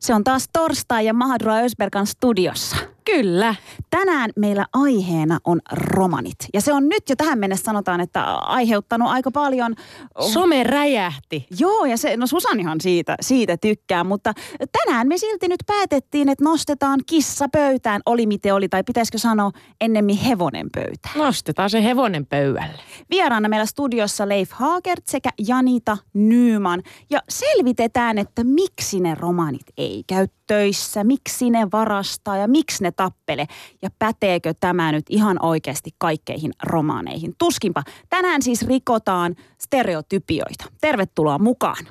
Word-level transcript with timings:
Se 0.00 0.14
on 0.14 0.24
taas 0.24 0.48
torstai 0.52 1.06
ja 1.06 1.14
Mahadura 1.14 1.60
Ösberkan 1.60 2.06
studiossa. 2.06 2.76
Kyllä. 3.04 3.54
Tänään 3.90 4.30
meillä 4.36 4.66
aiheena 4.72 5.38
on 5.44 5.60
romanit. 5.72 6.36
Ja 6.54 6.60
se 6.60 6.72
on 6.72 6.88
nyt 6.88 7.08
jo 7.08 7.16
tähän 7.16 7.38
mennessä 7.38 7.64
sanotaan, 7.64 8.00
että 8.00 8.24
aiheuttanut 8.34 9.08
aika 9.08 9.30
paljon... 9.30 9.74
Some 10.20 10.62
räjähti. 10.64 11.46
Joo, 11.58 11.84
ja 11.84 11.96
se, 11.96 12.16
no 12.16 12.26
Susanihan 12.26 12.80
siitä, 12.80 13.16
siitä 13.20 13.56
tykkää, 13.56 14.04
mutta 14.04 14.32
tänään 14.72 15.08
me 15.08 15.18
silti 15.18 15.48
nyt 15.48 15.60
päätettiin, 15.66 16.28
että 16.28 16.44
nostetaan 16.44 17.00
kissa 17.06 17.48
pöytään, 17.48 18.00
oli 18.06 18.26
miten 18.26 18.54
oli, 18.54 18.68
tai 18.68 18.84
pitäisikö 18.84 19.18
sanoa 19.18 19.50
ennemmin 19.80 20.18
hevonen 20.18 20.66
pöytään. 20.74 21.18
Nostetaan 21.18 21.70
se 21.70 21.84
hevonen 21.84 22.26
pöydälle. 22.26 22.78
Vieraana 23.10 23.48
meillä 23.48 23.66
studiossa 23.66 24.28
Leif 24.28 24.50
Haagert 24.50 25.06
sekä 25.06 25.30
Janita 25.48 25.98
Nyyman. 26.14 26.82
Ja 27.10 27.20
selvitetään, 27.28 28.18
että 28.18 28.44
miksi 28.44 29.00
ne 29.00 29.14
romanit 29.14 29.66
ei 29.76 30.04
käy 30.06 30.26
töissä, 30.50 31.04
miksi 31.04 31.50
ne 31.50 31.68
varastaa 31.72 32.36
ja 32.36 32.48
miksi 32.48 32.82
ne 32.82 32.92
tappele. 32.92 33.46
Ja 33.82 33.90
päteekö 33.98 34.54
tämä 34.60 34.92
nyt 34.92 35.06
ihan 35.08 35.44
oikeasti 35.44 35.90
kaikkeihin 35.98 36.52
romaaneihin? 36.62 37.34
Tuskinpa. 37.38 37.82
Tänään 38.08 38.42
siis 38.42 38.62
rikotaan 38.62 39.36
stereotypioita. 39.58 40.64
Tervetuloa 40.80 41.38
mukaan. 41.38 41.86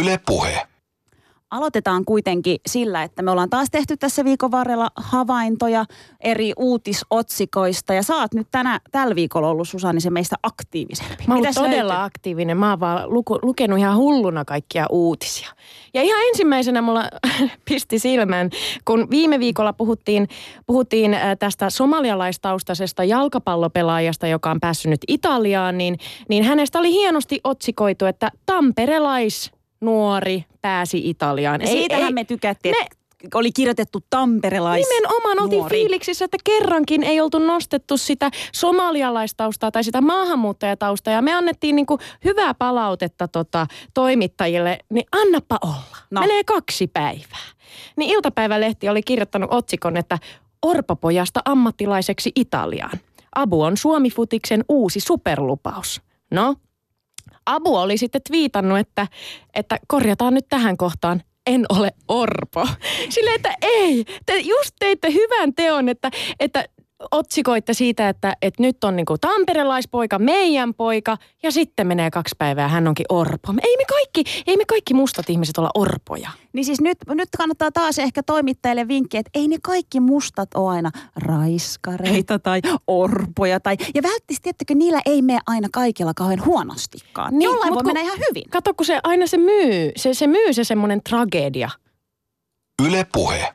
Yle 0.00 0.20
Puhe. 0.26 0.75
Aloitetaan 1.50 2.04
kuitenkin 2.04 2.58
sillä, 2.66 3.02
että 3.02 3.22
me 3.22 3.30
ollaan 3.30 3.50
taas 3.50 3.68
tehty 3.72 3.96
tässä 3.96 4.24
viikon 4.24 4.50
varrella 4.50 4.88
havaintoja 4.96 5.84
eri 6.20 6.52
uutisotsikoista. 6.56 7.94
Ja 7.94 8.02
sä 8.02 8.16
oot 8.16 8.34
nyt 8.34 8.48
tänä, 8.50 8.80
tällä 8.90 9.14
viikolla 9.14 9.48
ollut 9.48 9.68
Susani 9.68 10.00
se 10.00 10.10
meistä 10.10 10.36
aktiivisempi. 10.42 11.24
Mä 11.28 11.34
oon 11.34 11.40
Mitäs 11.40 11.54
todella 11.54 11.92
löytyy? 11.92 12.04
aktiivinen. 12.04 12.56
Mä 12.56 12.70
oon 12.70 12.80
vaan 12.80 13.14
luku, 13.14 13.38
lukenut 13.42 13.78
ihan 13.78 13.96
hulluna 13.96 14.44
kaikkia 14.44 14.86
uutisia. 14.90 15.48
Ja 15.94 16.02
ihan 16.02 16.22
ensimmäisenä 16.28 16.82
mulla 16.82 17.04
pisti 17.68 17.98
silmään, 17.98 18.50
kun 18.84 19.06
viime 19.10 19.38
viikolla 19.40 19.72
puhuttiin, 19.72 20.28
puhuttiin 20.66 21.14
äh, 21.14 21.36
tästä 21.38 21.70
somalialaistaustaisesta 21.70 23.04
jalkapallopelaajasta, 23.04 24.26
joka 24.26 24.50
on 24.50 24.60
päässyt 24.60 24.90
nyt 24.90 25.04
Italiaan, 25.08 25.78
niin, 25.78 25.98
niin 26.28 26.44
hänestä 26.44 26.78
oli 26.78 26.92
hienosti 26.92 27.40
otsikoitu, 27.44 28.06
että 28.06 28.30
tamperelais 28.46 29.55
nuori 29.80 30.44
pääsi 30.62 31.10
Italiaan. 31.10 31.60
Ja 31.60 31.66
siitähän 31.66 32.14
me 32.14 32.24
tykättiin, 32.24 32.74
me- 32.80 32.86
oli 33.34 33.52
kirjoitettu 33.52 33.98
tamperelais 34.10 34.86
Nimenomaan 34.88 35.40
oltiin 35.42 35.58
nuori. 35.58 35.76
fiiliksissä, 35.78 36.24
että 36.24 36.36
kerrankin 36.44 37.02
ei 37.02 37.20
oltu 37.20 37.38
nostettu 37.38 37.96
sitä 37.96 38.30
somalialaistaustaa 38.52 39.70
tai 39.70 39.84
sitä 39.84 40.00
maahanmuuttajataustaa. 40.00 41.14
Ja 41.14 41.22
me 41.22 41.32
annettiin 41.32 41.76
niinku 41.76 41.98
hyvää 42.24 42.54
palautetta 42.54 43.28
tota, 43.28 43.66
toimittajille, 43.94 44.78
niin 44.90 45.06
annappa 45.12 45.58
olla. 45.62 45.96
No. 46.10 46.20
No. 46.20 46.20
Menee 46.20 46.44
kaksi 46.44 46.86
päivää. 46.86 47.46
Niin 47.96 48.10
iltapäivälehti 48.10 48.88
oli 48.88 49.02
kirjoittanut 49.02 49.52
otsikon, 49.52 49.96
että 49.96 50.18
Orpapojasta 50.62 51.40
ammattilaiseksi 51.44 52.32
Italiaan. 52.34 52.98
Abu 53.36 53.62
on 53.62 53.76
Suomifutiksen 53.76 54.64
uusi 54.68 55.00
superlupaus. 55.00 56.00
No, 56.30 56.54
Abu 57.46 57.76
oli 57.76 57.96
sitten 57.96 58.20
twiitannut, 58.28 58.78
että, 58.78 59.06
että 59.54 59.78
korjataan 59.88 60.34
nyt 60.34 60.46
tähän 60.48 60.76
kohtaan, 60.76 61.22
en 61.46 61.66
ole 61.68 61.90
orpo. 62.08 62.68
Silleen, 63.08 63.36
että 63.36 63.54
ei, 63.62 64.04
te 64.26 64.38
just 64.38 64.70
teitte 64.78 65.12
hyvän 65.12 65.54
teon, 65.54 65.88
että, 65.88 66.10
että 66.40 66.64
otsikoitte 67.10 67.74
siitä, 67.74 68.08
että, 68.08 68.36
että 68.42 68.62
nyt 68.62 68.84
on 68.84 68.96
niinku 68.96 69.18
tamperelaispoika, 69.18 70.18
meidän 70.18 70.74
poika, 70.74 71.16
ja 71.42 71.50
sitten 71.52 71.86
menee 71.86 72.10
kaksi 72.10 72.34
päivää 72.38 72.64
ja 72.64 72.68
hän 72.68 72.88
onkin 72.88 73.06
orpo. 73.08 73.54
Ei 73.62 73.76
me 73.76 73.84
kaikki, 73.84 74.42
ei 74.46 74.56
me 74.56 74.64
kaikki 74.64 74.94
mustat 74.94 75.30
ihmiset 75.30 75.58
olla 75.58 75.70
orpoja. 75.74 76.30
Niin 76.52 76.64
siis 76.64 76.80
nyt, 76.80 76.98
nyt 77.08 77.28
kannattaa 77.38 77.70
taas 77.72 77.98
ehkä 77.98 78.22
toimittajille 78.22 78.88
vinkki, 78.88 79.16
että 79.16 79.30
ei 79.34 79.48
ne 79.48 79.56
kaikki 79.62 80.00
mustat 80.00 80.48
ole 80.54 80.74
aina 80.74 80.90
raiskareita 81.16 82.38
tai 82.38 82.60
orpoja. 82.86 83.60
Tai, 83.60 83.76
ja 83.94 84.02
välttämättä, 84.02 84.42
tiettäkö, 84.42 84.74
niillä 84.74 85.00
ei 85.06 85.22
mene 85.22 85.38
aina 85.46 85.68
kaikilla 85.72 86.12
kauhean 86.14 86.44
huonostikaan. 86.44 87.32
Niin, 87.38 87.42
Jollain 87.42 87.74
voi 87.74 87.82
kun- 87.82 87.86
mennä 87.86 88.00
ihan 88.00 88.18
hyvin. 88.28 88.44
Kato, 88.50 88.74
kun 88.74 88.86
se 88.86 89.00
aina 89.04 89.26
se 89.26 89.36
myy, 89.38 89.92
se, 89.96 90.14
se 90.14 90.26
myy 90.26 90.52
se 90.52 90.64
semmoinen 90.64 91.00
tragedia. 91.08 91.70
Yle 92.86 93.06
Puhe. 93.12 93.54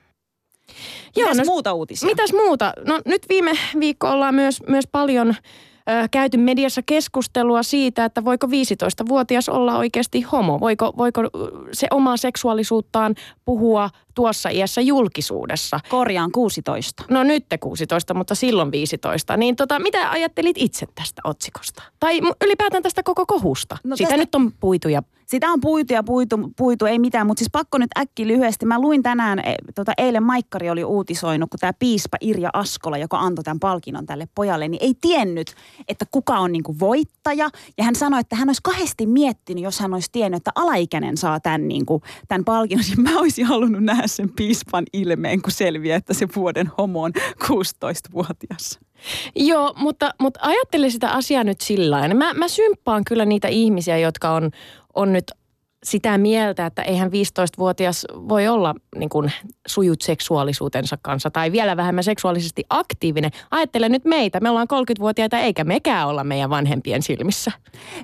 Mitäs 1.16 1.38
no- 1.38 1.44
muuta 1.46 1.74
uutisia? 1.74 2.10
Mitäs 2.10 2.34
muuta? 2.34 2.74
No 2.88 3.02
nyt 3.06 3.26
viime 3.30 3.52
viikko 3.80 4.10
ollaan 4.12 4.36
myös, 4.36 4.64
myös 4.68 4.88
paljon 4.92 5.30
ö, 5.30 6.08
käyty 6.12 6.38
mediassa 6.38 6.82
keskustelua 6.86 7.64
siitä, 7.64 8.06
että 8.06 8.26
voiko 8.26 8.48
15-vuotias 8.48 9.50
olla 9.50 9.78
oikeasti 9.78 10.22
homo. 10.22 10.60
Voiko, 10.60 10.94
voiko 10.98 11.22
se 11.72 11.88
omaa 11.92 12.18
seksuaalisuuttaan 12.18 13.16
puhua 13.46 13.90
tuossa 14.16 14.50
iässä 14.50 14.82
julkisuudessa. 14.82 15.80
Korjaan 15.90 16.32
16. 16.32 17.04
No 17.10 17.24
nyt 17.24 17.46
te 17.50 17.58
16, 17.58 18.14
mutta 18.14 18.36
silloin 18.36 18.72
15. 18.72 19.38
Niin 19.38 19.56
tota, 19.56 19.80
mitä 19.80 20.12
ajattelit 20.12 20.56
itse 20.60 20.86
tästä 20.96 21.22
otsikosta? 21.26 21.84
Tai 22.00 22.20
ylipäätään 22.46 22.84
tästä 22.84 23.04
koko 23.04 23.26
kohusta? 23.26 23.78
No 23.84 23.96
Sitä 23.96 24.08
tästä- 24.10 24.18
nyt 24.18 24.36
on 24.36 24.52
puitu 24.60 24.90
ja 24.90 25.04
Sitä 25.26 25.48
on 25.52 25.62
puitu 25.62 25.94
ja 25.94 26.04
puitu, 26.04 26.52
puitu, 26.58 26.86
ei 26.86 27.00
mitään, 27.00 27.28
mutta 27.28 27.40
siis 27.40 27.50
pakko 27.52 27.78
nyt 27.78 27.90
äkki 28.00 28.28
lyhyesti. 28.28 28.66
Mä 28.66 28.80
luin 28.80 29.04
tänään, 29.04 29.40
e, 29.40 29.56
tota, 29.76 29.92
eilen 29.98 30.24
Maikkari 30.24 30.70
oli 30.70 30.84
uutisoinut, 30.84 31.50
kun 31.50 31.60
tämä 31.60 31.74
piispa 31.80 32.18
Irja 32.22 32.50
Askola, 32.54 32.98
joka 32.98 33.20
antoi 33.20 33.44
tämän 33.44 33.60
palkinnon 33.60 34.06
tälle 34.06 34.28
pojalle, 34.36 34.68
niin 34.68 34.84
ei 34.84 34.94
tiennyt, 35.02 35.56
että 35.88 36.06
kuka 36.12 36.40
on 36.40 36.52
niinku 36.52 36.76
voittaja. 36.80 37.50
Ja 37.78 37.84
hän 37.84 37.96
sanoi, 37.96 38.20
että 38.20 38.36
hän 38.36 38.50
olisi 38.50 38.62
kahdesti 38.64 39.06
miettinyt, 39.06 39.64
jos 39.64 39.80
hän 39.80 39.94
olisi 39.94 40.10
tiennyt, 40.12 40.38
että 40.38 40.52
alaikäinen 40.56 41.18
saa 41.18 41.40
tämän, 41.40 41.68
niinku, 41.68 42.02
tämän 42.28 42.46
palkinnon. 42.46 42.86
Mä 43.14 43.20
olisin 43.20 43.46
halunnut 43.46 43.84
nähdä 43.84 44.01
sen 44.08 44.30
piispan 44.30 44.86
ilmeen, 44.94 45.42
kun 45.42 45.52
selviää, 45.52 45.98
että 45.98 46.14
se 46.14 46.28
vuoden 46.36 46.72
homo 46.78 47.04
on 47.04 47.12
16-vuotias. 47.44 48.80
Joo, 49.36 49.74
mutta, 49.76 50.14
mutta 50.20 50.40
ajattele 50.44 50.90
sitä 50.90 51.10
asiaa 51.12 51.44
nyt 51.44 51.62
sillä 51.62 51.96
lailla. 51.96 52.16
Mä, 52.16 52.34
mä 52.34 52.48
symppaan 52.48 53.04
kyllä 53.06 53.26
niitä 53.26 53.48
ihmisiä, 53.48 53.98
jotka 53.98 54.32
on, 54.32 54.52
on 54.94 55.14
nyt 55.14 55.32
sitä 55.86 56.18
mieltä, 56.18 56.66
että 56.66 56.82
eihän 56.82 57.10
15-vuotias 57.10 58.06
voi 58.14 58.48
olla 58.48 58.76
niin 58.96 59.10
kuin 59.10 59.32
sujut 59.68 60.02
seksuaalisuutensa 60.02 60.98
kanssa 61.02 61.32
tai 61.32 61.52
vielä 61.52 61.78
vähemmän 61.78 62.04
seksuaalisesti 62.04 62.64
aktiivinen. 62.70 63.32
Ajattele 63.52 63.90
nyt 63.90 64.06
meitä, 64.06 64.40
me 64.40 64.50
ollaan 64.50 64.68
30-vuotiaita 64.74 65.40
eikä 65.40 65.64
mekään 65.64 66.08
olla 66.08 66.24
meidän 66.24 66.50
vanhempien 66.50 67.02
silmissä. 67.02 67.52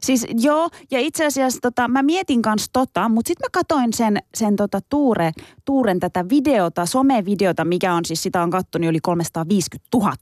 Siis 0.01 0.27
joo, 0.41 0.69
ja 0.91 0.99
itse 0.99 1.25
asiassa 1.25 1.59
tota, 1.61 1.87
mä 1.87 2.03
mietin 2.03 2.41
kanssa 2.41 2.69
tota, 2.73 3.09
mutta 3.09 3.27
sitten 3.27 3.45
mä 3.45 3.49
katoin 3.51 3.93
sen, 3.93 4.17
sen 4.35 4.55
tota 4.55 4.79
Tuure, 4.89 5.31
Tuuren 5.65 5.99
tätä 5.99 6.25
videota, 6.29 6.85
somevideota, 6.85 7.65
mikä 7.65 7.93
on 7.93 8.05
siis, 8.05 8.23
sitä 8.23 8.41
on 8.41 8.49
kattonut 8.49 8.89
yli 8.89 8.99
350 8.99 9.97
000, 9.97 10.13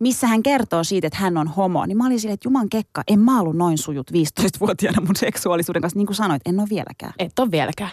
missä 0.00 0.26
hän 0.26 0.42
kertoo 0.42 0.84
siitä, 0.84 1.06
että 1.06 1.18
hän 1.18 1.36
on 1.36 1.48
homo. 1.48 1.86
Niin 1.86 1.98
mä 1.98 2.06
olin 2.06 2.20
silleen, 2.20 2.34
että 2.34 2.46
juman 2.46 2.68
kekka, 2.68 3.02
en 3.08 3.20
mä 3.20 3.40
ollut 3.40 3.56
noin 3.56 3.78
sujut 3.78 4.10
15-vuotiaana 4.10 5.00
mun 5.00 5.16
seksuaalisuuden 5.16 5.82
kanssa, 5.82 5.98
niin 5.98 6.06
kuin 6.06 6.16
sanoit, 6.16 6.42
en 6.46 6.60
ole 6.60 6.68
vieläkään. 6.86 7.12
Et 7.18 7.38
ole 7.38 7.50
vieläkään. 7.50 7.90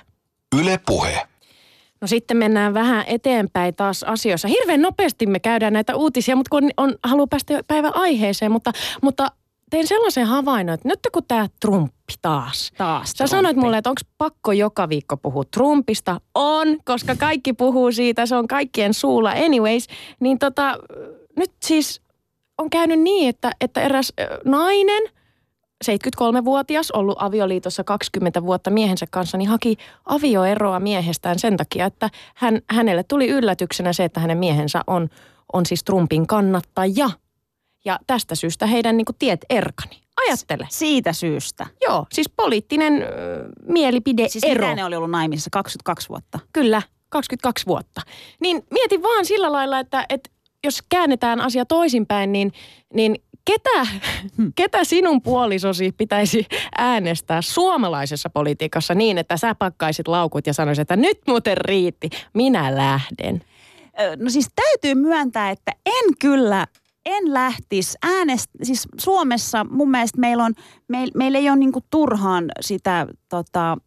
Yle 0.60 0.80
Puhe. 0.86 1.28
No 2.02 2.08
sitten 2.08 2.38
mennään 2.38 2.74
vähän 2.74 3.04
eteenpäin 3.08 3.76
taas 3.76 4.04
asioissa. 4.04 4.48
Hirveän 4.48 4.82
nopeasti 4.82 5.26
me 5.26 5.40
käydään 5.40 5.74
näitä 5.74 5.96
uutisia, 5.96 6.36
mutta 6.36 6.50
kun 6.50 6.70
on, 6.78 6.96
haluaa 7.04 7.28
päästä 7.28 7.62
päivän 7.68 7.96
aiheeseen, 7.96 8.52
mutta, 8.52 8.72
mutta 9.02 9.32
tein 9.70 9.88
sellaisen 9.88 10.26
havainnon, 10.28 10.74
että 10.74 10.88
nyt 10.88 11.00
kun 11.14 11.24
tämä 11.28 11.48
Trumpi 11.60 12.14
taas. 12.22 12.72
Taas 12.78 13.12
Sä 13.12 13.28
sanoit 13.28 13.54
Trumpi. 13.54 13.66
mulle, 13.66 13.78
että 13.78 13.90
onko 13.90 14.02
pakko 14.18 14.52
joka 14.52 14.90
viikko 14.90 15.18
puhua 15.18 15.44
Trumpista. 15.54 16.22
On, 16.36 16.68
koska 16.86 17.16
kaikki 17.16 17.54
puhuu 17.54 17.92
siitä, 17.92 18.26
se 18.26 18.36
on 18.36 18.48
kaikkien 18.48 18.94
suulla 18.94 19.32
anyways. 19.32 19.88
Niin 20.20 20.40
tota, 20.40 20.78
nyt 21.38 21.52
siis 21.66 22.02
on 22.58 22.70
käynyt 22.70 23.00
niin, 23.00 23.30
että, 23.30 23.52
että 23.62 23.82
eräs 23.82 24.14
nainen, 24.46 25.04
73-vuotias, 25.84 26.92
ollut 26.92 27.18
avioliitossa 27.22 27.84
20 27.84 28.44
vuotta 28.44 28.70
miehensä 28.70 29.06
kanssa, 29.12 29.38
niin 29.38 29.50
haki 29.50 29.78
avioeroa 30.06 30.80
miehestään 30.80 31.40
sen 31.40 31.58
takia, 31.58 31.86
että 31.86 32.10
hän, 32.36 32.62
hänelle 32.70 33.04
tuli 33.04 33.28
yllätyksenä 33.28 33.94
se, 33.94 34.04
että 34.04 34.20
hänen 34.20 34.38
miehensä 34.38 34.82
on, 34.88 35.10
on 35.54 35.66
siis 35.66 35.84
Trumpin 35.84 36.28
kannattaja. 36.28 37.10
Ja 37.86 38.00
tästä 38.08 38.36
syystä 38.36 38.66
heidän 38.66 38.98
niin 38.98 39.06
kuin, 39.06 39.16
tiet 39.20 39.46
erkani. 39.50 40.02
Ajattele. 40.28 40.68
Siitä 40.70 41.14
syystä. 41.14 41.68
Joo, 41.82 42.06
siis 42.14 42.30
poliittinen 42.36 42.94
äh, 42.94 43.10
mielipide 43.68 44.30
Siis 44.30 44.44
ero. 44.44 44.76
ne 44.76 44.86
oli 44.86 44.96
ollut 44.96 45.12
naimisissa 45.12 45.50
22 45.50 46.10
vuotta? 46.10 46.40
Kyllä, 46.54 46.82
22 47.10 47.66
vuotta. 47.66 48.02
Niin 48.40 48.64
mietin 48.72 49.04
vaan 49.04 49.26
sillä 49.26 49.52
lailla, 49.52 49.80
että, 49.80 50.06
että 50.10 50.30
jos 50.64 50.80
käännetään 50.90 51.42
asia 51.42 51.66
toisinpäin, 51.66 52.32
niin, 52.32 52.52
niin 52.94 53.16
ketä, 53.46 53.88
ketä 54.56 54.84
sinun 54.84 55.22
puolisosi 55.22 55.92
pitäisi 55.92 56.46
äänestää 56.78 57.42
suomalaisessa 57.42 58.30
politiikassa 58.30 58.96
niin, 58.96 59.18
että 59.18 59.38
sä 59.38 59.56
pakkaisit 59.56 60.08
laukut 60.08 60.48
ja 60.48 60.54
sanoisit, 60.54 60.82
että 60.82 60.96
nyt 60.96 61.20
muuten 61.28 61.58
riitti, 61.58 62.10
minä 62.34 62.76
lähden. 62.76 63.44
No 64.18 64.30
siis 64.30 64.48
täytyy 64.56 64.96
myöntää, 64.96 65.50
että 65.50 65.72
en 65.86 66.18
kyllä, 66.20 66.68
en 67.06 67.34
lähtisi 67.34 67.98
äänest... 68.04 68.50
Siis 68.64 68.88
Suomessa 69.00 69.66
mun 69.70 69.92
mielestä 69.92 70.20
meillä 70.20 70.44
on, 70.44 70.54
meil, 70.88 71.12
meillä 71.16 71.38
ei 71.38 71.50
ole 71.50 71.58
niinku 71.58 71.80
turhaan 71.90 72.46
sitä 72.62 73.08
tota, 73.30 73.78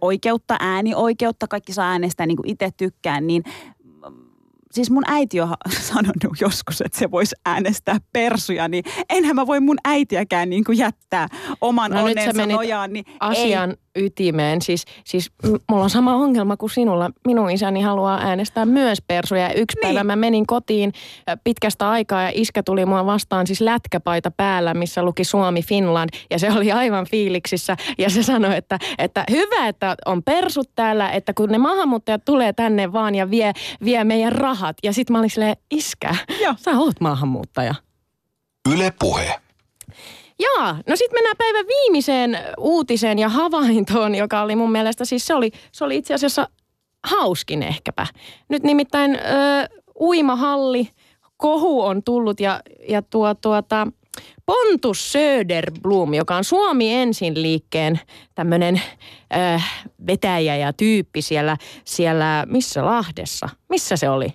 oikeutta, 0.00 0.56
äänioikeutta, 0.60 1.48
kaikki 1.48 1.72
saa 1.72 1.90
äänestää 1.90 2.26
niin 2.26 2.36
kuin 2.36 2.50
itse 2.50 2.70
tykkään, 2.76 3.26
niin 3.26 3.44
Siis 4.76 4.90
mun 4.90 5.02
äiti 5.06 5.40
on 5.40 5.54
sanonut 5.92 6.40
joskus, 6.40 6.80
että 6.80 6.98
se 6.98 7.10
voisi 7.10 7.36
äänestää 7.46 7.98
persuja, 8.12 8.68
niin 8.68 8.84
enhän 9.10 9.36
mä 9.36 9.46
voi 9.46 9.60
mun 9.60 9.76
äitiäkään 9.84 10.50
niin 10.50 10.64
kuin 10.64 10.78
jättää 10.78 11.28
oman 11.60 11.90
No 11.90 12.04
onnensa 12.04 12.32
menit 12.32 12.56
nojaan. 12.56 12.92
Niin 12.92 13.04
Asian 13.20 13.76
ytimeen. 13.96 14.62
Siis, 14.62 14.84
siis 15.04 15.30
mulla 15.70 15.84
on 15.84 15.90
sama 15.90 16.14
ongelma 16.14 16.56
kuin 16.56 16.70
sinulla. 16.70 17.10
Minun 17.26 17.50
isäni 17.50 17.80
haluaa 17.80 18.18
äänestää 18.22 18.66
myös 18.66 18.98
persuja. 19.08 19.42
Ja 19.42 19.54
Yksi 19.54 19.76
Niin. 19.76 19.82
päivä 19.82 20.04
mä 20.04 20.16
menin 20.16 20.46
kotiin 20.46 20.92
pitkästä 21.44 21.90
aikaa 21.90 22.22
ja 22.22 22.30
iskä 22.34 22.62
tuli 22.62 22.86
mua 22.86 23.06
vastaan 23.06 23.46
siis 23.46 23.60
lätkäpaita 23.60 24.30
päällä, 24.30 24.74
missä 24.74 25.02
luki 25.02 25.24
Suomi 25.24 25.62
Finland. 25.62 26.08
Ja 26.30 26.38
se 26.38 26.52
oli 26.52 26.72
aivan 26.72 27.06
fiiliksissä. 27.10 27.76
Ja 27.98 28.10
se 28.10 28.22
sanoi, 28.22 28.56
että, 28.56 28.78
että 28.98 29.24
hyvä, 29.30 29.68
että 29.68 29.94
on 30.06 30.22
persut 30.22 30.70
täällä, 30.74 31.10
että 31.10 31.32
kun 31.34 31.48
ne 31.48 31.58
maahanmuuttajat 31.58 32.24
tulee 32.24 32.52
tänne 32.52 32.92
vaan 32.92 33.14
ja 33.14 33.30
vie, 33.30 33.52
vie 33.84 34.04
meidän 34.04 34.32
rahat. 34.32 34.76
Ja 34.82 34.92
sitten 34.92 35.12
mä 35.14 35.18
olin 35.18 35.30
silleen, 35.30 35.56
iskä, 35.70 36.14
Joo. 36.42 36.54
sä 36.58 36.70
oot 36.78 37.00
maahanmuuttaja. 37.00 37.74
Yle 38.74 38.92
Puhe. 38.98 39.40
Jaa, 40.38 40.78
no 40.86 40.96
sitten 40.96 41.16
mennään 41.16 41.36
päivän 41.36 41.66
viimeiseen 41.66 42.38
uutiseen 42.58 43.18
ja 43.18 43.28
havaintoon, 43.28 44.14
joka 44.14 44.42
oli 44.42 44.56
mun 44.56 44.72
mielestä, 44.72 45.04
siis 45.04 45.26
se 45.26 45.34
oli, 45.34 45.50
se 45.72 45.84
oli 45.84 45.96
itse 45.96 46.14
asiassa 46.14 46.48
hauskin 47.04 47.62
ehkäpä. 47.62 48.06
Nyt 48.48 48.62
nimittäin 48.62 49.14
ö, 49.14 49.18
uimahalli, 50.00 50.88
kohu 51.36 51.82
on 51.82 52.02
tullut 52.02 52.40
ja, 52.40 52.60
ja 52.88 53.02
tuo, 53.02 53.34
tuota, 53.34 53.86
Pontus 54.46 55.12
Söderblom, 55.12 56.14
joka 56.14 56.36
on 56.36 56.44
Suomi 56.44 56.94
ensin 56.94 57.42
liikkeen 57.42 58.00
tämmöinen 58.34 58.82
vetäjä 60.06 60.56
ja 60.56 60.72
tyyppi 60.72 61.22
siellä, 61.22 61.56
siellä, 61.84 62.44
missä 62.48 62.84
Lahdessa, 62.84 63.48
missä 63.68 63.96
se 63.96 64.08
oli? 64.08 64.34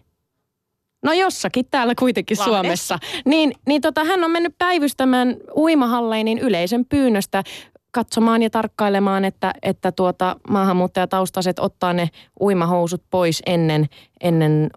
No 1.04 1.14
jossakin 1.14 1.66
täällä 1.72 1.94
kuitenkin 2.00 2.38
Lahdessa. 2.40 2.54
Suomessa. 2.62 3.00
Niin, 3.26 3.52
niin 3.68 3.82
tota, 3.82 4.04
hän 4.04 4.24
on 4.24 4.32
mennyt 4.32 4.56
päivystämään 4.58 5.36
uimahalleinin 5.56 6.40
yleisen 6.40 6.86
pyynnöstä 6.86 7.44
katsomaan 7.92 8.42
ja 8.42 8.50
tarkkailemaan, 8.50 9.26
että, 9.26 9.54
että 9.62 9.92
tuota, 9.92 10.36
maahanmuuttajataustaiset 10.50 11.60
ottaa 11.60 11.94
ne 11.94 12.10
uimahousut 12.42 13.04
pois 13.10 13.42
ennen, 13.46 13.86
ennen 14.22 14.70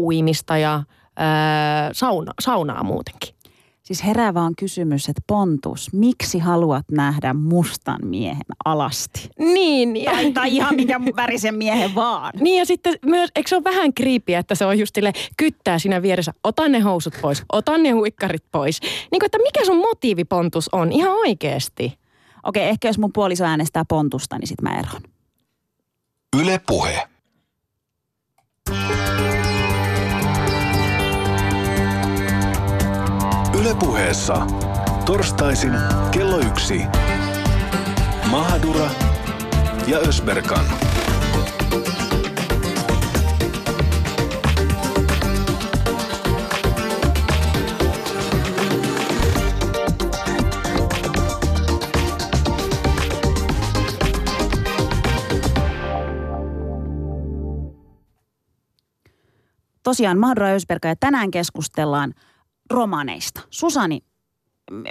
uimista 0.00 0.58
ja 0.58 0.82
ää, 1.16 1.90
sauna, 1.92 2.32
saunaa 2.40 2.84
muutenkin. 2.84 3.34
Siis 3.90 4.04
herää 4.04 4.34
vaan 4.34 4.52
kysymys, 4.58 5.08
että 5.08 5.22
Pontus, 5.26 5.92
miksi 5.92 6.38
haluat 6.38 6.84
nähdä 6.90 7.34
mustan 7.34 7.98
miehen 8.04 8.42
alasti? 8.64 9.28
Niin, 9.38 9.96
ja, 9.96 10.12
Tai, 10.12 10.32
tai 10.32 10.56
ihan 10.56 10.74
minkä 10.74 11.00
värisen 11.16 11.54
miehen 11.54 11.94
vaan. 11.94 12.32
niin 12.40 12.58
ja 12.58 12.64
sitten 12.66 12.94
myös, 13.06 13.30
eikö 13.36 13.48
se 13.48 13.56
ole 13.56 13.64
vähän 13.64 13.94
kriipiä, 13.94 14.38
että 14.38 14.54
se 14.54 14.64
on 14.66 14.78
just 14.78 14.94
sille 14.94 15.12
kyttää 15.36 15.78
siinä 15.78 16.02
vieressä, 16.02 16.32
ota 16.44 16.68
ne 16.68 16.80
housut 16.80 17.14
pois, 17.22 17.42
ota 17.52 17.78
ne 17.78 17.90
huikkarit 17.90 18.44
pois. 18.52 18.80
Niin 18.82 19.20
kuin, 19.20 19.26
että 19.26 19.38
mikä 19.38 19.64
sun 19.64 19.78
motiivipontus 19.78 20.68
on 20.72 20.92
ihan 20.92 21.12
oikeasti? 21.12 21.98
Okei, 22.42 22.68
ehkä 22.68 22.88
jos 22.88 22.98
mun 22.98 23.12
puoliso 23.12 23.44
äänestää 23.44 23.84
Pontusta, 23.88 24.38
niin 24.38 24.48
sit 24.48 24.62
mä 24.62 24.78
eroon. 24.78 25.02
Yle 26.40 26.60
Puhe. 26.66 27.09
Yle 33.70 33.78
Puheessa. 33.78 34.46
Torstaisin 35.06 35.72
kello 36.10 36.38
yksi. 36.38 36.82
Mahadura 38.30 38.90
ja 39.86 39.98
Ösberkan. 39.98 40.64
Tosiaan 59.82 60.18
Mahdra 60.18 60.48
Ösberga 60.48 60.88
ja 60.88 60.96
tänään 61.00 61.30
keskustellaan 61.30 62.14
romaneista. 62.70 63.40
Susani, 63.50 64.00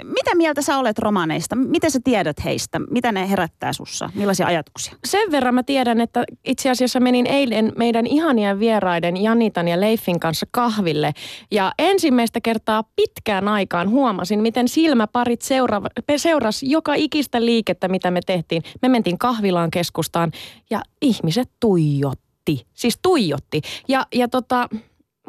mitä 0.04 0.34
mieltä 0.34 0.62
sä 0.62 0.78
olet 0.78 0.98
romaneista? 0.98 1.56
Mitä 1.56 1.90
sä 1.90 2.00
tiedät 2.04 2.44
heistä? 2.44 2.78
Mitä 2.90 3.12
ne 3.12 3.30
herättää 3.30 3.72
sussa? 3.72 4.10
Millaisia 4.14 4.46
ajatuksia? 4.46 4.94
sen 5.04 5.30
verran 5.30 5.54
mä 5.54 5.62
tiedän, 5.62 6.00
että 6.00 6.24
itse 6.44 6.70
asiassa 6.70 7.00
menin 7.00 7.26
eilen 7.26 7.72
meidän 7.76 8.06
ihanien 8.06 8.60
vieraiden 8.60 9.16
Janitan 9.16 9.68
ja 9.68 9.80
Leifin 9.80 10.20
kanssa 10.20 10.46
kahville. 10.50 11.12
Ja 11.50 11.72
ensimmäistä 11.78 12.40
kertaa 12.40 12.84
pitkään 12.96 13.48
aikaan 13.48 13.90
huomasin, 13.90 14.40
miten 14.40 14.68
silmäparit 14.68 15.42
seura- 15.42 15.82
seuras 16.16 16.62
joka 16.62 16.94
ikistä 16.94 17.44
liikettä, 17.44 17.88
mitä 17.88 18.10
me 18.10 18.20
tehtiin. 18.26 18.62
Me 18.82 18.88
mentiin 18.88 19.18
kahvilaan 19.18 19.70
keskustaan 19.70 20.32
ja 20.70 20.82
ihmiset 21.02 21.50
tuijotti. 21.60 22.66
Siis 22.74 22.98
tuijotti. 23.02 23.60
Ja, 23.88 24.06
ja 24.14 24.28
tota, 24.28 24.68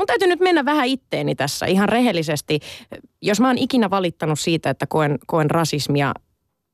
mun 0.02 0.08
täytyy 0.08 0.28
nyt 0.28 0.40
mennä 0.40 0.66
vähän 0.66 0.88
itteeni 0.88 1.36
tässä 1.36 1.66
ihan 1.66 1.90
rehellisesti. 1.90 2.60
Jos 3.22 3.40
mä 3.40 3.48
oon 3.48 3.58
ikinä 3.58 3.90
valittanut 3.90 4.40
siitä, 4.40 4.70
että 4.70 4.88
koen, 4.88 5.20
koen 5.28 5.52
rasismia 5.52 6.14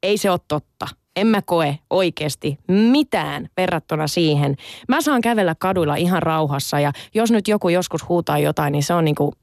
ei 0.04 0.18
se 0.18 0.32
ole 0.32 0.40
totta. 0.48 0.88
En 1.16 1.28
mä 1.28 1.42
koe 1.42 1.80
oikeasti 1.90 2.58
mitään 2.68 3.50
verrattuna 3.58 4.08
siihen. 4.08 4.56
Mä 4.88 5.02
saan 5.02 5.22
kävellä 5.22 5.56
kaduilla 5.60 5.96
ihan 5.96 6.24
rauhassa 6.24 6.80
ja 6.80 6.92
jos 7.14 7.32
nyt 7.32 7.48
joku 7.48 7.70
joskus 7.70 8.10
huutaa 8.10 8.40
jotain, 8.40 8.72
niin 8.72 8.84
se 8.84 8.94
on, 8.94 9.06
niinku, 9.06 9.34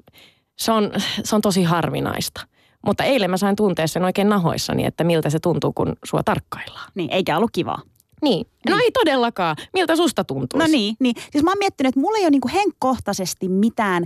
se 0.59 0.73
on, 0.73 0.91
se 1.25 1.37
on 1.37 1.43
tosi 1.43 1.63
harvinaista. 1.63 2.41
Mutta 2.87 3.05
eilen 3.05 3.31
mä 3.31 3.37
sain 3.37 3.57
tuntea 3.57 3.87
sen 3.87 4.05
oikein 4.05 4.29
nahoissani, 4.29 4.85
että 4.87 5.05
miltä 5.05 5.31
se 5.31 5.39
tuntuu, 5.39 5.73
kun 5.73 5.97
sua 6.05 6.23
tarkkaillaan. 6.23 6.91
Niin, 6.95 7.11
eikä 7.11 7.37
ollut 7.37 7.51
kivaa. 7.53 7.83
Niin. 8.25 8.47
No 8.71 8.77
ei 8.79 8.91
todellakaan. 8.91 9.57
Miltä 9.73 9.97
susta 9.97 10.25
tuntuu? 10.25 10.61
No 10.61 10.67
niin, 10.67 10.97
niin. 11.01 11.15
Siis 11.33 11.45
mä 11.45 11.51
oon 11.51 11.59
miettinyt, 11.59 11.89
että 11.89 12.01
mulla 12.01 12.19
ei 12.19 12.25
ole 12.25 12.31
niinku 12.31 12.51
henkkohtaisesti 12.55 13.49
mitään 13.49 14.05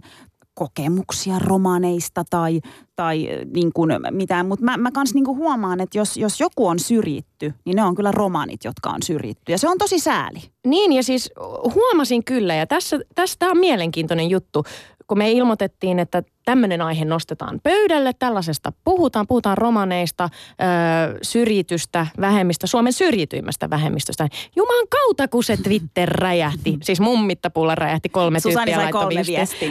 kokemuksia 0.59 1.39
romaneista 1.39 2.25
tai, 2.31 2.61
tai 2.97 3.29
äh, 3.31 3.47
niin 3.55 3.73
kuin 3.73 3.91
mitään, 4.11 4.47
mutta 4.47 4.65
mä, 4.65 4.77
mä 4.77 4.91
kans 4.91 5.15
niinku 5.15 5.37
huomaan, 5.37 5.81
että 5.81 5.99
jos, 5.99 6.17
jos 6.17 6.41
joku 6.41 6.67
on 6.67 6.79
syrjitty, 6.79 7.55
niin 7.65 7.77
ne 7.77 7.85
on 7.85 7.95
kyllä 7.95 8.13
romanit, 8.13 8.65
jotka 8.65 8.91
on 8.91 9.03
syrjitty. 9.03 9.53
Ja 9.53 9.59
se 9.59 9.69
on 9.69 9.79
tosi 9.79 9.99
sääli. 9.99 10.39
Niin 10.67 10.93
ja 10.93 11.03
siis 11.03 11.31
huomasin 11.75 12.25
kyllä 12.25 12.55
ja 12.55 12.67
tässä, 12.67 12.99
tästä 13.15 13.47
on 13.47 13.59
mielenkiintoinen 13.59 14.31
juttu, 14.31 14.65
kun 15.09 15.19
me 15.19 15.33
ilmoitettiin, 15.33 15.99
että 15.99 16.23
tämmöinen 16.45 16.83
aihe 16.83 17.05
nostetaan 17.05 17.61
pöydälle, 17.63 18.13
tällaisesta 18.19 18.73
puhutaan, 18.85 19.27
puhutaan 19.27 19.59
romaneista, 19.59 20.25
ö, 20.25 21.19
syrjitystä 21.23 22.07
vähemmistä, 22.21 22.67
Suomen 22.67 22.93
syrjityimmästä 22.93 23.71
vähemmistöstä. 23.71 24.29
Juman 24.57 24.89
kautta, 24.91 25.29
kun 25.29 25.45
se 25.45 25.57
Twitter 25.57 26.09
räjähti, 26.09 26.79
siis 26.83 27.01
mun 27.01 27.27
mittapulla 27.27 27.75
räjähti 27.75 28.09
kolme 28.09 28.41
Susani 28.41 28.65
tyyppiä 28.65 28.83
sai 28.85 28.93
kolme 28.93 29.23
viestiä. 29.27 29.69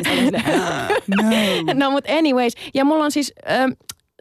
no. 1.68 1.74
No 1.74 1.92
mutta 1.92 2.14
anyways, 2.14 2.54
ja 2.74 2.86
mulla 2.86 3.04
on 3.04 3.12
siis 3.12 3.34
ö, 3.50 3.76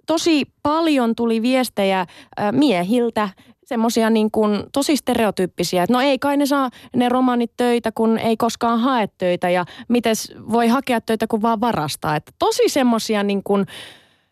tosi 0.06 0.44
paljon 0.62 1.14
tuli 1.16 1.42
viestejä 1.42 2.06
miehiltä, 2.52 3.28
semmoisia 3.66 4.11
niin 4.11 4.30
kuin 4.30 4.62
tosi 4.73 4.96
stereotyyppisiä, 4.96 5.82
että 5.82 5.92
no 5.92 6.00
ei 6.00 6.18
kai 6.18 6.37
ne 6.37 6.46
saa 6.46 6.70
ne 6.96 7.08
romanit 7.08 7.52
töitä, 7.56 7.92
kun 7.92 8.18
ei 8.18 8.37
koskaan 8.37 8.80
hae 8.80 9.08
töitä 9.18 9.50
ja 9.50 9.64
mites 9.88 10.32
voi 10.52 10.68
hakea 10.68 11.00
töitä, 11.00 11.26
kun 11.26 11.42
vaan 11.42 11.61
varastaa. 11.61 12.16
Että 12.16 12.32
tosi 12.38 12.68
semmoisia 12.68 13.23
niin 13.23 13.42
kuin 13.42 13.66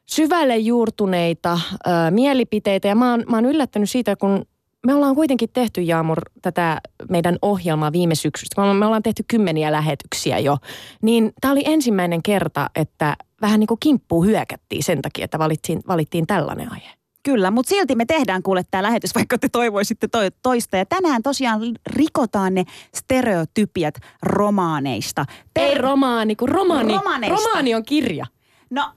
syvälle 0.06 0.56
juurtuneita 0.56 1.60
ö, 1.72 1.90
mielipiteitä 2.10 2.88
ja 2.88 2.94
mä 2.94 3.10
oon, 3.10 3.24
mä 3.28 3.36
oon 3.36 3.44
yllättänyt 3.44 3.90
siitä, 3.90 4.16
kun 4.16 4.46
me 4.86 4.94
ollaan 4.94 5.14
kuitenkin 5.14 5.48
tehty, 5.52 5.82
Jaamur, 5.82 6.18
tätä 6.42 6.80
meidän 7.10 7.38
ohjelmaa 7.42 7.92
viime 7.92 8.14
syksystä. 8.14 8.74
Me 8.74 8.86
ollaan 8.86 9.02
tehty 9.02 9.24
kymmeniä 9.28 9.72
lähetyksiä 9.72 10.38
jo. 10.38 10.56
Niin 11.02 11.32
tämä 11.40 11.52
oli 11.52 11.62
ensimmäinen 11.64 12.22
kerta, 12.22 12.70
että 12.76 13.16
vähän 13.40 13.60
niin 13.60 13.68
kuin 13.68 13.80
kimppuun 13.80 14.26
hyökättiin 14.26 14.82
sen 14.82 15.02
takia, 15.02 15.24
että 15.24 15.38
valittiin, 15.38 15.80
valittiin 15.88 16.26
tällainen 16.26 16.72
aihe. 16.72 17.03
Kyllä, 17.24 17.50
mutta 17.50 17.68
silti 17.68 17.94
me 17.94 18.04
tehdään 18.04 18.42
kuule 18.42 18.62
tämä 18.70 18.82
lähetys, 18.82 19.14
vaikka 19.18 19.38
te 19.38 19.48
toivoisitte 19.48 20.08
to- 20.08 20.18
toista. 20.42 20.76
Ja 20.76 20.86
tänään 20.86 21.22
tosiaan 21.22 21.60
rikotaan 21.86 22.54
ne 22.54 22.64
stereotypiat 22.94 23.94
romaaneista. 24.22 25.24
Ei 25.56 25.74
romaani, 25.78 26.36
kun 26.36 26.48
romaani, 26.48 26.92
Romaneista. 26.92 27.36
romaani 27.44 27.74
on 27.74 27.84
kirja. 27.84 28.26
No, 28.70 28.90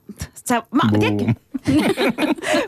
sä, 0.50 0.64
mä, 0.72 0.82
tiedätkö, 1.00 1.26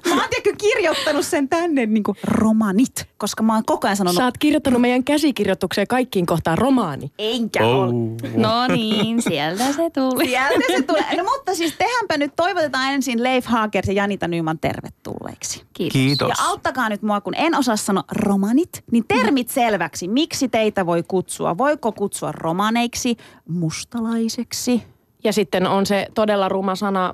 mä 0.09 0.15
oon 0.15 0.29
tiedätkö, 0.29 0.53
kirjoittanut 0.57 1.25
sen 1.25 1.49
tänne 1.49 1.85
niin 1.85 2.03
kuin 2.03 2.17
romanit, 2.23 3.07
koska 3.17 3.43
mä 3.43 3.53
oon 3.53 3.65
koko 3.65 3.87
ajan 3.87 3.97
sanonut, 3.97 4.17
Sä 4.17 4.25
oot 4.25 4.37
kirjoittanut 4.37 4.81
meidän 4.81 5.03
käsikirjoitukseen 5.03 5.87
kaikkiin 5.87 6.25
kohtaan 6.25 6.57
romaani. 6.57 7.11
enkä 7.19 7.65
oh. 7.65 7.83
ole. 7.83 7.93
No 8.35 8.67
niin, 8.67 9.21
sieltä 9.21 9.73
se 9.73 9.89
tuli. 9.89 10.27
Sieltä 10.27 10.65
se 10.67 10.81
tulee. 10.81 11.17
No 11.17 11.23
mutta 11.23 11.55
siis 11.55 11.73
tehdäänpä 11.77 12.17
nyt, 12.17 12.35
toivotetaan 12.35 12.93
ensin 12.93 13.23
Leif 13.23 13.45
Hager 13.45 13.83
ja 13.87 13.93
Janita 13.93 14.27
Nyman 14.27 14.59
tervetulleeksi. 14.59 15.63
Kiitos. 15.73 15.93
Kiitos. 15.93 16.29
Ja 16.29 16.35
auttakaa 16.47 16.89
nyt 16.89 17.01
mua, 17.01 17.21
kun 17.21 17.35
en 17.35 17.55
osaa 17.55 17.75
sanoa 17.75 18.03
romanit, 18.11 18.83
niin 18.91 19.05
termit 19.07 19.49
selväksi. 19.49 20.07
Miksi 20.07 20.49
teitä 20.49 20.85
voi 20.85 21.03
kutsua? 21.07 21.57
Voiko 21.57 21.91
kutsua 21.91 22.31
romaneiksi, 22.31 23.17
mustalaiseksi? 23.47 24.83
Ja 25.23 25.33
sitten 25.33 25.67
on 25.67 25.85
se 25.85 26.07
todella 26.13 26.49
ruma 26.49 26.75
sana, 26.75 27.13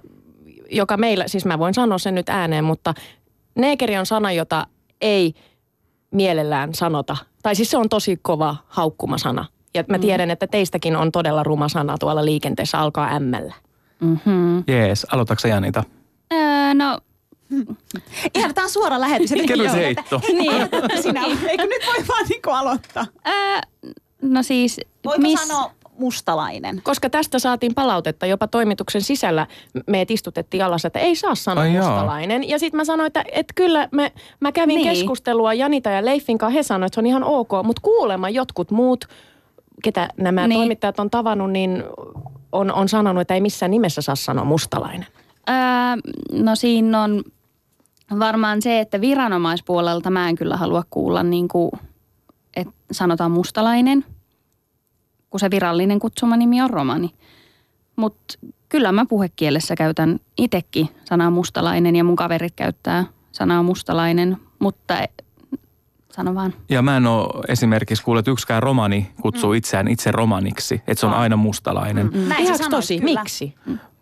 joka 0.71 0.97
meillä, 0.97 1.27
siis 1.27 1.45
mä 1.45 1.59
voin 1.59 1.73
sanoa 1.73 1.97
sen 1.97 2.15
nyt 2.15 2.29
ääneen, 2.29 2.63
mutta 2.63 2.93
neekeri 3.55 3.97
on 3.97 4.05
sana, 4.05 4.31
jota 4.31 4.67
ei 5.01 5.33
mielellään 6.11 6.73
sanota. 6.73 7.17
Tai 7.43 7.55
siis 7.55 7.71
se 7.71 7.77
on 7.77 7.89
tosi 7.89 8.19
kova 8.21 8.55
haukkuma 8.67 9.17
sana. 9.17 9.45
Ja 9.73 9.83
mä 9.89 9.99
tiedän, 9.99 10.31
että 10.31 10.47
teistäkin 10.47 10.95
on 10.95 11.11
todella 11.11 11.43
ruma 11.43 11.69
sana 11.69 11.97
tuolla 11.97 12.25
liikenteessä, 12.25 12.79
alkaa 12.79 13.09
ämmällä. 13.15 13.53
Mm-hmm. 13.99 14.63
Jees, 14.67 15.07
aloitatko 15.11 15.47
Janita? 15.47 15.83
Öö, 16.33 16.73
no, 16.73 16.99
Ihan 18.35 18.53
tämä 18.53 18.65
on 18.65 18.69
suora 18.69 18.99
lähetys. 19.01 19.29
Kerro 19.47 19.63
se 19.63 19.77
heitto. 19.77 20.15
että- 20.15 20.31
Niin. 20.39 20.51
Aloita 20.53 21.01
sinä. 21.01 21.21
Eikö 21.47 21.63
nyt 21.63 21.81
voi 21.87 22.07
vaan 22.07 22.25
niin 22.29 22.41
aloittaa? 22.45 23.05
öö, 23.27 23.59
no 24.21 24.43
siis... 24.43 24.79
Voiko 25.05 25.23
sanoa 25.47 25.71
mustalainen? 25.99 26.81
Koska 26.83 27.09
tästä 27.09 27.39
saatiin 27.39 27.73
palautetta 27.73 28.25
jopa 28.25 28.47
toimituksen 28.47 29.01
sisällä. 29.01 29.47
Meet 29.87 30.11
istutettiin 30.11 30.65
alas, 30.65 30.85
että 30.85 30.99
ei 30.99 31.15
saa 31.15 31.35
sanoa 31.35 31.63
Ai 31.63 31.69
mustalainen. 31.71 32.49
Ja 32.49 32.59
sitten 32.59 32.77
mä 32.77 32.85
sanoin, 32.85 33.07
että, 33.07 33.23
että 33.31 33.53
kyllä 33.55 33.89
me, 33.91 34.11
mä 34.39 34.51
kävin 34.51 34.75
Niin. 34.75 34.89
keskustelua 34.89 35.53
Janita 35.53 35.89
ja 35.89 36.05
Leifin 36.05 36.37
kanssa. 36.37 36.55
He 36.55 36.63
sanoivat, 36.63 36.87
että 36.87 36.95
se 36.95 37.01
on 37.01 37.05
ihan 37.05 37.23
ok. 37.23 37.49
Mutta 37.63 37.81
kuulemma 37.81 38.29
jotkut 38.29 38.71
muut, 38.71 39.05
ketä 39.83 40.09
nämä 40.17 40.47
niin. 40.47 40.59
toimittajat 40.59 40.99
on 40.99 41.09
tavannut, 41.09 41.51
niin 41.51 41.83
on, 42.51 42.73
on 42.73 42.89
sanonut, 42.89 43.21
että 43.21 43.33
ei 43.33 43.41
missään 43.41 43.71
nimessä 43.71 44.01
saa 44.01 44.15
sanoa 44.15 44.45
mustalainen. 44.45 45.07
Öö, 45.49 45.55
no 46.31 46.55
siinä 46.55 47.03
on 47.03 47.23
varmaan 48.19 48.61
se, 48.61 48.79
että 48.79 49.01
viranomaispuolelta 49.01 50.09
mä 50.09 50.29
en 50.29 50.35
kyllä 50.35 50.57
halua 50.57 50.83
kuulla 50.89 51.23
niin 51.23 51.47
kuin, 51.47 51.71
että 52.55 52.73
sanotaan 52.91 53.31
mustalainen, 53.31 54.05
kun 55.35 55.39
se 55.39 55.51
virallinen 55.51 55.99
kutsumanimi 55.99 56.61
on 56.61 56.69
romani. 56.69 57.11
Mutta 57.95 58.33
kyllä 58.69 58.91
mä 58.91 59.05
puhekielessä 59.05 59.75
käytän 59.75 60.19
itsekin 60.37 60.89
sanaa 61.05 61.29
mustalainen 61.29 61.95
ja 61.95 62.03
mun 62.03 62.15
kaverit 62.15 62.53
käyttää 62.55 63.05
sanaa 63.31 63.63
mustalainen, 63.63 64.37
mutta 64.59 64.99
e- 64.99 65.23
sano 66.11 66.35
vaan. 66.35 66.53
Ja 66.69 66.81
mä 66.81 66.97
en 66.97 67.07
ole 67.07 67.43
esimerkiksi 67.47 68.03
kuullut, 68.03 68.19
että 68.19 68.31
yksikään 68.31 68.63
romani 68.63 69.11
kutsuu 69.21 69.53
itseään 69.53 69.87
itse 69.87 70.11
romaniksi. 70.11 70.75
Että 70.75 70.99
se 70.99 71.05
on 71.05 71.13
aina 71.13 71.35
mustalainen. 71.35 72.09
Näin 72.13 72.29
sä 72.29 72.41
Ihan 72.41 72.57
sanoit, 72.57 72.71
tosi. 72.71 72.99
kyllä. 72.99 73.19
Miksi? 73.21 73.55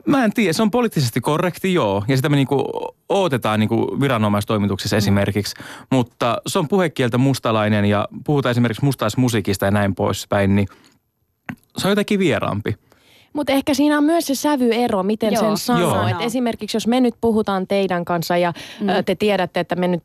Mä 0.05 0.25
en 0.25 0.33
tiedä, 0.33 0.53
se 0.53 0.61
on 0.61 0.71
poliittisesti 0.71 1.21
korrekti, 1.21 1.73
joo. 1.73 2.03
Ja 2.07 2.15
sitä 2.15 2.29
me 2.29 2.35
niinku 2.35 2.63
odotetaan 3.09 3.59
niinku 3.59 3.97
viranomaistoimituksissa 4.01 4.97
esimerkiksi. 4.97 5.55
Mutta 5.91 6.37
se 6.47 6.59
on 6.59 6.67
puhekieltä 6.67 7.17
mustalainen 7.17 7.85
ja 7.85 8.07
puhutaan 8.25 8.51
esimerkiksi 8.51 8.85
mustalaismusiikista 8.85 9.65
ja 9.65 9.71
näin 9.71 9.95
poispäin, 9.95 10.55
niin 10.55 10.67
se 11.77 11.87
on 11.87 11.91
jotenkin 11.91 12.19
vieraampi. 12.19 12.75
Mutta 13.33 13.53
ehkä 13.53 13.73
siinä 13.73 13.97
on 13.97 14.03
myös 14.03 14.27
se 14.27 14.35
sävyero, 14.35 15.03
miten 15.03 15.33
Joo. 15.33 15.43
sen 15.43 15.57
sanoo. 15.57 15.95
Joo. 15.95 16.07
Et 16.07 16.21
esimerkiksi 16.21 16.75
jos 16.77 16.87
me 16.87 17.01
nyt 17.01 17.15
puhutaan 17.21 17.67
teidän 17.67 18.05
kanssa 18.05 18.37
ja 18.37 18.53
mm. 18.79 18.87
te 19.05 19.15
tiedätte, 19.15 19.59
että 19.59 19.75
me 19.75 19.87
nyt 19.87 20.03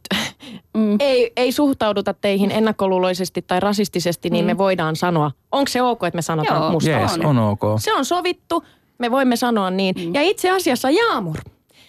Mm. 0.75 0.97
ei, 1.00 1.33
ei 1.37 1.52
suhtauduta 1.52 2.14
teihin 2.14 2.50
ennakkoluuloisesti 2.50 3.43
tai 3.43 3.61
rasistisesti, 3.61 4.31
niin 4.31 4.45
me 4.45 4.59
voidaan 4.59 4.97
sanoa. 4.97 5.31
Onko 5.52 5.69
se 5.69 5.83
ok, 5.83 6.05
että 6.05 6.17
me 6.17 6.23
sanotaan 6.23 6.62
Joo. 6.62 6.71
mustalainen? 6.71 7.09
Jees, 7.09 7.25
on 7.25 7.38
ok. 7.38 7.62
Se 7.78 7.95
on 7.95 8.05
sovittu, 8.05 8.64
me 8.99 9.11
voimme 9.11 9.37
sanoa 9.37 9.71
niin. 9.71 9.95
Mm. 9.99 10.14
Ja 10.14 10.23
itse 10.23 10.50
asiassa 10.50 10.90
Jaamur. 10.90 11.37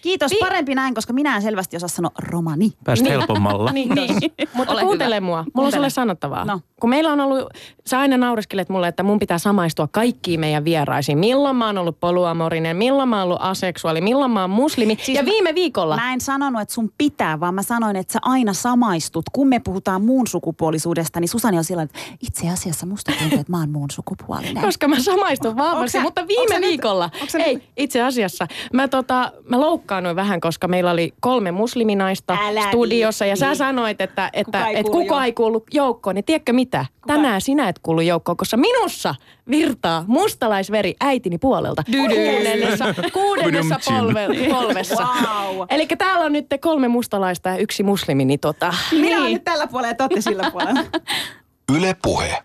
Kiitos, 0.01 0.31
Vi- 0.31 0.37
parempi 0.39 0.75
näin, 0.75 0.93
koska 0.93 1.13
minä 1.13 1.35
en 1.35 1.41
selvästi 1.41 1.77
osaa 1.77 1.89
sanoa 1.89 2.11
romani. 2.19 2.73
Päästä 2.83 3.09
helpommalla. 3.09 3.71
Niin, 3.79 3.89
niin. 3.95 4.09
Mutta 4.53 4.73
Ole 4.73 4.81
kuuntele 4.81 5.15
hyvä. 5.15 5.25
mua. 5.25 5.37
Mulla 5.37 5.45
on 5.47 5.51
Kuuntele. 5.53 5.75
sulle 5.75 5.89
sanottavaa. 5.89 6.45
No. 6.45 6.59
Kun 6.81 6.89
meillä 6.89 7.11
on 7.11 7.19
ollut, 7.19 7.49
sä 7.87 7.99
aina 7.99 8.17
naureskelet 8.17 8.69
mulle, 8.69 8.87
että 8.87 9.03
mun 9.03 9.19
pitää 9.19 9.37
samaistua 9.37 9.87
kaikkiin 9.91 10.39
meidän 10.39 10.65
vieraisiin. 10.65 11.17
Milloin 11.17 11.55
mä 11.55 11.65
oon 11.65 11.77
ollut 11.77 11.99
poluamorinen, 11.99 12.77
milloin 12.77 13.09
mä 13.09 13.15
oon 13.15 13.23
ollut 13.23 13.37
aseksuaali, 13.41 14.01
milloin 14.01 14.31
mä 14.31 14.41
oon 14.41 14.49
muslimi. 14.49 14.97
Siis 15.01 15.17
ja 15.17 15.25
viime 15.25 15.55
viikolla. 15.55 15.95
Mä 15.95 16.13
en 16.13 16.21
sanonut, 16.21 16.61
että 16.61 16.73
sun 16.73 16.91
pitää, 16.97 17.39
vaan 17.39 17.53
mä 17.55 17.63
sanoin, 17.63 17.95
että 17.95 18.13
sä 18.13 18.19
aina 18.21 18.53
samaistut. 18.53 19.25
Kun 19.33 19.47
me 19.47 19.59
puhutaan 19.59 20.01
muun 20.01 20.27
sukupuolisuudesta, 20.27 21.19
niin 21.19 21.29
Susani 21.29 21.57
on 21.57 21.63
sillä 21.63 21.83
että 21.83 21.99
itse 22.21 22.49
asiassa 22.49 22.85
musta 22.85 23.11
tuntuu, 23.19 23.39
että 23.39 23.51
mä 23.51 23.59
oon 23.59 23.69
muun 23.71 23.89
sukupuolinen. 23.91 24.63
Koska 24.63 24.87
mä 24.87 24.99
samaistun 24.99 25.57
vahvasti, 25.57 25.99
mutta 25.99 26.27
viime 26.27 26.59
nyt- 26.59 26.69
viikolla, 26.69 27.09
sä 27.27 27.37
ei 27.37 27.53
nyt- 27.55 27.63
itse 27.77 28.01
asiassa, 28.01 28.47
mä, 28.73 28.87
tota, 28.87 29.31
mä 29.49 29.59
loukkaannuin 29.89 30.15
vähän, 30.15 30.41
koska 30.41 30.67
meillä 30.67 30.91
oli 30.91 31.13
kolme 31.19 31.51
musliminaista 31.51 32.37
Älä 32.41 32.67
studiossa 32.67 33.25
ja 33.25 33.35
sä 33.35 33.55
sanoit, 33.55 34.01
että, 34.01 34.29
että 34.33 34.57
Kuka 34.57 34.67
ei 34.67 34.77
et 34.79 34.85
kuulu 34.85 35.01
kuka 35.01 35.25
ei 35.25 35.33
kuulu 35.33 35.65
joukkoon. 35.71 36.15
Niin 36.15 36.25
tiedätkö 36.25 36.53
mitä? 36.53 36.85
Tänään 37.07 37.41
sinä 37.41 37.69
et 37.69 37.79
kuulu 37.79 38.01
joukkoon, 38.01 38.37
koska 38.37 38.57
minussa 38.57 39.15
virtaa 39.49 40.03
mustalaisveri 40.07 40.95
äitini 40.99 41.37
puolelta. 41.37 41.83
Kuudennessa, 41.91 42.85
kuudennessa 43.13 43.79
polve, 43.85 44.27
polvessa. 44.55 45.07
Wow. 45.21 45.65
Eli 45.69 45.87
täällä 45.87 46.25
on 46.25 46.33
nyt 46.33 46.45
kolme 46.61 46.87
mustalaista 46.87 47.49
ja 47.49 47.57
yksi 47.57 47.83
muslimi, 47.83 48.25
niin 48.25 48.39
tota... 48.39 48.73
Minä 48.91 49.21
olen 49.21 49.33
nyt 49.33 49.43
tällä 49.43 49.67
puolella 49.67 49.91
ja 49.91 49.95
te 49.95 50.03
olette 50.03 50.21
sillä 50.21 50.51
puolella. 50.51 50.81
Yle 51.77 51.95
Puhe. 52.01 52.43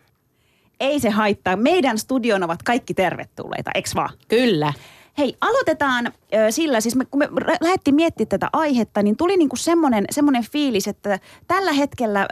Ei 0.80 1.00
se 1.00 1.10
haittaa. 1.10 1.56
Meidän 1.56 1.98
studion 1.98 2.42
ovat 2.42 2.62
kaikki 2.62 2.94
tervetulleita, 2.94 3.70
eks 3.74 3.94
vaan? 3.94 4.10
Kyllä. 4.28 4.72
Hei, 5.18 5.36
aloitetaan 5.40 6.12
sillä, 6.50 6.80
siis 6.80 6.96
me, 6.96 7.04
kun 7.04 7.18
me 7.18 7.28
lähdettiin 7.60 7.94
miettimään 7.94 8.28
tätä 8.28 8.48
aihetta, 8.52 9.02
niin 9.02 9.16
tuli 9.16 9.36
niinku 9.36 9.56
semmoinen, 9.56 10.04
semmoinen 10.10 10.44
fiilis, 10.52 10.88
että 10.88 11.18
tällä 11.46 11.72
hetkellä 11.72 12.26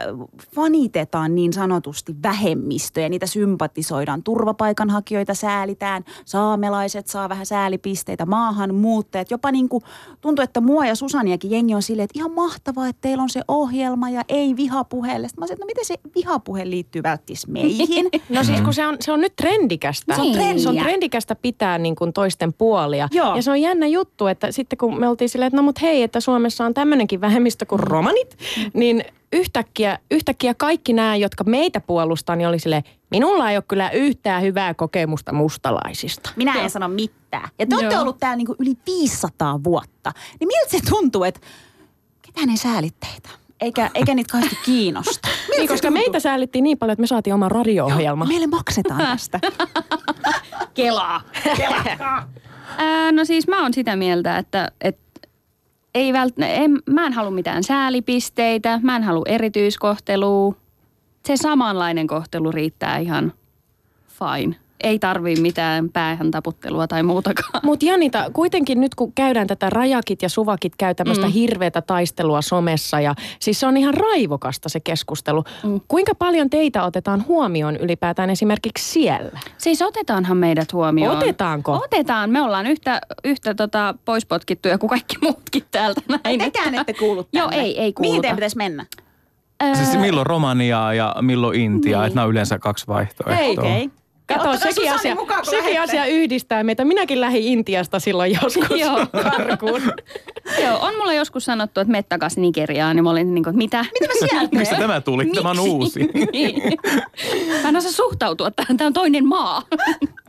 fanitetaan 0.55 1.35
niin 1.35 1.53
sanotusti 1.53 2.15
vähemmistöjä, 2.23 3.09
niitä 3.09 3.25
sympatisoidaan. 3.25 4.23
Turvapaikanhakijoita 4.23 5.33
säälitään, 5.33 6.03
saamelaiset 6.25 7.07
saa 7.07 7.29
vähän 7.29 7.45
säälipisteitä, 7.45 8.25
maahanmuuttajat. 8.25 9.31
Jopa 9.31 9.51
niinku 9.51 9.81
tuntuu, 10.21 10.43
että 10.43 10.61
mua 10.61 10.85
ja 10.85 10.95
Susaniakin 10.95 11.51
jengi 11.51 11.75
on 11.75 11.81
silleen, 11.81 12.03
että 12.03 12.19
ihan 12.19 12.31
mahtavaa, 12.31 12.87
että 12.87 13.01
teillä 13.01 13.23
on 13.23 13.29
se 13.29 13.41
ohjelma 13.47 14.09
ja 14.09 14.21
ei 14.29 14.55
vihapuheelle. 14.55 15.27
Sitten 15.27 15.41
mä 15.41 15.43
olisin, 15.43 15.53
että 15.53 15.63
no 15.63 15.67
miten 15.67 15.85
se 15.85 15.95
vihapuhe 16.15 16.69
liittyy 16.69 17.03
välttis 17.03 17.47
meihin? 17.47 18.09
No 18.29 18.43
siis 18.43 18.61
kun 18.61 18.73
se 18.73 18.87
on, 18.87 18.97
se 18.99 19.11
on 19.11 19.21
nyt 19.21 19.35
trendikästä. 19.35 20.15
Se 20.15 20.21
on 20.21 20.31
trendiä. 20.31 20.63
Se 20.63 20.69
on 20.69 20.77
trendikästä 20.77 21.35
pitää 21.35 21.77
niin 21.77 21.95
kuin 21.95 22.13
toisten 22.13 22.53
puolia. 22.53 23.07
Joo. 23.11 23.35
Ja 23.35 23.41
se 23.41 23.51
on 23.51 23.61
jännä 23.61 23.87
juttu, 23.93 24.27
että 24.27 24.51
sitten 24.51 24.77
kun 24.77 24.99
me 24.99 25.07
oltiin 25.07 25.29
silleen, 25.29 25.47
että 25.47 25.57
no 25.57 25.63
mut 25.63 25.81
hei, 25.81 26.03
että 26.03 26.19
Suomessa 26.19 26.65
on 26.65 26.73
tämmöinenkin 26.73 27.21
vähemmistö 27.21 27.65
kuin 27.65 27.79
romanit, 27.79 28.37
niin 28.73 29.03
yhtäkkiä, 29.33 29.99
yhtäkkiä 30.11 30.53
kaikki 30.53 30.93
nämä, 30.93 31.15
jotka 31.15 31.43
meitä 31.43 31.79
puolustaa, 31.81 32.35
niin 32.35 32.47
oli 32.47 32.59
silleen, 32.59 32.83
minulla 33.11 33.51
ei 33.51 33.57
ole 33.57 33.63
kyllä 33.67 33.89
yhtään 33.89 34.41
hyvää 34.41 34.73
kokemusta 34.73 35.33
mustalaisista. 35.33 36.29
Minä 36.35 36.53
en 36.53 36.69
sano 36.69 36.87
mitään. 36.87 37.49
Ja 37.59 37.65
te 37.67 37.75
olette 37.75 37.93
Joo. 37.93 38.01
ollut 38.01 38.19
täällä 38.19 38.35
niinku 38.35 38.55
yli 38.59 38.73
500 38.85 39.63
vuotta. 39.63 40.13
Niin 40.39 40.47
miltä 40.47 40.69
se 40.69 40.79
tuntuu, 40.89 41.23
että 41.23 41.39
ketään 42.21 42.49
ei 42.49 42.57
säälit 42.57 42.95
teitä? 42.99 43.29
Eikä, 43.61 43.91
eikä 43.93 44.13
niitä 44.13 44.31
kauheasti 44.31 44.57
kiinnosta. 44.65 45.29
Niin, 45.49 45.67
koska 45.67 45.87
tuntuu? 45.87 46.03
meitä 46.03 46.19
säälittiin 46.19 46.63
niin 46.63 46.77
paljon, 46.77 46.93
että 46.93 47.01
me 47.01 47.07
saatiin 47.07 47.33
oma 47.33 47.49
radio-ohjelma. 47.49 48.25
Meille 48.25 48.47
maksetaan 48.47 48.99
tästä. 48.99 49.39
Kelaa. 50.73 51.21
Ää, 52.77 53.11
no 53.11 53.25
siis 53.25 53.47
mä 53.47 53.61
oon 53.61 53.73
sitä 53.73 53.95
mieltä, 53.95 54.37
että, 54.37 54.71
että 54.81 55.03
ei 55.95 56.13
vält, 56.13 56.33
en, 56.39 56.79
mä 56.89 57.05
en 57.05 57.13
halua 57.13 57.31
mitään 57.31 57.63
säälipisteitä, 57.63 58.79
mä 58.83 58.95
en 58.95 59.03
halua 59.03 59.25
erityiskohtelua. 59.27 60.55
Se 61.25 61.37
samanlainen 61.37 62.07
kohtelu 62.07 62.51
riittää 62.51 62.97
ihan 62.97 63.33
fine. 64.07 64.55
Ei 64.83 64.99
tarvii 64.99 65.35
mitään 65.35 65.89
päähän 65.89 66.31
taputtelua 66.31 66.87
tai 66.87 67.03
muutakaan. 67.03 67.61
Mutta 67.63 67.85
Janita, 67.85 68.25
kuitenkin 68.33 68.81
nyt 68.81 68.95
kun 68.95 69.13
käydään 69.13 69.47
tätä 69.47 69.69
rajakit 69.69 70.21
ja 70.21 70.29
suvakit 70.29 70.75
käy 70.75 70.95
tämmöistä 70.95 71.25
mm. 71.25 71.31
hirveätä 71.31 71.81
taistelua 71.81 72.41
somessa 72.41 72.99
ja 72.99 73.15
siis 73.39 73.59
se 73.59 73.67
on 73.67 73.77
ihan 73.77 73.93
raivokasta 73.93 74.69
se 74.69 74.79
keskustelu. 74.79 75.43
Mm. 75.63 75.81
Kuinka 75.87 76.15
paljon 76.15 76.49
teitä 76.49 76.83
otetaan 76.83 77.25
huomioon 77.27 77.75
ylipäätään 77.75 78.29
esimerkiksi 78.29 78.91
siellä? 78.91 79.39
Siis 79.57 79.81
otetaanhan 79.81 80.37
meidät 80.37 80.73
huomioon. 80.73 81.17
Otetaanko? 81.17 81.71
Otetaan. 81.71 82.29
Me 82.29 82.41
ollaan 82.41 82.67
yhtä, 82.67 83.01
yhtä 83.23 83.55
tota 83.55 83.95
poispotkittuja 84.05 84.77
kuin 84.77 84.89
kaikki 84.89 85.15
muutkin 85.21 85.63
täältä 85.71 86.01
näin. 86.23 86.39
Tekään 86.39 86.75
ette 86.75 86.93
kuulu 86.93 87.27
Joo, 87.33 87.49
tänne. 87.49 87.63
ei, 87.63 87.71
ei 87.71 87.75
Mihin 87.81 87.93
kuuluta. 87.93 88.21
teidän 88.21 88.35
pitäisi 88.35 88.57
mennä? 88.57 88.85
Siis 89.73 89.97
milloin 89.99 90.25
Romaniaa 90.27 90.93
ja 90.93 91.15
milloin 91.21 91.59
Intiaa, 91.59 92.01
Niin. 92.01 92.07
että 92.07 92.15
nämä 92.15 92.25
on 92.25 92.31
yleensä 92.31 92.59
kaksi 92.59 92.87
vaihtoehtoa. 92.87 93.35
Hei, 93.35 93.57
Okei. 93.59 93.89
Kato, 94.37 94.49
Ottakaa 94.49 94.57
sekin, 94.57 94.75
Susanni 94.75 94.99
asia, 94.99 95.15
mukaan, 95.15 95.45
sekin 95.45 95.81
asia 95.81 96.05
yhdistää 96.05 96.63
meitä. 96.63 96.85
Minäkin 96.85 97.21
lähdin 97.21 97.43
Intiasta 97.43 97.99
silloin 97.99 98.31
joskus 98.43 98.79
Joo. 98.79 99.07
karkuun. 99.23 99.81
Joo, 100.63 100.79
on 100.81 100.95
mulle 100.97 101.15
joskus 101.15 101.45
sanottu, 101.45 101.79
että 101.79 101.91
mene 101.91 102.03
takaisin 102.03 102.41
Nigeriaan, 102.41 102.95
niin 102.95 103.03
mä 103.03 103.09
olin 103.09 103.33
niin 103.33 103.43
kuin, 103.43 103.57
mitä? 103.57 103.85
Mitä 103.99 104.13
mä 104.13 104.27
sieltä 104.29 104.55
Mistä 104.59 104.75
tämä 104.75 105.01
tuli? 105.01 105.25
Tämä 105.25 105.49
on 105.49 105.59
uusi. 105.59 105.99
Niin. 106.31 106.79
Mä 107.63 107.69
en 107.69 107.75
osaa 107.75 107.91
suhtautua 107.91 108.51
tähän, 108.51 108.77
tämä 108.77 108.87
on 108.87 108.93
toinen 108.93 109.27
maa. 109.27 109.61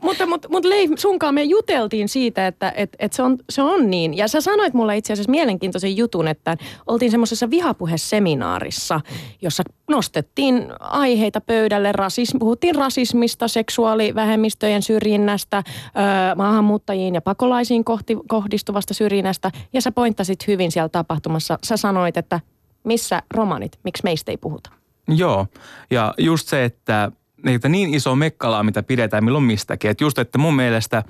mutta 0.01 0.25
mutta 0.25 0.47
mutta 0.49 0.69
Leif, 0.69 0.91
sunkaan 0.97 1.33
me 1.33 1.43
juteltiin 1.43 2.09
siitä, 2.09 2.47
että 2.47 2.73
et, 2.75 2.95
et 2.99 3.13
se, 3.13 3.23
on, 3.23 3.37
se 3.49 3.61
on 3.61 3.89
niin. 3.89 4.17
Ja 4.17 4.27
sä 4.27 4.41
sanoit 4.41 4.73
mulle 4.73 4.97
itse 4.97 5.13
asiassa 5.13 5.31
mielenkiintoisen 5.31 5.97
jutun, 5.97 6.27
että 6.27 6.57
oltiin 6.87 7.11
semmoisessa 7.11 7.49
vihapuheseminaarissa, 7.49 9.01
jossa 9.41 9.63
nostettiin 9.89 10.67
aiheita 10.79 11.41
pöydälle. 11.41 11.91
Rasism, 11.91 12.39
puhuttiin 12.39 12.75
rasismista, 12.75 13.47
seksuaalivähemmistöjen 13.95 14.81
syrjinnästä, 14.81 15.57
öö, 15.67 16.35
maahanmuuttajiin 16.35 17.15
ja 17.15 17.21
pakolaisiin 17.21 17.83
kohti, 17.83 18.17
kohdistuvasta 18.27 18.93
syrjinnästä. 18.93 19.51
Ja 19.73 19.81
sä 19.81 19.91
pointtasit 19.91 20.47
hyvin 20.47 20.71
siellä 20.71 20.89
tapahtumassa. 20.89 21.59
Sä 21.63 21.77
sanoit, 21.77 22.17
että 22.17 22.39
missä 22.83 23.23
romanit, 23.33 23.79
miksi 23.83 24.03
meistä 24.03 24.31
ei 24.31 24.37
puhuta? 24.37 24.69
Joo, 25.07 25.47
ja 25.91 26.13
just 26.17 26.47
se, 26.47 26.65
että, 26.65 27.11
että 27.45 27.69
niin 27.69 27.93
iso 27.93 28.15
mekkalaa, 28.15 28.63
mitä 28.63 28.83
pidetään 28.83 29.25
milloin 29.25 29.43
mistäkin. 29.43 29.91
Että 29.91 30.03
just, 30.03 30.19
että 30.19 30.37
mun 30.37 30.55
mielestä, 30.55 31.03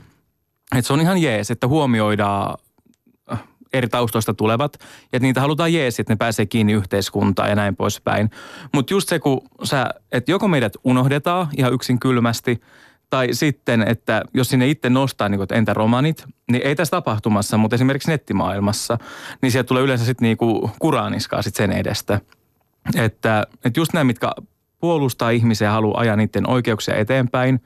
että 0.76 0.88
se 0.88 0.94
on 0.94 1.02
ihan 1.02 1.18
jees, 1.18 1.52
että 1.52 1.68
huomioidaan 1.68 2.58
eri 3.78 3.88
taustoista 3.88 4.34
tulevat, 4.34 4.78
ja 4.82 4.88
että 5.14 5.28
niitä 5.28 5.42
halutaan 5.42 5.74
jees, 5.74 6.00
että 6.00 6.14
ne 6.14 6.18
pääsee 6.18 6.46
kiinni 6.46 6.74
yhteiskuntaan 6.74 7.50
ja 7.50 7.56
näin 7.56 7.76
poispäin. 7.76 8.30
Mutta 8.74 8.94
just 8.94 9.10
se, 9.10 9.20
kun 9.20 9.42
sä, 9.64 9.90
että 10.12 10.32
joko 10.32 10.48
meidät 10.48 10.74
unohdetaan 10.84 11.48
ihan 11.58 11.74
yksin 11.74 12.00
kylmästi, 12.00 12.62
tai 13.10 13.28
sitten, 13.32 13.88
että 13.88 14.22
jos 14.34 14.50
sinne 14.50 14.68
itse 14.68 14.90
nostaa, 14.90 15.30
niin 15.30 15.38
kuin, 15.38 15.44
että 15.44 15.56
entä 15.56 15.74
romanit, 15.74 16.26
niin 16.52 16.62
ei 16.68 16.76
tässä 16.76 16.92
tapahtumassa, 16.92 17.58
mutta 17.58 17.76
esimerkiksi 17.76 18.12
nettimaailmassa, 18.12 18.98
niin 19.42 19.52
sieltä 19.52 19.68
tulee 19.68 19.84
yleensä 19.84 20.06
sitten 20.06 20.26
niinku 20.26 20.72
kuraaniskaa 20.80 21.42
sit 21.42 21.56
sen 21.56 21.72
edestä. 21.72 22.22
Että, 22.96 23.48
että 23.66 23.80
just 23.80 23.94
nämä, 23.94 24.04
mitkä 24.04 24.32
puolustaa 24.80 25.30
ihmisiä 25.30 25.68
ja 25.68 25.72
haluaa 25.72 26.00
ajaa 26.00 26.16
niiden 26.16 26.50
oikeuksia 26.50 26.96
eteenpäin, 26.96 27.62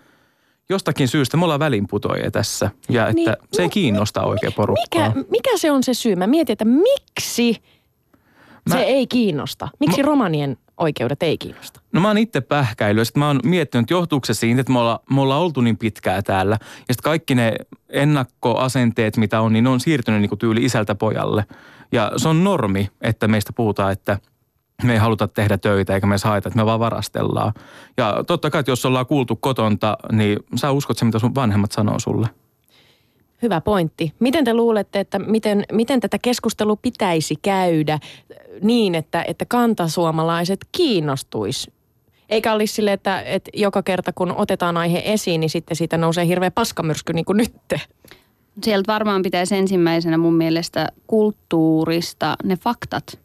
jostakin 0.70 1.08
syystä 1.08 1.38
me 1.38 1.44
ollaan 1.44 1.60
välinputoajia 1.60 2.32
tässä. 2.32 2.72
Ja 2.90 3.04
että 3.08 3.14
Niin, 3.16 3.34
se 3.54 3.62
ei 3.62 3.68
no, 3.68 3.72
kiinnosta 3.72 4.24
oikein 4.24 4.54
porukkaa. 4.54 5.08
Mikä, 5.10 5.30
mikä 5.32 5.58
se 5.58 5.72
on 5.72 5.84
se 5.84 5.94
syy? 5.94 6.16
Mä 6.16 6.28
mietin, 6.28 6.54
että 6.54 6.66
miksi 6.66 7.58
Mä- 8.70 8.76
se 8.76 8.82
ei 8.82 9.08
kiinnosta? 9.08 9.68
Miksi 9.80 10.02
romanien 10.02 10.58
oikeudet 10.78 11.24
ei 11.24 11.38
kiinnosta? 11.38 11.80
No 11.94 12.02
mä 12.02 12.08
oon 12.08 12.18
itse 12.18 12.42
pähkäillyt 12.42 13.02
ja 13.02 13.06
sitten 13.06 13.20
mä 13.20 13.28
oon 13.28 13.40
miettinyt, 13.44 13.84
että 13.84 13.94
johtuuko 13.94 14.26
se 14.26 14.34
siitä, 14.34 14.62
että 14.62 14.74
me 14.74 14.80
ollaan, 14.80 15.00
me 15.14 15.22
ollaan 15.22 15.42
oltu 15.42 15.62
niin 15.62 15.78
pitkää 15.78 16.22
täällä. 16.22 16.58
Ja 16.62 16.94
sitten 16.94 17.04
kaikki 17.04 17.36
ne 17.36 17.56
ennakkoasenteet, 17.90 19.18
mitä 19.18 19.42
on, 19.42 19.54
niin 19.54 19.64
ne 19.64 19.70
on 19.70 19.80
siirtynyt 19.80 20.22
niin 20.22 20.30
kuin 20.30 20.40
tyyli 20.40 20.66
isältä 20.66 20.96
pojalle. 20.96 21.46
Ja 21.92 22.12
se 22.18 22.30
on 22.30 22.44
normi, 22.44 22.90
että 23.02 23.28
meistä 23.28 23.54
puhutaan, 23.54 23.92
että 23.92 24.18
me 24.84 24.94
ei 24.94 25.00
haluta 25.00 25.28
tehdä 25.28 25.58
töitä 25.58 25.94
eikä 25.94 26.08
me 26.08 26.16
haeta, 26.24 26.50
että 26.50 26.58
me 26.60 26.66
vaan 26.66 26.80
varastellaan. 26.80 27.54
Ja 27.98 28.24
totta 28.28 28.50
kai, 28.50 28.60
että 28.60 28.72
jos 28.72 28.86
ollaan 28.86 29.06
kuultu 29.06 29.36
kotonta, 29.36 29.98
niin 30.12 30.40
sä 30.56 30.72
uskot 30.72 30.98
se, 30.98 31.06
mitä 31.06 31.20
sun 31.20 31.36
vanhemmat 31.36 31.72
sanoo 31.72 32.00
sulle. 32.00 32.28
Hyvä 33.42 33.62
pointti. 33.62 34.14
Miten 34.20 34.46
te 34.46 34.54
luulette, 34.54 35.00
että 35.00 35.20
miten, 35.20 35.64
miten 35.72 36.00
tätä 36.00 36.18
keskustelua 36.22 36.76
pitäisi 36.76 37.36
käydä 37.42 38.00
niin, 38.62 38.96
että, 38.96 39.24
että 39.28 39.46
kantasuomalaiset 39.46 40.60
kiinnostuis? 40.72 41.72
Eikä 42.30 42.54
olisi 42.54 42.74
sille, 42.74 42.94
että, 42.94 43.22
että 43.22 43.52
joka 43.54 43.84
kerta 43.84 44.14
kun 44.14 44.36
otetaan 44.38 44.78
aihe 44.78 45.02
esiin, 45.06 45.40
niin 45.42 45.50
sitten 45.50 45.78
siitä 45.78 45.98
nousee 45.98 46.28
hirveä 46.28 46.52
paskamyrsky 46.52 47.14
niin 47.14 47.26
kuin 47.26 47.38
nytte. 47.38 47.82
Sieltä 48.64 48.94
varmaan 48.94 49.22
pitäisi 49.22 49.56
ensimmäisenä 49.56 50.18
mun 50.18 50.34
mielestä 50.34 50.88
kulttuurista 51.08 52.36
ne 52.44 52.58
faktat 52.58 53.20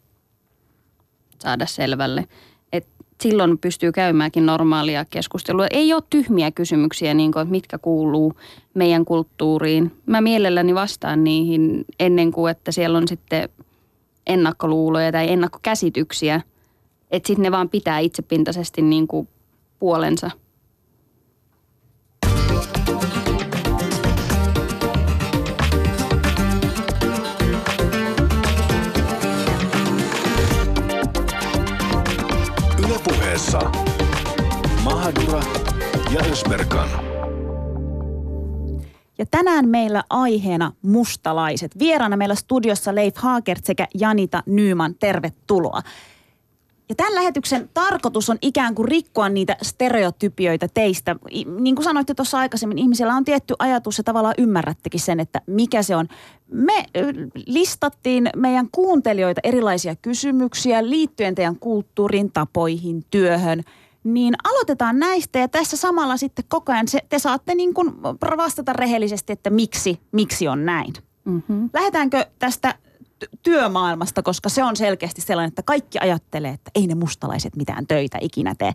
saada 1.45 1.65
selvälle. 1.65 2.27
Et 2.71 2.87
silloin 3.21 3.57
pystyy 3.57 3.91
käymäänkin 3.91 4.45
normaalia 4.45 5.05
keskustelua. 5.05 5.67
Ei 5.71 5.93
ole 5.93 6.03
tyhmiä 6.09 6.51
kysymyksiä, 6.51 7.13
niin 7.13 7.31
kuin, 7.31 7.41
että 7.41 7.51
mitkä 7.51 7.77
kuuluu 7.77 8.33
meidän 8.73 9.05
kulttuuriin. 9.05 9.91
Mä 10.05 10.21
mielelläni 10.21 10.75
vastaan 10.75 11.23
niihin 11.23 11.85
ennen 11.99 12.31
kuin, 12.31 12.51
että 12.51 12.71
siellä 12.71 12.97
on 12.97 13.07
sitten 13.07 13.49
ennakkoluuloja 14.27 15.11
tai 15.11 15.31
ennakkokäsityksiä. 15.31 16.41
Että 17.11 17.27
sitten 17.27 17.43
ne 17.43 17.51
vaan 17.51 17.69
pitää 17.69 17.99
itsepintaisesti 17.99 18.81
niin 18.81 19.07
kuin 19.07 19.27
puolensa. 19.79 20.31
Ylepuheessa 33.35 33.71
Mahadura 34.83 35.41
ja 36.13 36.25
Ösberkan. 36.31 36.89
Ja 39.17 39.25
tänään 39.31 39.69
meillä 39.69 40.03
aiheena 40.09 40.71
mustalaiset. 40.81 41.79
Vieraana 41.79 42.17
meillä 42.17 42.35
studiossa 42.35 42.95
Leif 42.95 43.15
Haakert 43.17 43.65
sekä 43.65 43.87
Janita 43.93 44.43
Nyyman. 44.45 44.95
Tervetuloa. 44.99 45.81
Ja 46.89 46.95
tämän 46.95 47.15
lähetyksen 47.15 47.69
tarkoitus 47.73 48.29
on 48.29 48.37
ikään 48.41 48.75
kuin 48.75 48.87
rikkoa 48.87 49.29
niitä 49.29 49.57
stereotypioita 49.61 50.67
teistä. 50.73 51.15
Niin 51.59 51.75
kuin 51.75 51.83
sanoitte 51.83 52.13
tuossa 52.13 52.39
aikaisemmin, 52.39 52.77
ihmisellä 52.77 53.15
on 53.15 53.25
tietty 53.25 53.53
ajatus 53.59 53.97
ja 53.97 54.03
tavallaan 54.03 54.35
ymmärrättekin 54.37 54.99
sen, 54.99 55.19
että 55.19 55.41
mikä 55.47 55.83
se 55.83 55.95
on. 55.95 56.07
Me 56.51 56.85
listattiin 57.45 58.29
meidän 58.35 58.67
kuuntelijoita 58.71 59.41
erilaisia 59.43 59.95
kysymyksiä 59.95 60.89
liittyen 60.89 61.35
teidän 61.35 61.59
kulttuuriin, 61.59 62.31
tapoihin, 62.31 63.05
työhön. 63.11 63.63
Niin 64.03 64.33
aloitetaan 64.43 64.99
näistä 64.99 65.39
ja 65.39 65.47
tässä 65.47 65.77
samalla 65.77 66.17
sitten 66.17 66.45
koko 66.47 66.71
ajan 66.71 66.87
se, 66.87 66.99
te 67.09 67.19
saatte 67.19 67.55
niin 67.55 67.73
kuin 67.73 68.03
vastata 68.37 68.73
rehellisesti, 68.73 69.33
että 69.33 69.49
miksi, 69.49 69.99
miksi 70.11 70.47
on 70.47 70.65
näin. 70.65 70.93
Mm-hmm. 71.25 71.69
Lähdetäänkö 71.73 72.25
tästä 72.39 72.75
työmaailmasta, 73.43 74.23
koska 74.23 74.49
se 74.49 74.63
on 74.63 74.75
selkeästi 74.75 75.21
sellainen, 75.21 75.47
että 75.47 75.63
kaikki 75.63 75.99
ajattelee, 75.99 76.51
että 76.51 76.71
ei 76.75 76.87
ne 76.87 76.95
mustalaiset 76.95 77.55
mitään 77.55 77.87
töitä 77.87 78.17
ikinä 78.21 78.55
tee. 78.55 78.71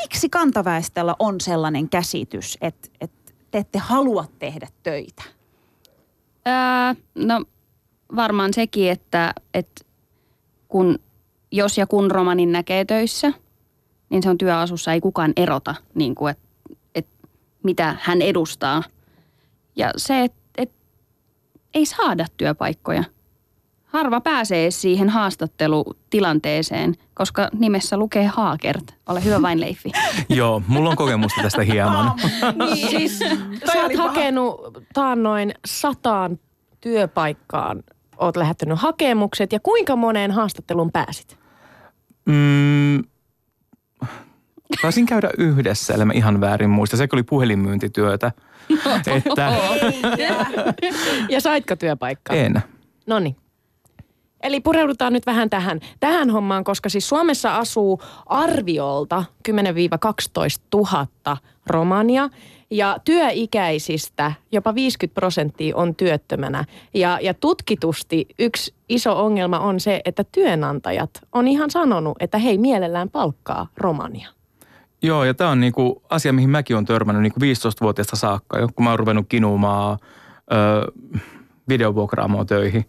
Miksi 0.00 0.28
kantaväestöllä 0.28 1.14
on 1.18 1.40
sellainen 1.40 1.88
käsitys, 1.88 2.58
että, 2.60 2.88
että 3.00 3.32
te 3.50 3.58
ette 3.58 3.78
halua 3.78 4.24
tehdä 4.38 4.68
töitä? 4.82 5.22
Ää, 6.44 6.94
no 7.14 7.44
varmaan 8.16 8.54
sekin, 8.54 8.90
että, 8.90 9.34
että 9.54 9.84
kun, 10.68 10.98
jos 11.52 11.78
ja 11.78 11.86
kun 11.86 12.10
romanin 12.10 12.52
näkee 12.52 12.84
töissä, 12.84 13.32
niin 14.10 14.22
se 14.22 14.30
on 14.30 14.38
työasussa, 14.38 14.92
ei 14.92 15.00
kukaan 15.00 15.32
erota, 15.36 15.74
niin 15.94 16.14
kuin, 16.14 16.30
että, 16.30 16.48
että 16.94 17.28
mitä 17.62 17.96
hän 18.00 18.22
edustaa. 18.22 18.82
Ja 19.76 19.90
se, 19.96 20.24
että, 20.24 20.38
että 20.58 20.76
ei 21.74 21.86
saada 21.86 22.26
työpaikkoja. 22.36 23.04
Harva 23.96 24.20
pääsee 24.20 24.70
siihen 24.70 25.08
haastattelutilanteeseen, 25.08 26.94
koska 27.14 27.48
nimessä 27.58 27.96
lukee 27.96 28.26
Haakert. 28.26 28.94
Ole 29.06 29.24
hyvä 29.24 29.42
vain, 29.42 29.60
Leifi. 29.60 29.92
Joo, 30.28 30.62
mulla 30.66 30.90
on 30.90 30.96
kokemusta 30.96 31.42
tästä 31.42 31.62
hieman. 31.62 32.12
Niin. 32.74 32.88
Siis 32.88 33.18
sä 33.72 33.82
oot 33.82 33.96
hakenut 33.96 34.60
taannoin 34.94 35.54
sataan 35.66 36.38
työpaikkaan. 36.80 37.82
Oot 38.16 38.36
lähettänyt 38.36 38.78
hakemukset 38.78 39.52
ja 39.52 39.60
kuinka 39.60 39.96
moneen 39.96 40.30
haastatteluun 40.30 40.92
pääsit? 40.92 41.38
Mm, 42.26 43.04
taisin 44.82 45.06
käydä 45.06 45.30
yhdessä, 45.38 45.94
ellei 45.94 46.06
mä 46.06 46.12
ihan 46.12 46.40
väärin 46.40 46.70
muista. 46.70 46.96
Se 46.96 47.08
oli 47.12 47.22
puhelinmyyntityötä. 47.22 48.32
että 49.06 49.52
Ja 51.28 51.40
saitko 51.40 51.76
työpaikkaa? 51.76 52.36
en. 52.36 52.62
No 53.06 53.18
niin. 53.18 53.36
Eli 54.46 54.60
pureudutaan 54.60 55.12
nyt 55.12 55.26
vähän 55.26 55.50
tähän, 55.50 55.80
tähän 56.00 56.30
hommaan, 56.30 56.64
koska 56.64 56.88
siis 56.88 57.08
Suomessa 57.08 57.56
asuu 57.56 58.00
arviolta 58.26 59.24
10-12 59.48 59.52
000 60.74 61.06
romania. 61.66 62.28
Ja 62.70 62.96
työikäisistä 63.04 64.32
jopa 64.52 64.74
50 64.74 65.14
prosenttia 65.14 65.76
on 65.76 65.94
työttömänä. 65.94 66.64
Ja, 66.94 67.18
ja 67.22 67.34
tutkitusti 67.34 68.26
yksi 68.38 68.74
iso 68.88 69.24
ongelma 69.24 69.58
on 69.58 69.80
se, 69.80 70.00
että 70.04 70.24
työnantajat 70.32 71.10
on 71.32 71.48
ihan 71.48 71.70
sanonut, 71.70 72.16
että 72.20 72.38
hei 72.38 72.58
mielellään 72.58 73.10
palkkaa 73.10 73.66
romania. 73.76 74.28
Joo, 75.02 75.24
ja 75.24 75.34
tämä 75.34 75.50
on 75.50 75.60
niinku 75.60 76.02
asia, 76.10 76.32
mihin 76.32 76.50
mäkin 76.50 76.76
olen 76.76 76.86
törmännyt 76.86 77.22
niinku 77.22 77.40
15-vuotiaasta 77.40 78.16
saakka, 78.16 78.68
kun 78.74 78.84
mä 78.84 78.90
oon 78.90 78.98
ruvennut 78.98 79.26
kinumaan 79.28 79.98
videovuokraamoon 81.68 82.46
töihin. 82.46 82.84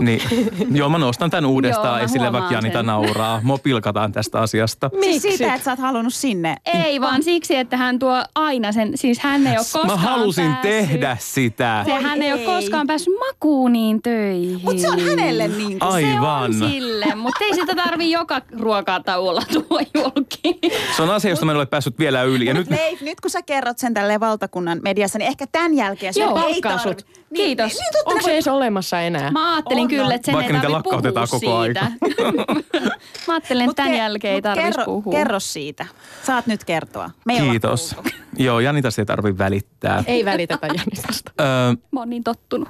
Niin, 0.00 0.20
joo, 0.78 0.88
mä 0.88 0.98
nostan 0.98 1.30
tämän 1.30 1.50
uudestaan 1.50 1.98
Joo, 1.98 2.04
esille, 2.04 2.32
vaikka 2.32 2.54
Janita 2.54 2.78
sen. 2.78 2.86
nauraa. 2.86 3.40
Mua 3.42 3.58
pilkataan 3.58 4.12
tästä 4.12 4.40
asiasta. 4.40 4.90
Siis 5.00 5.22
siitä, 5.22 5.54
että 5.54 5.64
sä 5.64 5.70
oot 5.72 5.78
halunnut 5.80 6.14
sinne. 6.14 6.56
Ei, 6.74 7.00
vaan 7.00 7.22
siksi, 7.22 7.56
että 7.56 7.76
hän 7.76 7.98
tuo 7.98 8.24
aina 8.34 8.72
sen, 8.72 8.92
siis 8.94 9.18
hän 9.18 9.46
ei 9.46 9.52
ole 9.52 9.56
koskaan 9.58 9.86
Mä 9.86 9.96
halusin 9.96 10.44
päässyt, 10.44 10.62
tehdä 10.70 11.16
sitä. 11.20 11.82
Se, 11.86 11.92
hän 11.92 12.22
ei 12.22 12.32
ole 12.32 12.40
ei. 12.40 12.46
koskaan 12.46 12.86
päässyt 12.86 13.14
makuuniin 13.28 14.02
töihin. 14.02 14.60
Mutta 14.64 14.82
se 14.82 14.88
on 14.90 15.00
hänelle 15.00 15.48
niin 15.48 15.78
kuin. 15.78 15.82
Aivan. 15.92 16.54
Se 16.54 16.64
on 16.64 16.70
sille, 16.70 17.14
mutta 17.14 17.44
ei 17.44 17.54
sitä 17.54 17.74
tarvi 17.74 18.10
joka 18.10 18.40
ruokatauolla 18.58 19.42
tuo 19.52 19.80
julki. 19.94 20.60
Se 20.96 21.02
on 21.02 21.10
asia, 21.10 21.30
josta 21.30 21.46
mä 21.46 21.52
en 21.52 21.56
ole 21.56 21.66
päässyt 21.66 21.98
vielä 21.98 22.22
yli. 22.22 22.46
Ja 22.46 22.54
nyt 22.54 22.70
Nyt, 22.70 22.78
Leif, 22.80 23.00
nyt 23.00 23.20
kun 23.20 23.30
sä 23.30 23.42
kerrot 23.42 23.78
sen 23.78 23.94
tälle 23.94 24.20
valtakunnan 24.20 24.80
mediassa, 24.82 25.18
niin 25.18 25.28
ehkä 25.28 25.46
tämän 25.52 25.74
jälkeen 25.74 26.14
Joo, 26.16 26.28
sun 26.28 26.48
ei 26.48 26.60
tarvi. 26.60 26.82
sut. 26.82 27.06
Niin, 27.30 27.44
Kiitos. 27.46 27.72
Niin, 27.72 27.78
niin, 27.94 28.02
Onko 28.06 28.22
se 28.22 28.32
edes 28.32 28.48
olemassa 28.48 29.00
enää? 29.00 29.30
Mä 29.30 29.53
ajattelin 29.54 29.82
On, 29.82 29.88
kyllä, 29.88 30.14
että 30.14 30.26
sen 30.26 30.34
Vaikka 30.34 30.52
ei 30.52 30.58
niitä 30.60 30.72
lakkautetaan 30.72 31.28
puhua 31.30 31.40
koko 31.40 31.64
siitä. 31.64 31.90
Mä 33.26 33.34
ajattelin, 33.34 33.70
että 33.70 33.82
tämän 33.82 33.92
ke- 33.92 33.96
jälkeen 33.96 34.34
ei 34.34 34.42
tarvitsisi 34.42 34.78
kerro, 34.78 34.84
puhua. 34.84 35.12
Kerro 35.12 35.40
siitä. 35.40 35.86
Saat 36.22 36.46
nyt 36.46 36.64
kertoa. 36.64 37.10
Me 37.26 37.32
ei 37.32 37.50
Kiitos. 37.50 37.96
Joo, 38.38 38.60
Janita 38.60 38.90
se 38.90 39.02
ei 39.02 39.06
tarvi 39.06 39.38
välittää. 39.38 40.04
Ei 40.06 40.24
välitetä 40.24 40.66
Janitasta. 40.66 41.32
Öö, 41.40 41.46
Mä 41.92 42.00
oon 42.00 42.10
niin 42.10 42.24
tottunut. 42.24 42.68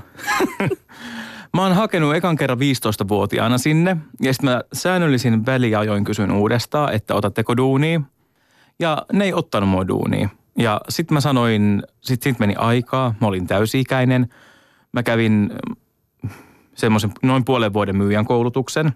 Mä 1.55 1.63
oon 1.63 1.73
hakenut 1.73 2.15
ekan 2.15 2.37
kerran 2.37 2.59
15-vuotiaana 2.59 3.59
sinne 3.59 3.97
ja 4.23 4.33
sitten 4.33 4.51
mä 4.51 4.61
säännöllisin 4.73 5.47
väliajoin 5.47 6.05
kysyin 6.05 6.33
uudestaan, 6.33 6.93
että 6.95 7.15
otatteko 7.15 7.57
duunia. 7.57 8.01
Ja 8.79 9.07
ne 9.13 9.25
ei 9.25 9.33
ottanut 9.33 9.69
mua 9.69 9.89
duunia. 9.89 10.29
Ja 10.59 10.81
sitten 10.89 11.15
mä 11.15 11.21
sanoin, 11.21 11.83
sitten 12.01 12.33
sit 12.33 12.39
meni 12.41 12.55
aikaa, 12.55 13.15
mä 13.21 13.27
olin 13.27 13.47
täysi-ikäinen. 13.47 14.29
Mä 14.93 15.03
kävin 15.03 15.51
semmoisen 16.75 17.13
noin 17.23 17.45
puolen 17.45 17.73
vuoden 17.73 17.97
myyjän 17.97 18.25
koulutuksen. 18.25 18.93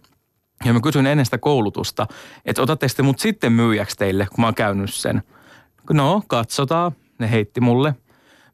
Ja 0.65 0.73
mä 0.73 0.81
kysyin 0.81 1.07
ennen 1.07 1.25
sitä 1.25 1.39
koulutusta, 1.39 2.07
että 2.45 2.63
otatteko 2.63 2.93
te 2.97 3.03
mut 3.03 3.19
sitten 3.19 3.53
myyjäksi 3.53 3.97
teille, 3.97 4.27
kun 4.27 4.41
mä 4.41 4.47
oon 4.47 4.55
käynyt 4.55 4.95
sen. 4.95 5.23
No, 5.93 6.23
katsotaan. 6.27 6.93
Ne 7.19 7.31
heitti 7.31 7.61
mulle. 7.61 7.95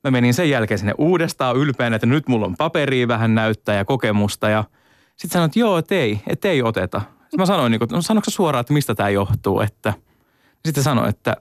Mä 0.05 0.11
menin 0.11 0.35
sen 0.35 0.51
jälkeen 0.51 0.79
sinne 0.79 0.95
uudestaan 0.99 1.57
ylpeänä, 1.57 1.97
että 1.97 2.07
nyt 2.07 2.29
mulla 2.29 2.47
on 2.47 2.57
paperia 2.57 3.09
vähän 3.09 3.35
näyttää 3.35 3.75
ja 3.75 3.85
kokemusta. 3.85 4.49
Ja 4.49 4.65
sitten 5.17 5.31
sanoin, 5.31 5.49
että 5.49 5.59
joo, 5.59 5.79
että 5.79 5.95
ei, 5.95 6.21
että 6.27 6.49
ei 6.49 6.63
oteta. 6.63 7.01
Sitten 7.01 7.41
mä 7.41 7.47
sanoin, 7.47 7.71
niin 7.71 7.79
kuin, 7.79 7.89
no 7.93 8.03
sanoiko 8.03 8.31
suoraan, 8.31 8.61
että 8.61 8.73
mistä 8.73 8.95
tämä 8.95 9.11
johtuu. 9.11 9.61
Että... 9.61 9.93
Sitten 10.65 10.85
sanoin, 10.85 11.09
että 11.09 11.37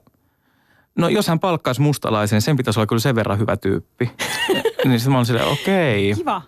no 0.98 1.08
jos 1.08 1.28
hän 1.28 1.40
palkkaisi 1.40 1.80
mustalaisen, 1.80 2.42
sen 2.42 2.56
pitäisi 2.56 2.80
olla 2.80 2.86
kyllä 2.86 3.00
sen 3.00 3.14
verran 3.14 3.38
hyvä 3.38 3.56
tyyppi. 3.56 4.10
niin 4.84 5.00
sitten 5.00 5.12
mä 5.12 5.18
olin 5.18 5.26
silleen, 5.26 5.48
okei. 5.48 6.14
Kiva. 6.14 6.42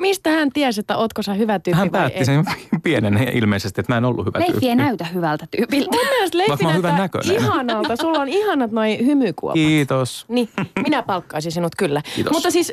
Mistä 0.00 0.30
hän 0.30 0.50
tiesi, 0.52 0.80
että 0.80 0.96
ootko 0.96 1.22
sä 1.22 1.34
hyvä 1.34 1.58
tyyppi 1.58 1.78
Hän 1.78 1.92
vai 1.92 2.00
päätti 2.00 2.18
ei? 2.18 2.24
sen 2.24 2.44
pienen 2.82 3.28
ilmeisesti, 3.36 3.80
että 3.80 3.92
mä 3.92 3.96
en 3.96 4.04
ollut 4.04 4.26
hyvä 4.26 4.38
Leiffi 4.38 4.52
tyyppi. 4.52 4.68
ei 4.68 4.76
näytä 4.76 5.04
hyvältä 5.04 5.46
tyypiltä. 5.56 5.90
Mun 5.96 6.06
mielestä 6.10 6.38
Leiffi 6.38 6.50
Vaikka 6.50 6.64
mä 6.64 6.68
oon 6.68 6.76
hyvän 6.78 6.96
näyttää 6.96 7.20
näköinen. 7.22 7.44
ihanalta. 7.44 7.96
Sulla 7.96 8.18
on 8.20 8.28
ihanat 8.28 8.70
noi 8.70 8.98
hymykuopat. 9.06 9.54
Kiitos. 9.54 10.24
Niin, 10.28 10.48
minä 10.84 11.02
palkkaisin 11.02 11.52
sinut 11.52 11.74
kyllä. 11.78 12.02
Kiitos. 12.14 12.32
Mutta 12.32 12.50
siis, 12.50 12.72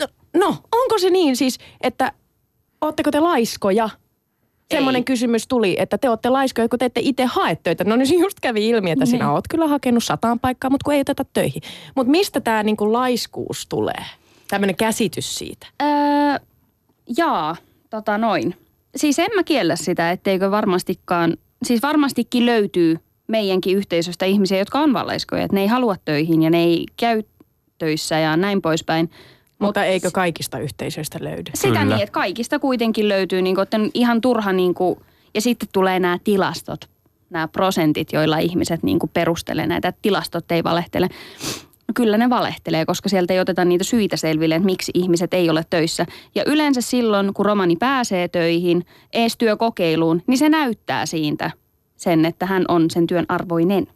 no, 0.00 0.06
no, 0.36 0.48
onko 0.72 0.98
se 0.98 1.10
niin 1.10 1.36
siis, 1.36 1.58
että 1.80 2.12
ootteko 2.80 3.10
te 3.10 3.20
laiskoja? 3.20 3.88
Semmoinen 4.74 5.04
kysymys 5.04 5.46
tuli, 5.48 5.76
että 5.78 5.98
te 5.98 6.08
olette 6.08 6.28
laiskoja, 6.30 6.68
kun 6.68 6.78
te 6.78 6.84
ette 6.84 7.00
itse 7.04 7.24
hae 7.24 7.56
töitä. 7.62 7.84
No 7.84 7.96
niin 7.96 8.06
se 8.06 8.14
just 8.14 8.40
kävi 8.40 8.68
ilmi, 8.68 8.90
että 8.90 9.06
sinä 9.06 9.24
Niin. 9.24 9.32
oot 9.32 9.48
kyllä 9.48 9.66
hakenut 9.68 10.04
sataan 10.04 10.38
paikkaa, 10.40 10.70
mutta 10.70 10.84
kun 10.84 10.94
ei 10.94 11.00
oteta 11.00 11.24
töihin. 11.32 11.62
Mutta 11.94 12.10
mistä 12.10 12.40
tämä 12.40 12.62
niinku 12.62 12.92
laiskuus 12.92 13.66
tulee? 13.68 14.04
Tämmöinen 14.50 14.76
käsitys 14.76 15.38
siitä. 15.38 15.66
Öö, 15.82 15.88
jaa, 17.16 17.56
tota 17.90 18.18
noin. 18.18 18.54
Siis 18.96 19.18
en 19.18 19.30
mä 19.34 19.42
kiellä 19.42 19.76
sitä, 19.76 20.10
etteikö 20.10 20.50
varmastikaan, 20.50 21.36
siis 21.62 21.82
varmastikin 21.82 22.46
löytyy 22.46 22.96
meidänkin 23.28 23.76
yhteisöstä 23.76 24.24
ihmisiä, 24.24 24.58
jotka 24.58 24.80
on 24.80 24.92
vallaiskoja, 24.92 25.42
että 25.42 25.54
ne 25.54 25.60
ei 25.60 25.66
halua 25.66 25.96
töihin 26.04 26.42
ja 26.42 26.50
ne 26.50 26.64
ei 26.64 26.86
käy 26.96 27.22
töissä 27.78 28.18
ja 28.18 28.36
näin 28.36 28.62
poispäin. 28.62 29.10
Mutta 29.58 29.84
eikö 29.84 30.10
kaikista 30.12 30.58
yhteisöistä 30.58 31.18
löydy? 31.22 31.50
Sitä 31.54 31.68
Kyllä. 31.68 31.84
niin, 31.84 32.02
että 32.02 32.12
kaikista 32.12 32.58
kuitenkin 32.58 33.08
löytyy, 33.08 33.42
niin 33.42 33.54
kuin, 33.54 33.62
että 33.62 33.78
ihan 33.94 34.20
turha, 34.20 34.52
niin 34.52 34.74
kuin, 34.74 34.98
ja 35.34 35.40
sitten 35.40 35.68
tulee 35.72 36.00
nämä 36.00 36.18
tilastot, 36.24 36.80
nämä 37.30 37.48
prosentit, 37.48 38.12
joilla 38.12 38.38
ihmiset 38.38 38.82
niin 38.82 38.98
kuin 38.98 39.10
perustelee 39.14 39.66
näitä, 39.66 39.88
että 39.88 39.98
tilastot 40.02 40.52
ei 40.52 40.64
valehtele. 40.64 41.08
No 41.88 41.92
Kyllä 41.94 42.18
ne 42.18 42.30
valehtelee, 42.30 42.86
koska 42.86 43.08
sieltä 43.08 43.34
ei 43.34 43.40
oteta 43.40 43.64
niitä 43.64 43.84
syitä 43.84 44.16
selville, 44.16 44.54
että 44.54 44.66
miksi 44.66 44.92
ihmiset 44.94 45.34
ei 45.34 45.50
ole 45.50 45.64
töissä. 45.70 46.06
Ja 46.34 46.42
yleensä 46.46 46.80
silloin, 46.80 47.34
kun 47.34 47.46
romani 47.46 47.76
pääsee 47.76 48.28
töihin, 48.28 48.86
ees 49.12 49.36
työkokeiluun, 49.36 50.22
niin 50.26 50.38
se 50.38 50.48
näyttää 50.48 51.06
siitä 51.06 51.50
sen, 51.96 52.24
että 52.24 52.46
hän 52.46 52.64
on 52.68 52.90
sen 52.90 53.06
työn 53.06 53.24
arvoinen. 53.28 53.86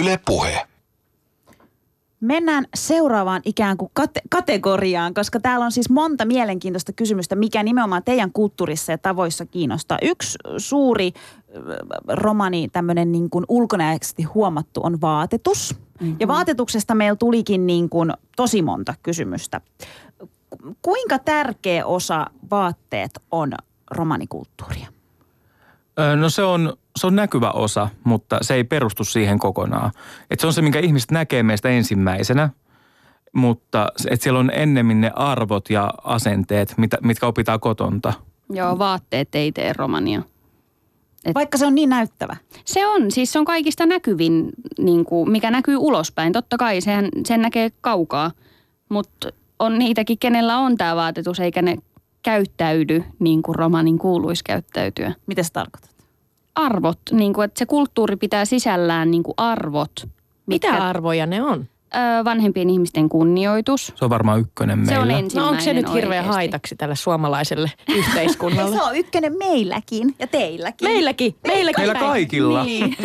Yle 0.00 0.20
Puhe. 0.26 0.66
Mennään 2.20 2.66
seuraavaan 2.74 3.42
ikään 3.44 3.76
kuin 3.76 3.90
kate- 4.00 4.22
kategoriaan, 4.30 5.14
koska 5.14 5.40
täällä 5.40 5.64
on 5.64 5.72
siis 5.72 5.90
monta 5.90 6.24
mielenkiintoista 6.24 6.92
kysymystä, 6.92 7.36
mikä 7.36 7.62
nimenomaan 7.62 8.04
teidän 8.04 8.32
kulttuurissa 8.32 8.92
ja 8.92 8.98
tavoissa 8.98 9.46
kiinnostaa. 9.46 9.98
Yksi 10.02 10.38
suuri 10.58 11.12
romani, 12.08 12.68
tämmöinen 12.68 13.12
niin 13.12 13.30
kuin 13.30 13.44
ulkonäöisesti 13.48 14.22
huomattu 14.22 14.80
on 14.84 15.00
vaatetus. 15.00 15.74
Mm-hmm. 16.00 16.16
Ja 16.20 16.28
vaatetuksesta 16.28 16.94
meillä 16.94 17.16
tulikin 17.16 17.66
niin 17.66 17.88
kuin 17.88 18.12
tosi 18.36 18.62
monta 18.62 18.94
kysymystä. 19.02 19.60
Ku- 20.18 20.76
Kuinka 20.82 21.18
tärkeä 21.18 21.86
osa 21.86 22.26
vaatteet 22.50 23.10
on 23.30 23.52
romanikulttuuria? 23.90 24.86
No 26.16 26.28
se 26.28 26.42
on, 26.42 26.76
se 26.96 27.06
on 27.06 27.16
näkyvä 27.16 27.50
osa, 27.50 27.88
mutta 28.04 28.38
se 28.42 28.54
ei 28.54 28.64
perustu 28.64 29.04
siihen 29.04 29.38
kokonaan. 29.38 29.90
Et 30.30 30.40
se 30.40 30.46
on 30.46 30.52
se, 30.52 30.62
minkä 30.62 30.78
ihmiset 30.78 31.10
näkee 31.10 31.42
meistä 31.42 31.68
ensimmäisenä, 31.68 32.50
mutta 33.32 33.88
et 34.10 34.22
siellä 34.22 34.40
on 34.40 34.50
ennemmin 34.54 35.00
ne 35.00 35.12
arvot 35.14 35.70
ja 35.70 35.94
asenteet, 36.04 36.74
mitä, 36.76 36.98
mitkä 37.02 37.26
opitaan 37.26 37.60
kotonta. 37.60 38.12
Joo, 38.50 38.78
vaatteet 38.78 39.34
ei 39.34 39.52
tee 39.52 39.72
romania. 39.72 40.22
Et- 41.26 41.34
Vaikka 41.34 41.58
se 41.58 41.66
on 41.66 41.74
niin 41.74 41.88
näyttävä. 41.88 42.36
Se 42.64 42.86
on, 42.86 43.10
siis 43.10 43.32
se 43.32 43.38
on 43.38 43.44
kaikista 43.44 43.86
näkyvin, 43.86 44.48
niin 44.78 45.04
kuin, 45.04 45.30
mikä 45.30 45.50
näkyy 45.50 45.76
ulospäin. 45.76 46.32
Totta 46.32 46.56
kai 46.56 46.80
sehän, 46.80 47.08
sen 47.26 47.42
näkee 47.42 47.70
kaukaa, 47.80 48.30
mutta 48.88 49.28
on 49.58 49.78
niitäkin, 49.78 50.18
kenellä 50.18 50.58
on 50.58 50.76
tämä 50.76 50.96
vaatetus, 50.96 51.40
eikä 51.40 51.62
ne 51.62 51.76
käyttäydy 52.22 53.04
niin 53.18 53.42
kuin 53.42 53.54
romanin 53.54 53.98
kuuluisi 53.98 54.44
käyttäytyä. 54.44 55.12
Mitä 55.26 55.42
se 55.42 55.52
tarkoittaa? 55.52 55.90
Arvot, 56.54 56.98
niin 57.12 57.32
kuin, 57.32 57.44
että 57.44 57.58
se 57.58 57.66
kulttuuri 57.66 58.16
pitää 58.16 58.44
sisällään 58.44 59.10
niin 59.10 59.22
kuin 59.22 59.34
arvot. 59.36 59.92
Mitä 60.46 60.68
mitkä- 60.70 60.84
arvoja 60.84 61.26
ne 61.26 61.42
on? 61.42 61.66
Vanhempien 62.24 62.70
ihmisten 62.70 63.08
kunnioitus. 63.08 63.92
Se 63.96 64.04
on 64.04 64.10
varmaan 64.10 64.40
ykkönen 64.40 64.78
meillä. 64.78 64.92
Se 64.94 64.98
on 64.98 65.08
No 65.08 65.18
ensimmäinen 65.18 65.50
onko 65.50 65.62
se 65.64 65.72
nyt 65.74 65.86
hirveän 65.92 66.24
oikeasti. 66.24 66.34
haitaksi 66.34 66.76
tälle 66.76 66.96
suomalaiselle 66.96 67.72
yhteiskunnalle? 67.96 68.76
Se 68.76 68.82
on 68.82 68.96
ykkönen 68.96 69.38
meilläkin 69.38 70.14
ja 70.18 70.26
teilläkin. 70.26 70.88
Meilläkin, 70.88 71.34
meilläkin. 71.46 71.80
Meillä 71.84 71.98
kaikilla. 71.98 72.64
Niin. 72.64 72.96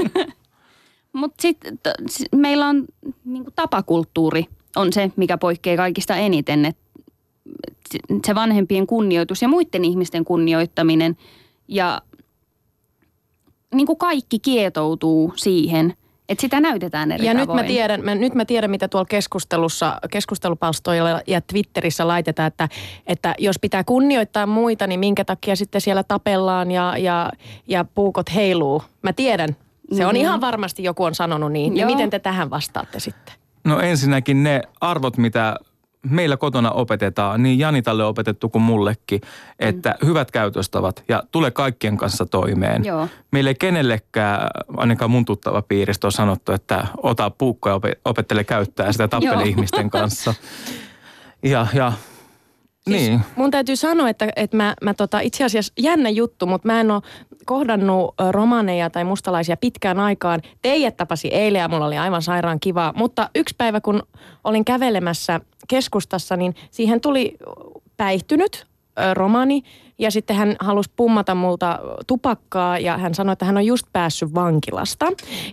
Mutta 1.13 1.41
sitten 1.41 1.77
meillä 2.35 2.67
on 2.67 2.85
niin 3.25 3.45
tapakulttuuri 3.55 4.45
on 4.75 4.93
se, 4.93 5.11
mikä 5.15 5.37
poikkeaa 5.37 5.77
kaikista 5.77 6.15
eniten. 6.15 6.65
Et 6.65 6.77
se 8.25 8.35
vanhempien 8.35 8.87
kunnioitus 8.87 9.41
ja 9.41 9.47
muiden 9.47 9.85
ihmisten 9.85 10.25
kunnioittaminen 10.25 11.17
ja 11.67 12.01
niin 13.73 13.87
kuin 13.87 13.97
kaikki 13.97 14.39
kietoutuu 14.39 15.33
siihen, 15.35 15.93
että 16.31 16.41
sitä 16.41 16.59
näytetään 16.59 17.11
eri 17.11 17.25
Ja 17.25 17.33
nyt 17.33 17.43
tavoin. 17.47 17.59
mä, 17.65 17.67
tiedän, 17.67 18.03
mä, 18.05 18.15
nyt 18.15 18.35
mä 18.35 18.45
tiedän, 18.45 18.71
mitä 18.71 18.87
tuolla 18.87 19.05
keskustelussa, 19.05 19.97
keskustelupalstoilla 20.11 21.21
ja 21.27 21.41
Twitterissä 21.41 22.07
laitetaan, 22.07 22.47
että, 22.47 22.69
että 23.07 23.35
jos 23.39 23.59
pitää 23.59 23.83
kunnioittaa 23.83 24.45
muita, 24.45 24.87
niin 24.87 24.99
minkä 24.99 25.25
takia 25.25 25.55
sitten 25.55 25.81
siellä 25.81 26.03
tapellaan 26.03 26.71
ja, 26.71 26.97
ja, 26.97 27.31
ja 27.67 27.85
puukot 27.95 28.33
heiluu. 28.35 28.83
Mä 29.01 29.13
tiedän. 29.13 29.49
Se 29.95 30.05
on 30.05 30.15
Mhm. 30.15 30.21
ihan 30.21 30.41
varmasti 30.41 30.83
joku 30.83 31.03
on 31.03 31.15
sanonut 31.15 31.51
niin. 31.51 31.77
Ja 31.77 31.85
miten 31.85 32.09
te 32.09 32.19
tähän 32.19 32.49
vastaatte 32.49 32.99
sitten? 32.99 33.35
No 33.63 33.79
ensinnäkin 33.79 34.43
ne 34.43 34.61
arvot, 34.81 35.17
mitä 35.17 35.55
meillä 36.09 36.37
kotona 36.37 36.71
opetetaan, 36.71 37.43
niin 37.43 37.59
Janitalle 37.59 38.05
opetettu 38.05 38.49
kuin 38.49 38.61
mullekin, 38.61 39.21
että 39.59 39.95
mm. 40.01 40.07
hyvät 40.07 40.31
käytöstavat 40.31 41.03
ja 41.09 41.23
tule 41.31 41.51
kaikkien 41.51 41.97
kanssa 41.97 42.25
toimeen. 42.25 42.85
Joo. 42.85 43.07
Meillä 43.31 43.49
ei 43.49 43.55
kenellekään, 43.55 44.47
ainakaan 44.77 45.11
mun 45.11 45.25
tuttava 45.25 45.61
piiristä 45.61 46.07
on 46.07 46.11
sanottu, 46.11 46.51
että 46.51 46.87
ota 47.03 47.29
puukko 47.29 47.69
ja 47.69 47.75
ope- 47.75 47.99
opettele 48.05 48.43
käyttää 48.43 48.91
sitä 48.91 49.07
tappele 49.07 49.33
Joo. 49.33 49.41
ihmisten 49.49 49.89
kanssa. 49.89 50.33
Ja, 51.43 51.67
ja 51.73 51.93
Siis 52.81 53.09
niin. 53.09 53.19
Mun 53.35 53.51
täytyy 53.51 53.75
sanoa, 53.75 54.09
että, 54.09 54.29
että 54.35 54.57
mä, 54.57 54.73
mä 54.83 54.93
tota, 54.93 55.19
itse 55.19 55.43
asiassa 55.43 55.73
jännä 55.79 56.09
juttu, 56.09 56.45
mutta 56.45 56.67
mä 56.67 56.79
en 56.79 56.91
ole 56.91 57.01
kohdannut 57.45 58.15
romaneja 58.29 58.89
tai 58.89 59.03
mustalaisia 59.03 59.57
pitkään 59.57 59.99
aikaan. 59.99 60.41
Teijät 60.61 60.97
tapasi 60.97 61.27
eilen 61.27 61.59
ja 61.59 61.67
mulla 61.67 61.85
oli 61.85 61.97
aivan 61.97 62.21
sairaan 62.21 62.59
kivaa. 62.59 62.93
Mutta 62.95 63.29
yksi 63.35 63.55
päivä, 63.57 63.81
kun 63.81 64.03
olin 64.43 64.65
kävelemässä 64.65 65.39
keskustassa, 65.67 66.37
niin 66.37 66.55
siihen 66.71 67.01
tuli 67.01 67.37
päihtynyt 67.97 68.65
romani. 69.13 69.63
Ja 69.99 70.11
sitten 70.11 70.35
hän 70.35 70.55
halusi 70.59 70.91
pummata 70.95 71.35
multa 71.35 71.79
tupakkaa 72.07 72.79
ja 72.79 72.97
hän 72.97 73.15
sanoi, 73.15 73.33
että 73.33 73.45
hän 73.45 73.57
on 73.57 73.65
just 73.65 73.87
päässyt 73.93 74.33
vankilasta. 74.33 75.05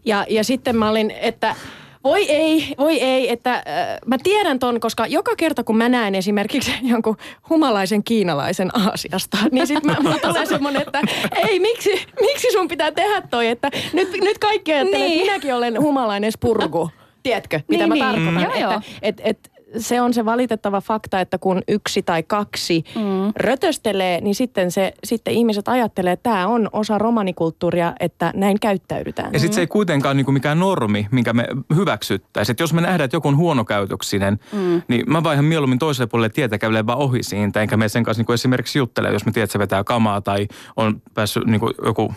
Ja, 0.04 0.26
ja 0.28 0.44
sitten 0.44 0.76
mä 0.76 0.90
olin, 0.90 1.10
että 1.10 1.56
voi 2.04 2.30
ei, 2.30 2.74
voi 2.78 3.00
ei, 3.00 3.32
että 3.32 3.54
äh, 3.54 3.62
mä 4.06 4.16
tiedän 4.22 4.58
ton, 4.58 4.80
koska 4.80 5.06
joka 5.06 5.36
kerta 5.36 5.64
kun 5.64 5.76
mä 5.76 5.88
näen 5.88 6.14
esimerkiksi 6.14 6.72
jonkun 6.92 7.16
humalaisen 7.50 8.04
kiinalaisen 8.04 8.70
Aasiasta, 8.78 9.38
niin 9.52 9.66
sitten 9.66 9.96
mulla 10.02 10.18
tulee 10.18 10.46
semmoinen, 10.56 10.82
että 10.82 11.00
ei, 11.36 11.60
miksi, 11.60 11.90
miksi 12.20 12.52
sun 12.52 12.68
pitää 12.68 12.92
tehdä 12.92 13.22
toi, 13.30 13.46
että 13.48 13.70
nyt, 13.92 14.08
nyt 14.20 14.38
kaikki 14.38 14.72
ajattelee, 14.72 15.08
Niin. 15.08 15.12
että 15.20 15.24
minäkin 15.32 15.54
olen 15.54 15.80
humalainen 15.80 16.32
spurgu. 16.32 16.90
Tiedätkö, 17.22 17.60
mitä 17.68 17.86
Niin, 17.86 17.88
mä 17.88 17.94
niin. 17.94 18.04
tarkoitan? 18.04 18.60
Joo, 18.60 18.70
joo. 18.70 18.80
että, 19.02 19.20
et, 19.20 19.20
et, 19.24 19.50
se 19.76 20.00
on 20.00 20.14
se 20.14 20.24
valitettava 20.24 20.80
fakta, 20.80 21.20
että 21.20 21.38
kun 21.38 21.62
yksi 21.68 22.02
tai 22.02 22.22
kaksi 22.22 22.84
mm. 22.94 23.32
rötöstelee, 23.36 24.20
niin 24.20 24.34
sitten, 24.34 24.70
se, 24.70 24.92
sitten 25.04 25.34
ihmiset 25.34 25.68
ajattelee, 25.68 26.12
että 26.12 26.30
tämä 26.30 26.46
on 26.46 26.68
osa 26.72 26.98
romanikulttuuria, 26.98 27.94
että 28.00 28.32
näin 28.34 28.60
käyttäydytään. 28.60 29.32
Ja 29.32 29.38
sitten 29.38 29.54
se 29.54 29.60
ei 29.60 29.66
kuitenkaan 29.66 30.16
niinku 30.16 30.32
mikään 30.32 30.58
normi, 30.58 31.06
minkä 31.10 31.32
me 31.32 31.46
hyväksyttäisiin. 31.74 32.52
Että 32.52 32.62
jos 32.62 32.72
me 32.72 32.80
nähdään, 32.80 33.04
että 33.04 33.16
joku 33.16 33.28
on 33.28 33.36
huonokäytöksinen, 33.36 34.38
mm. 34.52 34.82
niin 34.88 35.04
mä 35.06 35.22
vaihan 35.22 35.44
mieluummin 35.44 35.78
toiselle 35.78 36.06
puolelle 36.06 36.28
tietä 36.28 36.58
kävelee 36.58 36.86
vaan 36.86 36.98
ohi 36.98 37.22
siitä, 37.22 37.62
enkä 37.62 37.76
me 37.76 37.88
sen 37.88 38.04
kanssa 38.04 38.20
niinku 38.20 38.32
esimerkiksi 38.32 38.78
juttele, 38.78 39.12
jos 39.12 39.26
mä 39.26 39.32
tiedän, 39.32 39.44
että 39.44 39.52
se 39.52 39.58
vetää 39.58 39.84
kamaa 39.84 40.20
tai 40.20 40.48
on 40.76 41.02
päässyt 41.14 41.44
niinku 41.46 41.70
joku 41.84 42.14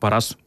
paras, 0.00 0.38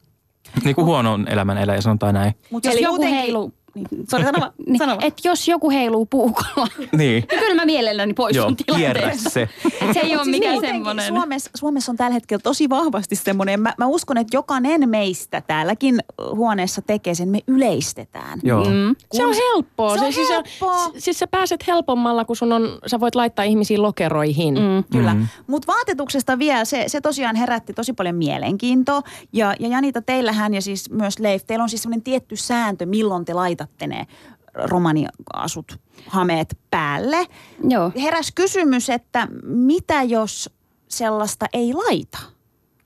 niinku 0.63 0.86
huonon 0.86 1.28
elämän 1.28 1.58
eläjä, 1.58 1.82
sanotaan 1.82 2.13
näin. 2.13 2.34
Mut 2.52 2.65
Jos 2.65 2.73
jos 2.73 2.82
joku 2.82 2.95
muutenkin- 2.95 3.59
heiluu, 3.92 4.06
Sori, 4.12 4.24
sano 4.24 4.39
vaan, 4.39 4.52
niin, 4.68 4.78
sano 4.78 4.92
vaan. 4.92 5.04
et 5.06 5.13
jos 5.24 5.48
joku 5.48 5.70
heiluu 5.70 6.06
puukolla, 6.06 6.68
Niin. 6.78 6.89
niin 6.98 7.26
kyllä 7.39 7.56
mä 7.56 7.65
mielelläni 7.65 8.13
poistun 8.13 8.56
tilanteesta. 8.56 9.30
se. 9.30 9.50
Se 9.94 10.00
ei 10.00 10.15
ole 10.15 10.24
siis 10.24 10.38
mikään 10.38 10.60
semmoinen. 10.62 11.08
Suomessa, 11.08 11.50
Suomessa 11.58 11.92
on 11.92 11.98
tällä 11.98 12.13
hetkellä 12.13 12.42
tosi 12.42 12.70
vahvasti 12.70 13.15
semmoinen, 13.15 13.60
mä, 13.60 13.74
mä 13.78 13.86
uskon, 13.86 14.18
että 14.18 14.38
jokainen 14.38 14.89
meistä 14.89 15.42
täälläkin 15.42 16.00
huoneessa 16.36 16.82
tekee 16.82 17.15
sen, 17.15 17.30
me 17.30 17.39
yleistetään. 17.48 18.39
Joo. 18.44 18.63
Mm. 18.65 18.96
Se 19.13 19.26
on 19.26 19.34
helppoa. 19.36 19.98
Se 19.98 20.06
on 20.06 20.13
siis, 20.13 20.30
helppoa. 20.30 20.92
siis 20.98 21.20
sä 21.20 21.28
pääset 21.28 21.68
helpommalla, 21.68 22.26
kun 22.26 22.36
sun 22.36 22.54
on, 22.54 22.80
sä 22.88 23.00
voit 23.00 23.15
laittaa 23.15 23.46
ihmisiä 23.46 23.82
lokeroihin. 23.82 24.54
Mm. 24.54 24.84
Kyllä. 24.92 25.13
Mm. 25.13 25.20
Mm. 25.20 25.28
Mutta 25.48 25.74
vaatetuksesta 25.74 26.39
vielä, 26.39 26.65
se, 26.65 26.84
se 26.88 27.02
tosiaan 27.02 27.36
herätti 27.36 27.74
tosi 27.74 27.94
paljon 27.94 28.15
mielenkiintoa. 28.15 29.02
Ja, 29.34 29.54
ja 29.60 29.68
Janita, 29.68 30.02
teillähän 30.02 30.54
ja 30.54 30.62
siis 30.62 30.89
myös 30.89 31.20
Leif, 31.20 31.44
teillä 31.48 31.63
on 31.63 31.70
siis 31.70 31.82
semmoinen 31.82 32.04
tietty 32.04 32.36
sääntö, 32.36 32.86
milloin 32.86 33.26
te 33.26 33.34
laitatte 33.34 33.69
ne 33.88 34.08
romaniasut 34.54 35.80
hameet 36.08 36.58
päälle. 36.72 37.26
Joo. 37.70 37.92
Heräs 38.02 38.32
kysymys, 38.36 38.90
että 38.90 39.28
mitä 39.44 40.04
jos 40.04 40.50
sellaista 40.88 41.46
ei 41.54 41.74
laita? 41.74 42.18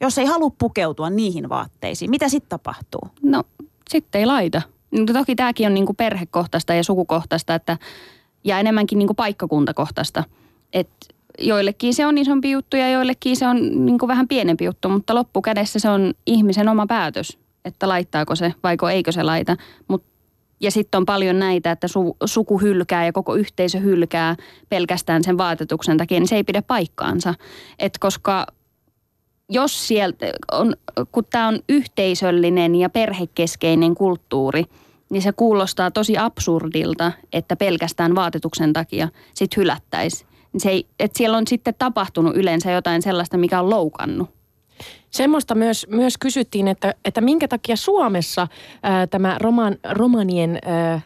Jos 0.01 0.17
ei 0.17 0.25
halua 0.25 0.51
pukeutua 0.57 1.09
niihin 1.09 1.49
vaatteisiin, 1.49 2.11
mitä 2.11 2.29
sitten 2.29 2.49
tapahtuu? 2.49 3.01
No 3.21 3.43
sitten 3.89 4.19
ei 4.19 4.25
laita. 4.25 4.61
No, 4.91 5.13
toki 5.13 5.35
tämäkin 5.35 5.67
on 5.67 5.73
niinku 5.73 5.93
perhekohtaista 5.93 6.73
ja 6.73 6.83
sukukohtaista 6.83 7.55
että, 7.55 7.77
ja 8.43 8.59
enemmänkin 8.59 8.99
niinku 8.99 9.13
paikkakuntakohtaista. 9.13 10.23
Et 10.73 10.89
joillekin 11.39 11.93
se 11.93 12.05
on 12.05 12.17
isompi 12.17 12.51
juttu 12.51 12.77
ja 12.77 12.89
joillekin 12.89 13.35
se 13.35 13.47
on 13.47 13.85
niinku 13.85 14.07
vähän 14.07 14.27
pienempi 14.27 14.65
juttu, 14.65 14.89
mutta 14.89 15.15
loppukädessä 15.15 15.79
se 15.79 15.89
on 15.89 16.13
ihmisen 16.25 16.69
oma 16.69 16.87
päätös, 16.87 17.37
että 17.65 17.87
laittaako 17.87 18.35
se 18.35 18.53
vaiko 18.63 18.89
eikö 18.89 19.11
se 19.11 19.23
laita. 19.23 19.57
Mut, 19.87 20.03
ja 20.63 20.71
sitten 20.71 20.97
on 20.97 21.05
paljon 21.05 21.39
näitä, 21.39 21.71
että 21.71 21.87
su, 21.87 22.17
suku 22.25 22.57
hylkää 22.57 23.05
ja 23.05 23.13
koko 23.13 23.35
yhteisö 23.35 23.79
hylkää 23.79 24.35
pelkästään 24.69 25.23
sen 25.23 25.37
vaatetuksen 25.37 25.97
takia, 25.97 26.19
niin 26.19 26.27
se 26.27 26.35
ei 26.35 26.43
pidä 26.43 26.61
paikkaansa. 26.61 27.33
Et 27.79 27.97
koska 27.99 28.47
jos 29.49 29.87
sieltä 29.87 30.25
on, 30.51 30.75
kun 31.11 31.25
tämä 31.29 31.47
on 31.47 31.59
yhteisöllinen 31.69 32.75
ja 32.75 32.89
perhekeskeinen 32.89 33.95
kulttuuri, 33.95 34.63
niin 35.09 35.21
se 35.21 35.31
kuulostaa 35.31 35.91
tosi 35.91 36.17
absurdilta, 36.17 37.11
että 37.33 37.55
pelkästään 37.55 38.15
vaatetuksen 38.15 38.73
takia 38.73 39.07
sit 39.33 39.57
hylättäisiin. 39.57 40.29
Se 40.57 40.69
ei, 40.69 40.87
että 40.99 41.17
siellä 41.17 41.37
on 41.37 41.47
sitten 41.47 41.73
tapahtunut 41.77 42.35
yleensä 42.35 42.71
jotain 42.71 43.01
sellaista, 43.01 43.37
mikä 43.37 43.59
on 43.59 43.69
loukannut. 43.69 44.29
Semmoista 45.09 45.55
myös, 45.55 45.87
myös 45.89 46.17
kysyttiin, 46.17 46.67
että, 46.67 46.93
että 47.05 47.21
minkä 47.21 47.47
takia 47.47 47.75
Suomessa 47.75 48.47
ää, 48.83 49.07
tämä 49.07 49.37
roman, 49.39 49.77
romanien 49.91 50.59
ää, 50.65 51.01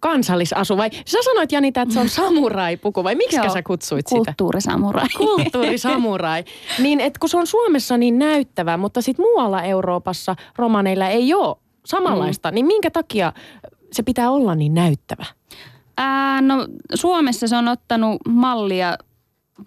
kansallisasu, 0.00 0.76
vai 0.76 0.90
sä 1.06 1.18
sanoit 1.24 1.52
Janita, 1.52 1.82
että 1.82 1.94
se 1.94 2.00
on 2.00 2.08
samurai-puku, 2.08 3.04
vai 3.04 3.14
miksi 3.14 3.36
sä 3.52 3.62
kutsuit 3.62 4.06
sitä? 4.06 4.16
Kulttuurisamurai. 4.16 5.08
Kulttuurisamurai. 5.18 6.44
Niin, 6.78 7.00
että 7.00 7.18
kun 7.18 7.28
se 7.28 7.36
on 7.36 7.46
Suomessa 7.46 7.96
niin 7.96 8.18
näyttävä, 8.18 8.76
mutta 8.76 9.02
sitten 9.02 9.24
muualla 9.24 9.62
Euroopassa 9.62 10.36
romaneilla 10.56 11.08
ei 11.08 11.34
ole 11.34 11.56
samanlaista, 11.86 12.50
mm. 12.50 12.54
niin 12.54 12.66
minkä 12.66 12.90
takia 12.90 13.32
se 13.92 14.02
pitää 14.02 14.30
olla 14.30 14.54
niin 14.54 14.74
näyttävä? 14.74 15.24
Ää, 15.96 16.40
no 16.40 16.66
Suomessa 16.94 17.48
se 17.48 17.56
on 17.56 17.68
ottanut 17.68 18.16
mallia 18.28 18.98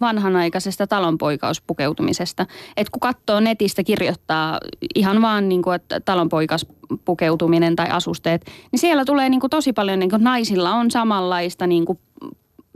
vanhanaikaisesta 0.02 0.88
talonpoikauspukeutumisesta. 0.88 2.46
Et 2.78 2.90
kun 2.90 3.00
katsoo 3.00 3.40
netistä, 3.40 3.84
kirjoittaa 3.84 4.60
ihan 4.96 5.22
vaan 5.22 5.50
niin 5.50 5.62
kuin, 5.62 5.76
että 5.76 6.00
talonpoikaspukeutuminen 6.00 7.76
tai 7.76 7.90
asusteet, 7.90 8.46
niin 8.72 8.80
siellä 8.80 9.06
tulee 9.06 9.30
niin 9.30 9.40
kuin 9.40 9.50
tosi 9.50 9.74
paljon, 9.74 10.00
niin 10.00 10.10
kuin 10.10 10.24
naisilla 10.24 10.74
on 10.74 10.92
samanlaista 10.92 11.68
niin 11.68 11.86
kuin 11.86 12.00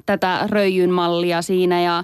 tätä 0.06 0.40
röijyn 0.50 0.92
mallia 0.92 1.42
siinä 1.42 1.82
ja 1.82 2.04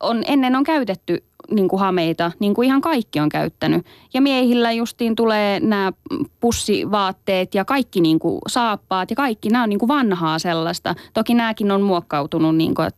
on, 0.00 0.22
ennen 0.26 0.56
on 0.56 0.64
käytetty 0.64 1.24
niin 1.50 1.68
kuin 1.68 1.80
hameita, 1.80 2.32
niin 2.38 2.54
kuin 2.54 2.66
ihan 2.66 2.80
kaikki 2.80 3.20
on 3.20 3.28
käyttänyt. 3.28 3.86
Ja 4.14 4.20
miehillä 4.20 4.72
justiin 4.72 5.16
tulee 5.16 5.60
nämä 5.60 5.92
pussivaatteet 6.40 7.54
ja 7.54 7.64
kaikki 7.64 8.00
niin 8.00 8.18
kuin 8.18 8.38
saappaat 8.48 9.10
ja 9.10 9.16
kaikki, 9.16 9.48
nämä 9.48 9.62
on 9.62 9.68
niin 9.68 9.78
kuin 9.78 9.88
vanhaa 9.88 10.38
sellaista. 10.38 10.94
Toki 11.14 11.34
nämäkin 11.34 11.70
on 11.70 11.82
muokkautunut 11.82 12.56
niin 12.56 12.74
kuin 12.74 12.88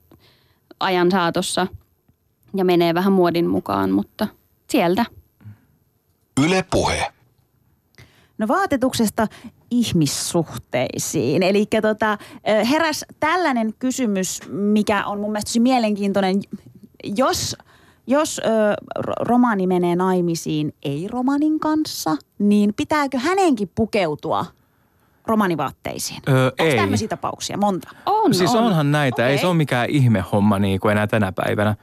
ajan 0.81 1.11
saatossa 1.11 1.67
ja 2.57 2.65
menee 2.65 2.95
vähän 2.95 3.13
muodin 3.13 3.51
mukaan, 3.51 3.91
mutta 3.91 4.29
sieltä. 4.71 5.05
Yle 6.45 6.65
Puhe. 6.71 7.13
No 8.39 8.49
vaatetuksesta 8.49 9.27
ihmissuhteisiin. 9.71 11.43
Eli 11.43 11.67
tota, 11.83 12.19
heräs 12.71 13.05
tällainen 13.21 13.75
kysymys, 13.79 14.41
mikä 14.49 15.07
on 15.07 15.21
mun 15.21 15.33
mielestä 15.33 15.61
mielenkiintoinen. 15.61 16.41
Jos, 17.05 17.57
jos 18.07 18.39
ö, 18.39 18.51
ro- 18.99 19.25
romani 19.25 19.67
menee 19.67 19.97
naimisiin 19.97 20.75
ei-romanin 20.83 21.61
kanssa, 21.61 22.17
niin 22.39 22.75
pitääkö 22.75 23.19
hänenkin 23.19 23.71
pukeutua 23.75 24.47
romanivaatteisiin? 25.29 26.23
Öö, 26.29 26.45
Onko 26.47 26.65
ei. 26.65 26.77
tämmöisiä 26.77 27.09
tapauksia 27.09 27.57
monta? 27.57 27.89
On, 28.07 28.35
Siis 28.35 28.55
on. 28.55 28.65
onhan 28.65 28.93
näitä, 28.93 29.27
ei 29.27 29.33
Okei. 29.33 29.41
se 29.41 29.47
ole 29.47 29.55
mikään 29.57 29.91
ihmehomma 29.91 30.59
niin 30.59 30.81
kuin 30.81 30.93
enää 30.93 31.07
tänä 31.07 31.33
päivänä. 31.33 31.75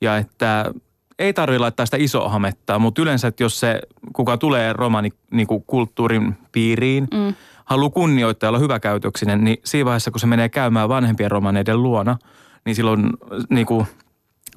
Ja 0.00 0.16
että 0.16 0.72
ei 1.18 1.32
tarvitse 1.32 1.58
laittaa 1.58 1.86
sitä 1.86 1.96
isoa 2.00 2.28
hametta, 2.28 2.78
mutta 2.78 3.02
yleensä, 3.02 3.28
että 3.28 3.42
jos 3.42 3.60
se, 3.60 3.80
kuka 4.12 4.36
tulee 4.36 4.72
romani 4.72 5.10
niin 5.30 5.46
kuin 5.46 5.64
kulttuurin 5.66 6.38
piiriin, 6.52 7.08
mm. 7.14 7.34
haluaa 7.64 7.90
kunnioittaa 7.90 8.46
ja 8.46 8.48
olla 8.48 8.58
hyväkäytöksinen, 8.58 9.44
niin 9.44 9.58
siinä 9.64 9.84
vaiheessa, 9.84 10.10
kun 10.10 10.20
se 10.20 10.26
menee 10.26 10.48
käymään 10.48 10.88
vanhempien 10.88 11.30
romaneiden 11.30 11.82
luona, 11.82 12.18
niin 12.64 12.76
silloin 12.76 13.10
niin 13.50 13.66
kuin, 13.66 13.86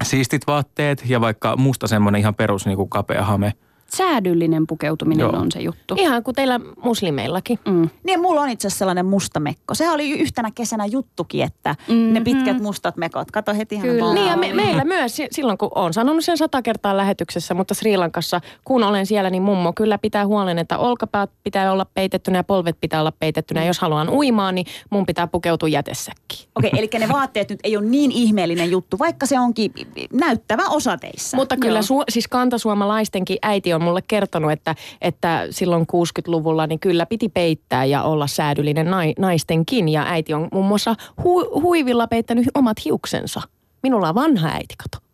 siistit 0.02 0.46
vaatteet 0.46 1.04
ja 1.06 1.20
vaikka 1.20 1.56
musta 1.56 1.86
semmoinen 1.86 2.18
ihan 2.18 2.34
perus 2.34 2.66
niin 2.66 2.76
kuin 2.76 2.90
kapea 2.90 3.24
hame. 3.24 3.52
Säädyllinen 3.96 4.66
pukeutuminen 4.66 5.24
Joo. 5.24 5.32
on 5.36 5.52
se 5.52 5.60
juttu. 5.60 5.94
Ihan 5.98 6.22
kuin 6.22 6.34
teillä 6.34 6.60
muslimeillakin. 6.84 7.58
Mm. 7.68 7.88
Niin 8.04 8.20
mulla 8.20 8.40
on 8.40 8.48
itse 8.48 8.66
asiassa 8.66 8.78
sellainen 8.78 9.06
musta 9.06 9.40
mekko. 9.40 9.74
Sehän 9.74 9.94
oli 9.94 10.10
yhtenä 10.10 10.50
kesänä 10.54 10.86
juttukin, 10.86 11.42
että 11.42 11.74
mm-hmm. 11.88 12.12
ne 12.12 12.20
Mhm. 12.20 12.24
pitkät 12.24 12.60
mustat 12.62 12.96
mekot. 12.96 13.30
Kato 13.30 13.54
heti 13.54 13.78
Kyllä. 13.78 14.04
vaan. 14.04 14.14
Niin 14.14 14.26
ja 14.26 14.36
me, 14.36 14.52
meillä 14.52 14.84
myös, 14.84 15.16
si- 15.16 15.28
silloin 15.30 15.58
kun 15.58 15.70
olen 15.74 15.92
sanonut 15.92 16.24
sen 16.24 16.36
sata 16.38 16.62
kertaa 16.62 16.96
lähetyksessä, 16.96 17.54
mutta 17.54 17.74
Sri 17.74 17.96
Lankassa, 17.96 18.40
kun 18.64 18.82
olen 18.84 19.06
siellä, 19.06 19.30
niin 19.30 19.42
mummo 19.42 19.72
kyllä 19.72 19.98
pitää 19.98 20.26
huolen, 20.26 20.58
että 20.58 20.78
olkapäät 20.78 21.30
pitää 21.44 21.72
olla 21.72 21.86
peitettynä 21.94 22.38
ja 22.38 22.44
polvet 22.44 22.76
pitää 22.80 23.00
olla 23.00 23.12
peitettynä. 23.12 23.60
Ja 23.60 23.66
jos 23.66 23.78
haluan 23.78 24.08
uimaan, 24.10 24.54
niin 24.54 24.66
mun 24.90 25.06
pitää 25.06 25.26
pukeutua 25.26 25.68
jätesäkkiin. 25.68 26.48
Okei, 26.54 26.70
eli 26.78 26.90
ne 26.98 27.08
vaatteet 27.08 27.50
nyt 27.50 27.60
ei 27.64 27.76
ole 27.76 27.84
niin 27.86 28.12
ihmeellinen 28.12 28.70
juttu, 28.70 28.98
vaikka 28.98 29.26
se 29.26 29.40
onkin 29.40 29.72
näyttävä 30.12 30.62
osa 30.70 30.96
teissä. 30.96 31.36
Mutta 31.36 31.56
kyllä 31.56 31.78
Joo. 31.78 31.82
su, 31.82 32.02
siis 32.08 32.28
kantasuomalaistenkin 32.28 33.38
äiti 33.42 33.74
on 33.74 33.81
mulle 33.82 34.02
kertonut, 34.08 34.52
että, 34.52 34.74
että 35.00 35.46
silloin 35.50 35.82
60-luvulla 35.82 36.66
niin 36.66 36.80
kyllä 36.80 37.06
piti 37.06 37.28
peittää 37.28 37.84
ja 37.84 38.02
olla 38.02 38.26
säädyllinen 38.26 38.90
nai, 38.90 39.12
naistenkin. 39.18 39.88
Ja 39.88 40.02
äiti 40.02 40.34
on 40.34 40.48
muun 40.52 40.66
muassa 40.66 40.94
hu, 41.24 41.60
huivilla 41.62 42.06
peittänyt 42.06 42.46
omat 42.54 42.84
hiuksensa. 42.84 43.40
Minulla 43.82 44.08
on 44.08 44.14
vanha 44.14 44.48
äiti, 44.48 44.74
kato. 44.76 45.04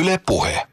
Yle 0.00 0.20
Puhe. 0.26 0.66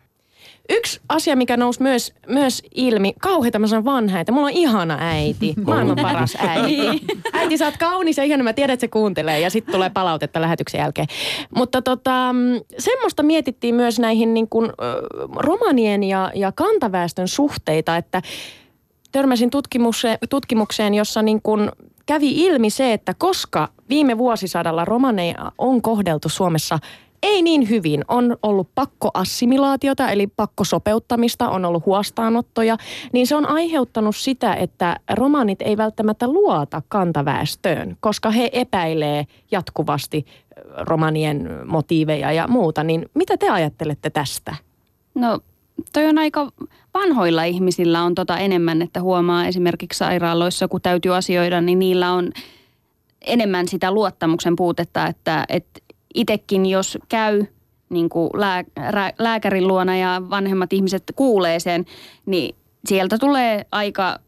Yksi 0.70 1.02
asia, 1.10 1.36
mikä 1.36 1.58
nousi 1.58 1.82
myös, 1.82 2.14
myös 2.28 2.64
ilmi, 2.76 3.14
kauheita 3.22 3.60
mä 3.60 3.68
sanon 3.68 3.86
vanha 3.86 4.18
äiti. 4.18 4.32
Mulla 4.32 4.48
on 4.48 4.54
ihana 4.54 4.98
äiti, 5.00 5.54
maailman 5.66 5.98
paras 6.02 6.38
äiti. 6.48 7.06
Äiti, 7.34 7.58
sä 7.58 7.66
oot 7.66 7.78
kaunis 7.78 8.18
ja 8.18 8.24
ihana, 8.24 8.44
mä 8.44 8.54
tiedän, 8.54 8.74
että 8.74 8.82
se 8.82 8.88
kuuntelee 8.88 9.40
ja 9.40 9.50
sitten 9.50 9.74
tulee 9.74 9.90
palautetta 9.90 10.42
lähetyksen 10.42 10.80
jälkeen. 10.80 11.08
Mutta 11.56 11.82
tota, 11.82 12.34
mm, 12.34 12.62
semmoista 12.80 13.24
mietittiin 13.24 13.76
myös 13.76 14.00
näihin 14.00 14.34
niin 14.34 14.50
kuin, 14.50 14.72
romanien 15.36 16.04
ja, 16.04 16.32
ja 16.36 16.52
kantaväestön 16.52 17.28
suhteita, 17.28 17.98
että 17.98 18.22
törmäsin 19.12 19.50
tutkimukseen, 19.50 20.18
tutkimukseen 20.30 20.94
jossa 20.94 21.22
niin 21.22 21.42
kuin 21.42 21.72
kävi 22.06 22.32
ilmi 22.46 22.70
se, 22.70 22.94
että 22.94 23.14
koska 23.18 23.70
viime 23.90 24.18
vuosisadalla 24.18 24.86
romaneja 24.86 25.52
on 25.58 25.82
kohdeltu 25.82 26.30
Suomessa 26.30 26.80
ei 27.24 27.42
niin 27.42 27.70
hyvin. 27.70 28.06
On 28.08 28.38
ollut 28.44 28.70
pakkoassimilaatiota, 28.76 30.10
eli 30.10 30.28
pakkosopeuttamista, 30.28 31.50
on 31.50 31.66
ollut 31.66 31.86
huostaanottoja, 31.86 32.78
niin 33.14 33.28
se 33.28 33.36
on 33.36 33.46
aiheuttanut 33.46 34.16
sitä, 34.16 34.54
että 34.54 35.00
romanit 35.14 35.62
ei 35.62 35.78
välttämättä 35.78 36.28
luota 36.28 36.82
kantaväestöön, 36.88 37.98
koska 38.00 38.32
he 38.32 38.50
epäilee 38.54 39.26
jatkuvasti 39.52 40.26
romanien 40.78 41.50
motiiveja 41.66 42.32
ja 42.32 42.48
muuta. 42.48 42.84
Niin 42.84 43.10
mitä 43.14 43.38
te 43.38 43.50
ajattelette 43.50 44.10
tästä? 44.10 44.56
No 45.16 45.40
toi 45.94 46.06
on 46.06 46.18
aika 46.18 46.52
vanhoilla 46.94 47.44
ihmisillä 47.44 48.04
on 48.04 48.16
tota 48.16 48.38
enemmän, 48.38 48.82
että 48.82 49.02
huomaa 49.02 49.46
esimerkiksi 49.46 49.98
sairaaloissa, 49.98 50.68
kun 50.68 50.82
täytyy 50.82 51.16
asioida, 51.16 51.62
niin 51.62 51.80
niillä 51.80 52.12
on 52.12 52.32
enemmän 53.22 53.68
sitä 53.68 53.92
luottamuksen 53.92 54.56
puutetta, 54.56 55.08
että, 55.08 55.46
että 55.50 55.80
itsekin 56.14 56.66
jos 56.66 56.98
käy 57.10 57.46
niin 57.90 58.10
kuin 58.10 58.30
lää, 58.34 58.64
rää, 58.90 59.12
lääkärin 59.20 59.68
luona 59.68 59.98
ja 59.98 60.22
vanhemmat 60.30 60.74
ihmiset 60.74 61.04
kuulee 61.16 61.60
sen, 61.60 61.86
niin 62.26 62.56
sieltä 62.86 63.18
tulee 63.18 63.66
aika 63.72 64.20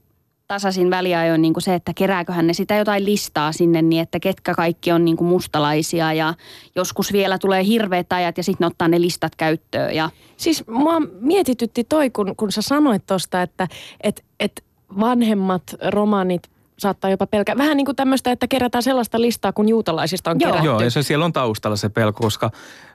tasaisin 0.47 0.89
väliajoin 0.89 1.41
niin 1.41 1.53
kuin 1.53 1.63
se, 1.63 1.73
että 1.73 1.93
kerääköhän 1.95 2.47
ne 2.47 2.53
sitä 2.53 2.75
jotain 2.75 3.05
listaa 3.05 3.51
sinne 3.51 3.81
niin, 3.81 4.01
että 4.01 4.19
ketkä 4.19 4.53
kaikki 4.53 4.91
on 4.91 5.05
niin 5.05 5.17
kuin 5.17 5.27
mustalaisia 5.27 6.13
ja 6.13 6.33
joskus 6.75 7.13
vielä 7.13 7.37
tulee 7.37 7.65
hirveät 7.65 8.13
ajat 8.13 8.37
ja 8.37 8.43
sitten 8.43 8.65
ne 8.65 8.67
ottaa 8.67 8.87
ne 8.87 9.01
listat 9.01 9.35
käyttöön 9.35 9.95
ja 9.95 10.09
Siis 10.37 10.67
mua 10.67 10.99
mietitytti 11.19 11.83
toi, 11.83 12.09
kun, 12.09 12.35
kun 12.37 12.51
sä 12.51 12.61
sanoit 12.61 13.05
tuosta, 13.05 13.41
että 13.41 13.67
et, 14.01 14.25
et 14.39 14.63
vanhemmat 14.99 15.63
romanit 15.91 16.49
saattaa 16.79 17.09
jopa 17.09 17.27
pelkää. 17.27 17.57
Vähän 17.57 17.77
niin 17.77 17.85
kuin 17.85 17.95
tämmöistä, 17.95 18.31
että 18.31 18.47
kerätään 18.47 18.83
sellaista 18.83 19.21
listaa, 19.21 19.53
kun 19.53 19.69
juutalaisista 19.69 20.31
on 20.31 20.37
Joo. 20.39 20.49
kerätty. 20.51 20.67
Joo, 20.67 20.81
ja 20.81 20.89
se 20.91 21.03
siellä 21.03 21.25
on 21.25 21.33
taustalla 21.33 21.75
se 21.77 21.89
pelko, 21.89 22.19
koska 22.23 22.51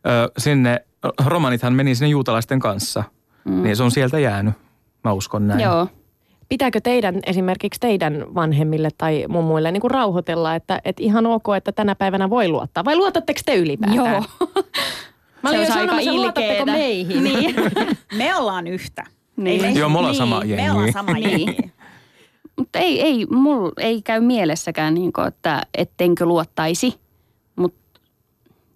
ö, 0.06 0.30
sinne, 0.38 0.84
romanithan 1.24 1.72
meni 1.72 1.94
sinne 1.94 2.08
juutalaisten 2.08 2.60
kanssa. 2.60 3.04
Mm. 3.44 3.62
Niin 3.62 3.76
se 3.76 3.82
on 3.82 3.90
sieltä 3.90 4.18
jäänyt, 4.18 4.54
mä 5.04 5.12
uskon 5.12 5.48
näin. 5.48 5.60
joo. 5.60 5.86
Pitääkö 6.48 6.80
teidän 6.80 7.14
esimerkiksi 7.26 7.80
teidän 7.80 8.24
vanhemmille 8.34 8.88
tai 8.98 9.24
mummuille 9.28 9.72
niin 9.72 9.80
kuin 9.80 9.90
rauhoitella, 9.90 10.54
että, 10.54 10.80
että 10.84 11.02
ihan 11.02 11.26
ok, 11.26 11.44
että 11.56 11.72
tänä 11.72 11.94
päivänä 11.94 12.30
voi 12.30 12.48
luottaa? 12.48 12.84
Vai 12.84 12.96
luotatteko 12.96 13.40
te 13.46 13.54
ylipäätään? 13.56 13.96
Joo. 14.06 14.20
Mä 15.42 15.50
Se 15.50 15.56
olin 15.56 15.58
jo 15.58 15.60
olisi 15.60 15.72
aika 15.78 15.86
sanomassa, 15.92 16.12
luotatteko 16.14 16.64
meihin? 16.66 17.24
Niin. 17.24 17.54
Me 18.18 18.34
ollaan 18.36 18.66
yhtä. 18.66 19.02
Niin. 19.36 19.62
Me- 19.62 19.70
Joo, 19.70 19.88
me 19.88 19.98
ollaan 19.98 20.12
niin, 20.12 20.18
sama 20.18 20.40
Me 20.40 20.46
jengi. 20.46 20.70
ollaan 20.70 20.92
sama 20.92 21.12
Niin. 21.12 21.30
jengi. 21.46 21.72
Mutta 22.60 22.78
ei, 22.78 23.02
ei, 23.02 23.26
mul 23.26 23.70
ei 23.78 24.02
käy 24.02 24.20
mielessäkään, 24.20 24.94
niin 24.94 25.12
kuin, 25.12 25.26
että 25.28 25.62
ettenkö 25.74 26.24
luottaisi. 26.24 27.00
Mutta 27.56 28.00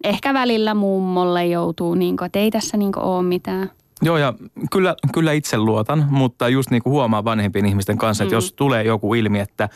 ehkä 0.03 0.33
välillä 0.33 0.73
mummolle 0.73 1.45
joutuu, 1.45 1.95
niin 1.95 2.17
kuin, 2.17 2.25
että 2.25 2.39
ei 2.39 2.51
tässä 2.51 2.77
niin 2.77 2.91
kuin, 2.91 3.03
ole 3.03 3.23
mitään. 3.23 3.71
Joo, 4.01 4.17
ja 4.17 4.33
kyllä, 4.71 4.95
kyllä 5.13 5.31
itse 5.31 5.57
luotan, 5.57 6.07
mutta 6.09 6.49
just 6.49 6.71
niin 6.71 6.83
kuin 6.83 6.91
huomaa 6.91 7.23
vanhempien 7.23 7.65
ihmisten 7.65 7.97
kanssa, 7.97 8.23
että 8.23 8.33
Mm. 8.33 8.37
jos 8.37 8.53
tulee 8.53 8.83
joku 8.83 9.13
ilmi, 9.13 9.39
että 9.39 9.69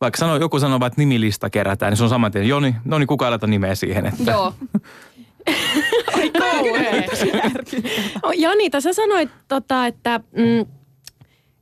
vaikka 0.00 0.18
sanoo, 0.18 0.36
joku 0.36 0.58
sanoo 0.58 0.76
että 0.86 1.00
nimilista 1.00 1.50
kerätään, 1.50 1.90
niin 1.92 1.96
se 1.96 2.04
on 2.04 2.10
saman 2.10 2.32
tien, 2.32 2.48
Joni, 2.48 2.74
no 2.84 2.98
niin 2.98 3.06
kuka 3.06 3.30
laita 3.30 3.46
nimeä 3.46 3.74
siihen, 3.74 4.06
että 4.06 4.30
Joo. 4.30 4.54
Ai 6.16 6.30
kauhea. 6.30 7.02
Oh, 8.22 8.32
Janita, 8.36 8.80
sä 8.80 8.92
sanoit, 8.92 9.30
tota, 9.48 9.86
että 9.86 10.20
mm, 10.32 10.66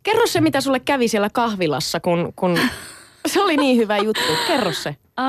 kerro 0.06 0.26
se, 0.26 0.40
mitä 0.40 0.60
sulle 0.60 0.80
kävi 0.80 1.08
siellä 1.08 1.30
kahvilassa, 1.30 2.00
kun, 2.00 2.32
kun 2.36 2.58
se 3.32 3.42
oli 3.42 3.56
niin 3.56 3.76
hyvä 3.76 3.98
juttu. 3.98 4.32
Kerro 4.46 4.72
se. 4.72 4.96
Ah, 5.16 5.28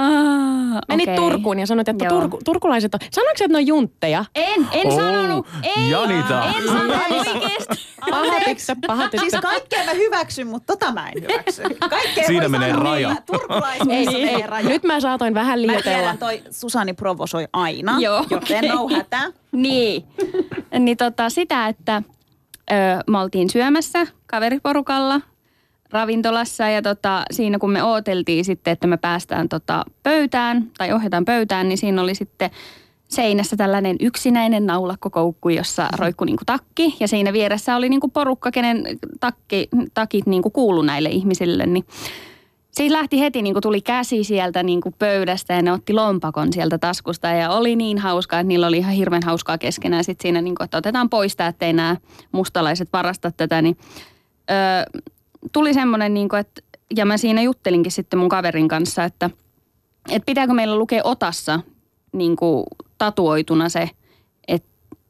Menit 0.87 1.03
okei. 1.09 1.15
Turkuun 1.15 1.59
ja 1.59 1.65
sanoit, 1.67 1.89
että 1.89 2.05
Joo. 2.05 2.19
turku, 2.19 2.39
turkulaiset 2.45 2.93
on... 2.93 2.99
Sanoitko 3.11 3.43
että 3.43 3.51
ne 3.53 3.57
on 3.57 3.67
juntteja? 3.67 4.25
En, 4.35 4.67
en 4.71 4.87
Oh, 4.87 4.95
sanonut. 4.95 5.47
Ei, 5.63 5.89
Janita. 5.89 6.43
en 6.57 6.67
sanonut 6.67 6.95
oikeesti. 7.11 7.87
Pahatitko 8.09 8.87
pahatitko? 8.87 9.29
Siis 9.29 9.41
kaikkea 9.41 9.83
mä 9.85 9.93
hyväksyn, 9.93 10.47
mutta 10.47 10.77
tota 10.77 10.91
mä 10.93 11.09
en 11.09 11.21
hyväksy. 11.21 11.63
Kaikkea 11.89 12.23
Siinä 12.27 12.49
menee 12.49 12.69
sanoa, 12.71 12.83
raja. 12.83 13.09
niin, 13.09 13.23
Turkulaisuudessa 13.25 14.11
Ei, 14.11 14.25
menee 14.25 14.35
ei, 14.35 14.47
raja. 14.47 14.69
nyt 14.69 14.83
mä 14.83 14.99
saatoin 14.99 15.33
vähän 15.33 15.59
Mä 15.59 15.67
liioitella. 15.67 15.97
tiedän, 15.97 16.17
toi 16.17 16.43
Susani 16.51 16.93
provosoi 16.93 17.47
aina, 17.53 17.95
Joo, 17.99 18.25
joten 18.29 18.37
okei. 18.57 18.69
no 18.69 18.89
hätä. 18.97 19.31
Niin. 19.51 20.03
niin 20.79 20.97
tota, 20.97 21.29
sitä, 21.29 21.67
että 21.67 22.01
ö, 22.71 22.73
me 23.07 23.19
oltiin 23.19 23.49
syömässä 23.49 24.07
kaveriporukalla 24.25 25.21
ravintolassa 25.91 26.67
ja 26.69 26.81
tota, 26.81 27.23
siinä 27.31 27.59
kun 27.59 27.71
me 27.71 27.83
ooteltiin 27.83 28.45
sitten, 28.45 28.71
että 28.71 28.87
me 28.87 28.97
päästään 28.97 29.49
tota 29.49 29.85
pöytään 30.03 30.71
tai 30.77 30.93
ohjataan 30.93 31.25
pöytään, 31.25 31.69
niin 31.69 31.77
siinä 31.77 32.01
oli 32.01 32.15
sitten 32.15 32.51
seinässä 33.07 33.55
tällainen 33.55 33.95
yksinäinen 33.99 34.65
naulakkokoukku, 34.65 35.49
jossa 35.49 35.87
roikkui 35.97 36.25
niinku 36.25 36.45
takki. 36.45 36.95
Ja 36.99 37.07
siinä 37.07 37.33
vieressä 37.33 37.75
oli 37.75 37.89
niinku 37.89 38.07
porukka, 38.07 38.51
kenen 38.51 38.83
takki, 39.19 39.69
takit 39.93 40.25
niinku 40.25 40.49
kuulu 40.49 40.81
näille 40.81 41.09
ihmisille, 41.09 41.65
niin 41.65 41.85
Siinä 42.77 42.97
lähti 42.97 43.19
heti, 43.19 43.41
niin 43.41 43.53
kuin 43.53 43.61
tuli 43.61 43.81
käsi 43.81 44.23
sieltä 44.23 44.63
niin 44.63 44.81
kuin 44.81 44.95
pöydästä 44.99 45.53
ja 45.53 45.61
ne 45.61 45.71
otti 45.71 45.93
lompakon 45.93 46.53
sieltä 46.53 46.77
taskusta 46.77 47.27
ja 47.27 47.51
oli 47.51 47.75
niin 47.75 47.97
hauskaa, 47.97 48.39
että 48.39 48.47
niillä 48.47 48.67
oli 48.67 48.77
ihan 48.77 48.93
hirveän 48.93 49.23
hauskaa 49.25 49.57
keskenään 49.57 50.03
sit 50.03 50.21
siinä, 50.21 50.41
niin 50.41 50.55
kuin, 50.55 50.65
että 50.65 50.77
otetaan 50.77 51.09
pois 51.09 51.35
tämä, 51.35 51.47
ettei 51.47 51.73
nämä 51.73 51.95
mustalaiset 52.31 52.89
varasta 52.93 53.31
tätä, 53.31 53.61
niin 53.61 53.77
öö, 54.51 55.01
tuli 55.51 55.73
semmoinen, 55.73 56.13
niin 56.13 56.29
kuin, 56.29 56.39
että, 56.39 56.61
ja 56.95 57.05
mä 57.05 57.17
siinä 57.17 57.41
juttelinkin 57.41 57.91
sitten 57.91 58.19
mun 58.19 58.29
kaverin 58.29 58.67
kanssa, 58.67 59.03
että, 59.03 59.29
että 60.09 60.25
pitääkö 60.25 60.53
meillä 60.53 60.77
lukea 60.77 61.01
otassa 61.03 61.59
niin 62.13 62.35
kuin 62.35 62.63
tatuoituna 62.97 63.69
se, 63.69 63.89
että 64.47 64.69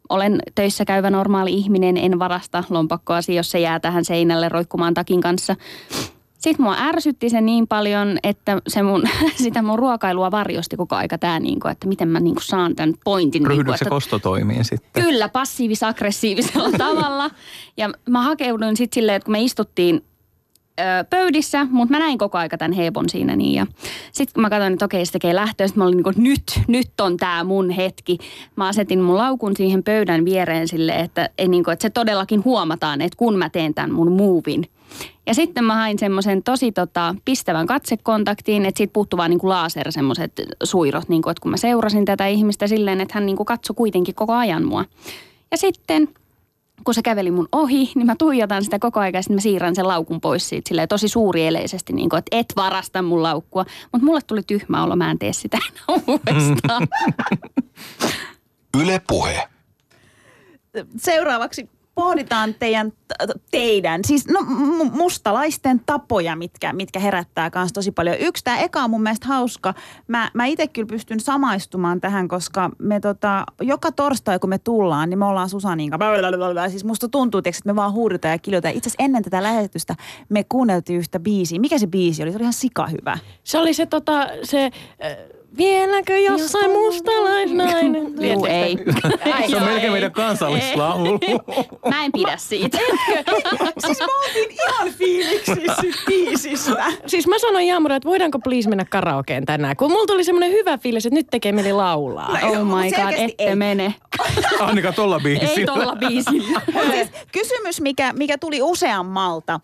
olen 0.10 0.40
töissä 0.56 0.86
käyvä 0.86 1.10
normaali 1.10 1.54
ihminen, 1.54 1.98
en 1.98 2.20
varasta 2.20 2.64
lompakkoasi, 2.70 3.36
jos 3.36 3.52
se 3.52 3.60
jää 3.60 3.80
tähän 3.80 4.06
seinälle 4.06 4.50
roikkumaan 4.50 4.94
takin 4.94 5.22
kanssa. 5.22 5.56
Sitten 6.38 6.64
mua 6.64 6.76
ärsytti 6.80 7.30
se 7.30 7.42
niin 7.42 7.68
paljon, 7.68 8.18
että 8.24 8.62
se 8.68 8.84
mun, 8.84 9.04
sitä 9.44 9.62
mun 9.62 9.80
ruokailua 9.80 10.32
varjosti 10.32 10.78
koko 10.78 10.96
aika 10.96 11.18
tämä, 11.18 11.40
niin 11.40 11.60
että 11.72 11.88
miten 11.88 12.08
mä 12.08 12.20
niin 12.20 12.36
kuin 12.36 12.46
saan 12.46 12.76
tämän 12.76 12.94
pointin. 13.04 13.40
niin 13.40 13.48
ryhdytkö 13.48 13.72
kuin, 13.72 13.78
se 13.78 13.84
että, 13.84 13.90
kostotoimiin 13.90 14.66
sitten? 14.66 15.04
Kyllä, 15.04 15.30
passiivis-aggressiivisella 15.30 16.78
tavalla. 16.88 17.32
Ja 17.78 17.90
mä 18.10 18.22
hakeuduin 18.22 18.78
sitten 18.78 18.96
silleen, 18.96 19.16
että 19.16 19.26
kun 19.26 19.32
me 19.32 19.42
istuttiin 19.42 20.04
ö, 20.80 20.84
pöydissä, 21.10 21.68
mutta 21.70 21.92
mä 21.92 22.00
näin 22.00 22.18
koko 22.18 22.38
aika 22.38 22.58
tämän 22.58 22.72
heipon 22.72 23.10
siinä 23.10 23.36
niin. 23.36 23.54
Ja 23.54 23.68
sitten 24.12 24.34
kun 24.34 24.42
mä 24.42 24.50
katsoin, 24.50 24.74
että 24.74 24.86
okei, 24.86 25.06
se 25.06 25.12
tekee 25.12 25.36
lähtöä, 25.36 25.68
sitten 25.68 25.82
mä 25.82 25.86
olin 25.86 25.98
niin 25.98 26.04
kuin, 26.04 26.16
nyt, 26.18 26.44
nyt 26.68 27.02
on 27.02 27.18
tämä 27.18 27.44
mun 27.44 27.70
hetki. 27.70 28.18
Mä 28.56 28.68
asetin 28.68 29.02
mun 29.02 29.18
laukun 29.18 29.56
siihen 29.56 29.84
pöydän 29.84 30.26
viereen 30.26 30.68
sille, 30.68 30.96
että, 30.96 31.30
ei 31.38 31.48
niin 31.48 31.64
kuin, 31.64 31.74
että 31.74 31.84
se 31.84 31.90
todellakin 31.90 32.46
huomataan, 32.46 33.02
että 33.02 33.18
kun 33.18 33.38
mä 33.38 33.50
teen 33.50 33.74
tämän 33.74 33.92
mun 33.92 34.12
muuvin. 34.12 34.70
Ja 35.28 35.34
sitten 35.34 35.64
mä 35.64 35.76
hain 35.76 36.00
semmoisen 36.00 36.44
tosi 36.44 36.72
tota, 36.72 37.16
pistävän 37.26 37.68
katsekontaktiin, 37.68 38.66
että 38.66 38.78
siitä 38.78 38.94
puuttuu 38.94 39.18
vaan 39.18 39.30
niin 39.30 39.40
kuin 39.40 39.50
laser 39.50 39.92
semmoiset 39.92 40.32
suirot, 40.64 41.10
niin 41.10 41.22
kuin, 41.22 41.32
että 41.32 41.42
kun 41.42 41.52
mä 41.52 41.58
seurasin 41.58 42.06
tätä 42.06 42.28
ihmistä 42.28 42.68
silleen, 42.68 43.02
että 43.02 43.14
hän 43.14 43.26
niin 43.26 43.36
kuin 43.38 43.46
katsoi 43.46 43.76
kuitenkin 43.76 44.16
koko 44.16 44.34
ajan 44.34 44.66
mua. 44.66 44.86
Ja 45.52 45.58
sitten 45.58 46.08
kun 46.84 46.94
se 46.94 47.02
käveli 47.02 47.32
mun 47.32 47.48
ohi, 47.52 47.92
niin 47.96 48.06
mä 48.06 48.16
tuijotan 48.16 48.64
sitä 48.64 48.80
koko 48.80 49.00
ajan 49.00 49.14
ja 49.14 49.22
sitten 49.22 49.36
mä 49.36 49.42
siirrän 49.42 49.76
sen 49.76 49.88
laukun 49.88 50.22
pois 50.22 50.50
siitä 50.50 50.68
silleen 50.68 50.88
tosi 50.88 51.08
suurieleisesti, 51.08 51.94
niin 51.94 52.10
kuin, 52.10 52.18
että 52.18 52.38
et 52.38 52.54
varasta 52.56 53.02
mun 53.02 53.24
laukkua. 53.24 53.66
Mutta 53.92 54.06
mulle 54.06 54.22
tuli 54.28 54.44
tyhmä 54.44 54.84
olo, 54.84 54.96
mä 54.96 55.12
en 55.12 55.20
tee 55.20 55.34
sitä 55.34 55.58
enää 55.58 56.04
uudestaan. 56.08 56.88
Yle 58.82 59.02
Puhe. 59.08 59.48
Seuraavaksi 60.98 61.70
pohditaan 61.98 62.56
teidän, 62.60 62.94
teidän, 63.52 64.02
siis 64.06 64.28
no 64.28 64.40
mustalaisten 64.92 65.82
tapoja, 65.86 66.36
mitkä, 66.36 66.74
mitkä 66.74 67.00
herättää 67.00 67.52
myös 67.56 67.74
tosi 67.74 67.92
paljon. 67.92 68.16
Yksi, 68.20 68.44
tämä 68.44 68.58
eka 68.58 68.84
on 68.84 68.90
mun 68.90 69.04
mielestä 69.04 69.28
hauska. 69.28 69.74
Mä, 70.08 70.32
mä 70.34 70.46
itse 70.46 70.68
kyllä 70.68 70.88
pystyn 70.88 71.20
samaistumaan 71.20 72.02
tähän, 72.02 72.28
koska 72.28 72.70
me 72.80 73.00
tota, 73.00 73.46
joka 73.62 73.92
torstai 73.92 74.40
kun 74.40 74.50
me 74.50 74.58
tullaan, 74.58 75.10
niin 75.10 75.20
me 75.20 75.26
ollaan 75.26 75.50
Susanin 75.50 75.90
kanssa. 75.90 76.70
Siis 76.70 76.84
musta 76.84 77.08
tuntuu, 77.10 77.38
että 77.38 77.62
me 77.66 77.76
vaan 77.76 77.94
huudetaan 77.94 78.32
ja 78.32 78.40
kiljotaan. 78.40 78.74
Itse 78.74 78.90
asiassa 78.90 79.04
ennen 79.04 79.24
tätä 79.24 79.44
lähetystä 79.44 79.96
me 80.30 80.46
kuunneltiin 80.50 81.00
yhtä 81.00 81.20
biisiä. 81.20 81.60
Mikä 81.60 81.78
se 81.78 81.88
biisi 81.88 82.24
oli? 82.24 82.32
Se 82.32 82.38
oli 82.38 82.44
ihan 82.44 82.54
sika 82.54 82.88
hyvä. 82.88 83.18
Se 83.44 83.58
oli 83.58 83.74
se 83.74 83.86
tota, 83.86 84.28
se... 84.44 84.66
Äh, 84.66 85.37
Vieläkö 85.58 86.20
jossain 86.20 86.72
mustalaisnainen? 86.72 88.14
Juu, 88.32 88.46
ei. 88.62 88.78
Se 89.50 89.56
on 89.56 89.64
melkein 89.64 89.92
meidän 89.92 90.12
kansallislaulu. 90.12 91.20
Mä 91.90 92.06
en 92.06 92.12
pidä 92.12 92.38
siitä. 92.38 92.78
Siis 93.86 94.00
me 94.00 94.06
oltiin 94.28 94.52
ihan 94.52 94.90
fiiliksissä 94.94 95.82
biisistä. 96.06 96.86
Siis 97.08 97.28
mä 97.28 97.40
sanoin 97.40 97.68
Jaamura, 97.68 97.96
että 97.96 98.10
voidaanko 98.10 98.40
please 98.40 98.70
mennä 98.70 98.86
karaokeen 98.86 99.46
tänään, 99.46 99.76
kun 99.76 99.92
mulla 99.92 100.06
tuli 100.06 100.24
semmoinen 100.24 100.52
hyvä 100.52 100.78
fiilis, 100.78 101.06
että 101.06 101.16
nyt 101.16 101.28
tekee 101.32 101.52
mieli 101.52 101.74
laulaa. 101.74 102.40
Oh 102.44 102.66
Mut 102.66 102.78
my 102.78 102.92
god, 102.92 103.14
ette 103.18 103.44
ei. 103.44 103.56
mene. 103.56 103.96
Annika 104.60 104.92
tolla 104.92 105.16
Ei 105.16 105.22
biisillä. 105.40 105.66
tolla 105.66 105.96
biisillä. 105.96 106.62
Siis 106.92 107.08
kysymys, 107.32 107.82
mikä, 107.82 108.14
mikä 108.14 108.38
tuli 108.38 108.62
useammalta. 108.62 109.60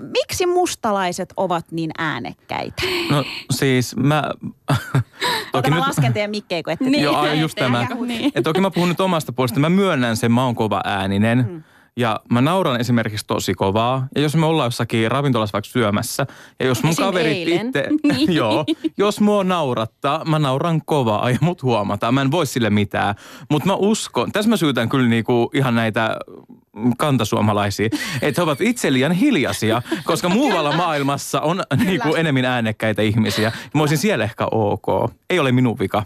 Miksi 0.00 0.46
mustalaiset 0.46 1.32
ovat 1.36 1.64
niin 1.70 1.90
äänekkäitä? 1.98 2.82
No 3.10 3.24
siis 3.50 3.96
mä... 3.96 4.30
Ota, 5.52 5.70
mä 5.70 5.80
lasken 5.80 6.12
teidän 6.12 6.30
mikkejä, 6.30 6.62
kun 6.62 6.72
ette 6.72 6.84
Niin. 6.84 7.02
Joo, 7.02 7.32
just 7.32 7.58
tämä. 7.58 7.86
Niin. 8.06 8.32
Et 8.34 8.44
toki 8.44 8.60
mä 8.60 8.70
puhun 8.70 8.88
nyt 8.88 9.00
omasta 9.00 9.32
puolesta. 9.32 9.60
Mä 9.60 9.68
myönnän 9.68 10.16
sen, 10.16 10.32
mä 10.32 10.44
oon 10.44 10.54
kova 10.54 10.80
ääninen. 10.84 11.46
Mm. 11.50 11.62
Ja 11.98 12.20
mä 12.30 12.40
nauran 12.40 12.80
esimerkiksi 12.80 13.26
tosi 13.26 13.54
kovaa. 13.54 14.08
Ja 14.14 14.20
jos 14.20 14.36
me 14.36 14.46
ollaan 14.46 14.66
jossakin 14.66 15.10
ravintolassa 15.10 15.52
vaikka 15.52 15.70
syömässä, 15.70 16.26
ja 16.60 16.66
jos 16.66 16.82
mun 16.82 16.92
Esim. 16.92 17.04
kaverit 17.04 17.32
eilen. 17.36 17.66
itse, 17.66 17.88
Niin. 18.02 18.34
joo, 18.40 18.64
jos 18.98 19.20
mua 19.20 19.44
naurattaa, 19.44 20.24
mä 20.24 20.38
nauran 20.38 20.82
kovaa 20.84 21.30
ja 21.30 21.38
mut 21.40 21.62
huomataan. 21.62 22.14
Mä 22.14 22.20
en 22.22 22.30
voi 22.30 22.46
sille 22.46 22.70
mitään. 22.70 23.14
Mutta 23.50 23.66
mä 23.66 23.74
uskon, 23.74 24.32
tässä 24.32 24.50
mä 24.50 24.56
syytän 24.56 24.88
kyllä 24.88 25.08
niinku 25.08 25.50
ihan 25.54 25.74
näitä 25.74 26.16
kantasuomalaisia, 26.98 27.88
että 28.22 28.40
he 28.40 28.42
ovat 28.42 28.60
itse 28.60 28.92
liian 28.92 29.12
hiljaisia, 29.12 29.82
koska 30.04 30.28
muualla 30.28 30.72
maailmassa 30.72 31.40
on 31.40 31.62
niinku 31.84 32.14
enemmän 32.14 32.44
äänekkäitä 32.44 33.02
ihmisiä. 33.02 33.52
Mä 33.74 33.80
olisin 33.80 33.98
siellä 33.98 34.24
ehkä 34.24 34.46
ok. 34.50 35.12
Ei 35.30 35.38
ole 35.38 35.52
minun 35.52 35.78
vika. 35.78 36.02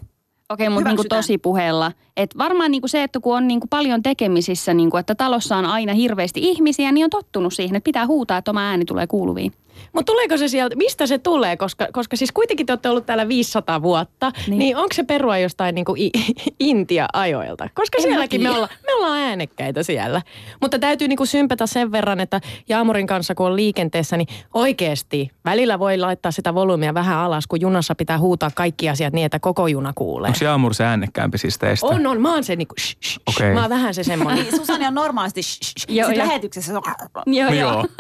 Okei, 0.53 0.68
mutta 0.68 0.88
niinku 0.88 1.05
tosi 1.09 1.38
puheella. 1.38 1.92
Et 2.16 2.38
varmaan 2.38 2.70
niinku 2.70 2.88
se, 2.88 3.03
että 3.03 3.20
kun 3.20 3.36
on 3.36 3.48
niinku 3.48 3.66
paljon 3.70 4.03
tekemisissä, 4.03 4.74
niinku, 4.74 4.96
että 4.96 5.14
talossa 5.14 5.57
on 5.57 5.66
aina 5.66 5.94
hirveästi 5.94 6.40
ihmisiä, 6.42 6.92
niin 6.92 7.05
on 7.05 7.11
tottunut 7.11 7.53
siihen, 7.53 7.76
että 7.76 7.84
pitää 7.84 8.07
huutaa, 8.07 8.38
että 8.38 8.50
oma 8.50 8.61
ääni 8.61 8.84
tulee 8.84 9.07
kuuluviin. 9.07 9.53
Mutta 9.92 10.12
tuleeko 10.12 10.36
se 10.36 10.48
sieltä, 10.48 10.76
mistä 10.76 11.06
se 11.06 11.18
tulee? 11.18 11.56
Koska, 11.56 11.86
koska 11.92 12.16
siis 12.16 12.32
kuitenkin 12.32 12.66
te 12.66 12.72
olette 12.72 12.88
ollut 12.88 13.06
täällä 13.06 13.28
500 13.28 13.82
vuotta, 13.82 14.30
niin, 14.36 14.50
Niin. 14.50 14.58
niin 14.58 14.76
onko 14.76 14.88
se 14.94 15.02
perua 15.04 15.38
jostain 15.38 15.74
niinku 15.74 15.94
I- 15.98 16.10
Intia-ajoilta? 16.60 17.68
Koska 17.74 17.98
En 17.98 18.02
sielläkin 18.02 18.42
me 18.42 18.50
ollaan, 18.50 18.68
me 18.86 18.94
ollaan 18.94 19.18
äänekkäitä 19.18 19.82
siellä. 19.82 20.22
Mutta 20.60 20.78
täytyy 20.78 21.08
niinku 21.08 21.26
sympätä 21.26 21.66
sen 21.66 21.92
verran, 21.92 22.20
että 22.20 22.40
Jaamurin 22.68 23.06
kanssa 23.06 23.34
kun 23.34 23.46
on 23.46 23.56
liikenteessä, 23.56 24.16
niin 24.16 24.26
oikeasti 24.54 25.30
välillä 25.44 25.78
voi 25.78 25.98
laittaa 25.98 26.32
sitä 26.32 26.54
volyymia 26.54 26.94
vähän 26.94 27.18
alas, 27.18 27.46
kun 27.46 27.60
junassa 27.60 27.94
pitää 27.94 28.18
huutaa 28.18 28.50
kaikki 28.54 28.88
asiat 28.88 29.12
niin, 29.12 29.26
että 29.26 29.38
koko 29.40 29.66
juna 29.66 29.92
kuulee. 29.94 30.28
Onko 30.28 30.44
Jaamur 30.44 30.74
se 30.74 30.84
äänekkäämpi 30.84 31.38
siis 31.38 31.58
teistä? 31.58 31.86
On, 31.86 32.06
on. 32.06 32.20
Mä 32.20 32.32
oon 32.34 32.44
se 32.44 32.56
niinku, 32.56 32.74
shh, 32.80 32.96
shh, 33.04 33.18
Okei. 33.26 33.34
okay. 33.46 33.54
mä 33.54 33.60
oon 33.60 33.70
vähän 33.70 33.94
se 33.94 34.04
semmoinen. 34.04 34.44
Niin, 34.44 34.56
Susani 34.56 34.86
on 34.86 34.94
normaalisti 34.94 35.42
shh, 35.42 35.60
shh, 35.62 35.86
Joo, 35.90 36.06
Sitten 36.08 36.22
ja- 36.22 36.26
lähetyksessä 36.28 36.72
se 36.72 36.76
on... 36.78 36.82
Joo, 37.26 37.48
No 37.50 37.54
joo. 37.56 37.84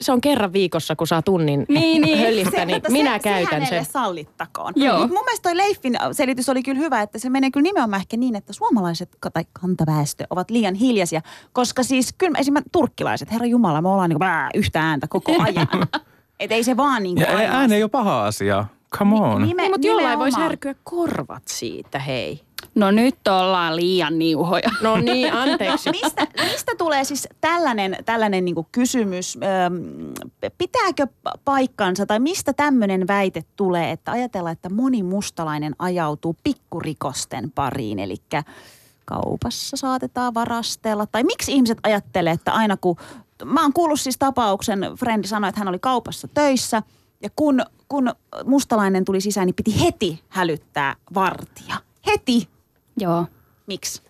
Se 0.00 0.12
on 0.12 0.20
kerran 0.20 0.52
viikossa, 0.52 0.96
kun 0.96 1.06
saa 1.08 1.22
tunnin 1.22 1.64
Niin, 1.68 2.02
niin. 2.02 2.18
höllistä, 2.24 2.64
niin 2.64 2.76
mutta 2.76 2.90
minä 2.92 3.12
se, 3.12 3.18
käytän 3.18 3.62
se 3.62 3.68
sen. 3.68 3.84
sallittakoon. 3.84 4.72
Joo. 4.76 4.98
Mut 4.98 5.10
mun 5.10 5.24
mielestä 5.24 5.42
toi 5.42 5.56
Leifin 5.56 5.96
selitys 6.12 6.48
oli 6.48 6.62
kyllä 6.62 6.78
hyvä, 6.78 7.02
että 7.02 7.18
se 7.18 7.30
menee 7.30 7.50
kyllä 7.50 7.62
nimenomaan 7.62 8.00
ehkä 8.00 8.16
niin, 8.16 8.36
että 8.36 8.52
suomalaiset 8.52 9.08
tai 9.32 9.44
kantaväestö 9.52 10.24
ovat 10.30 10.50
liian 10.50 10.74
hiljaisia. 10.74 11.20
Koska 11.52 11.82
siis 11.82 12.14
kyllä 12.18 12.38
esimerkiksi 12.38 12.70
turkkilaiset, 12.72 13.32
herra 13.32 13.46
Jumala, 13.46 13.82
me 13.82 13.88
ollaan 13.88 14.10
niin 14.10 14.18
kuin, 14.18 14.30
yhtä 14.54 14.80
ääntä 14.80 15.06
koko 15.08 15.32
ajan. 15.42 15.68
Et 16.40 16.52
ei 16.52 16.64
se 16.64 16.76
vaan 16.76 17.02
niin 17.02 17.16
Ja 17.18 17.26
kuin 17.26 17.38
ääni 17.38 17.74
ei 17.74 17.82
ole 17.82 17.90
paha 17.90 18.26
asia. 18.26 18.64
Come 18.98 19.14
on. 19.16 19.42
Nime, 19.42 19.62
Niin, 19.62 19.72
mutta 19.72 19.86
jollain 19.86 20.18
voisi 20.18 20.40
härkyä 20.40 20.74
korvat 20.84 21.42
siitä, 21.48 21.98
hei. 21.98 22.40
No 22.78 22.90
nyt 22.90 23.28
ollaan 23.28 23.76
liian 23.76 24.18
niuhoja. 24.18 24.70
No 24.82 24.96
niin, 24.96 25.32
anteeksi. 25.42 25.90
Mistä, 25.90 26.26
mistä 26.52 26.72
tulee 26.78 27.04
siis 27.04 27.28
tällainen, 27.40 27.96
tällainen 28.04 28.44
niin 28.44 28.54
kysymys? 28.72 29.38
Öm, 29.66 30.52
pitääkö 30.58 31.06
pa- 31.06 31.38
paikkansa 31.44 32.06
tai 32.06 32.20
mistä 32.20 32.52
tämmöinen 32.52 33.06
väite 33.08 33.44
tulee, 33.56 33.90
että 33.90 34.12
ajatellaan, 34.12 34.52
että 34.52 34.68
moni 34.68 35.02
mustalainen 35.02 35.74
ajautuu 35.78 36.36
pikkurikosten 36.44 37.50
pariin, 37.50 37.98
eli 37.98 38.16
kaupassa 39.04 39.76
saatetaan 39.76 40.34
varastella? 40.34 41.06
Tai 41.06 41.22
miksi 41.22 41.52
ihmiset 41.52 41.78
ajattelee, 41.82 42.32
että 42.32 42.52
aina 42.52 42.76
kun... 42.76 42.96
Mä 43.44 43.62
oon 43.62 43.72
kuullut 43.72 44.00
siis 44.00 44.18
tapauksen, 44.18 44.80
frendi 44.98 45.28
sanoi, 45.28 45.48
että 45.48 45.60
hän 45.60 45.68
oli 45.68 45.78
kaupassa 45.78 46.28
töissä 46.34 46.82
ja 47.22 47.30
kun, 47.36 47.62
kun 47.88 48.12
mustalainen 48.44 49.04
tuli 49.04 49.20
sisään, 49.20 49.46
niin 49.46 49.54
piti 49.54 49.80
heti 49.80 50.20
hälyttää 50.28 50.96
vartija. 51.14 51.76
Heti. 52.06 52.57
Joo. 53.00 53.26
Miksi? 53.66 54.02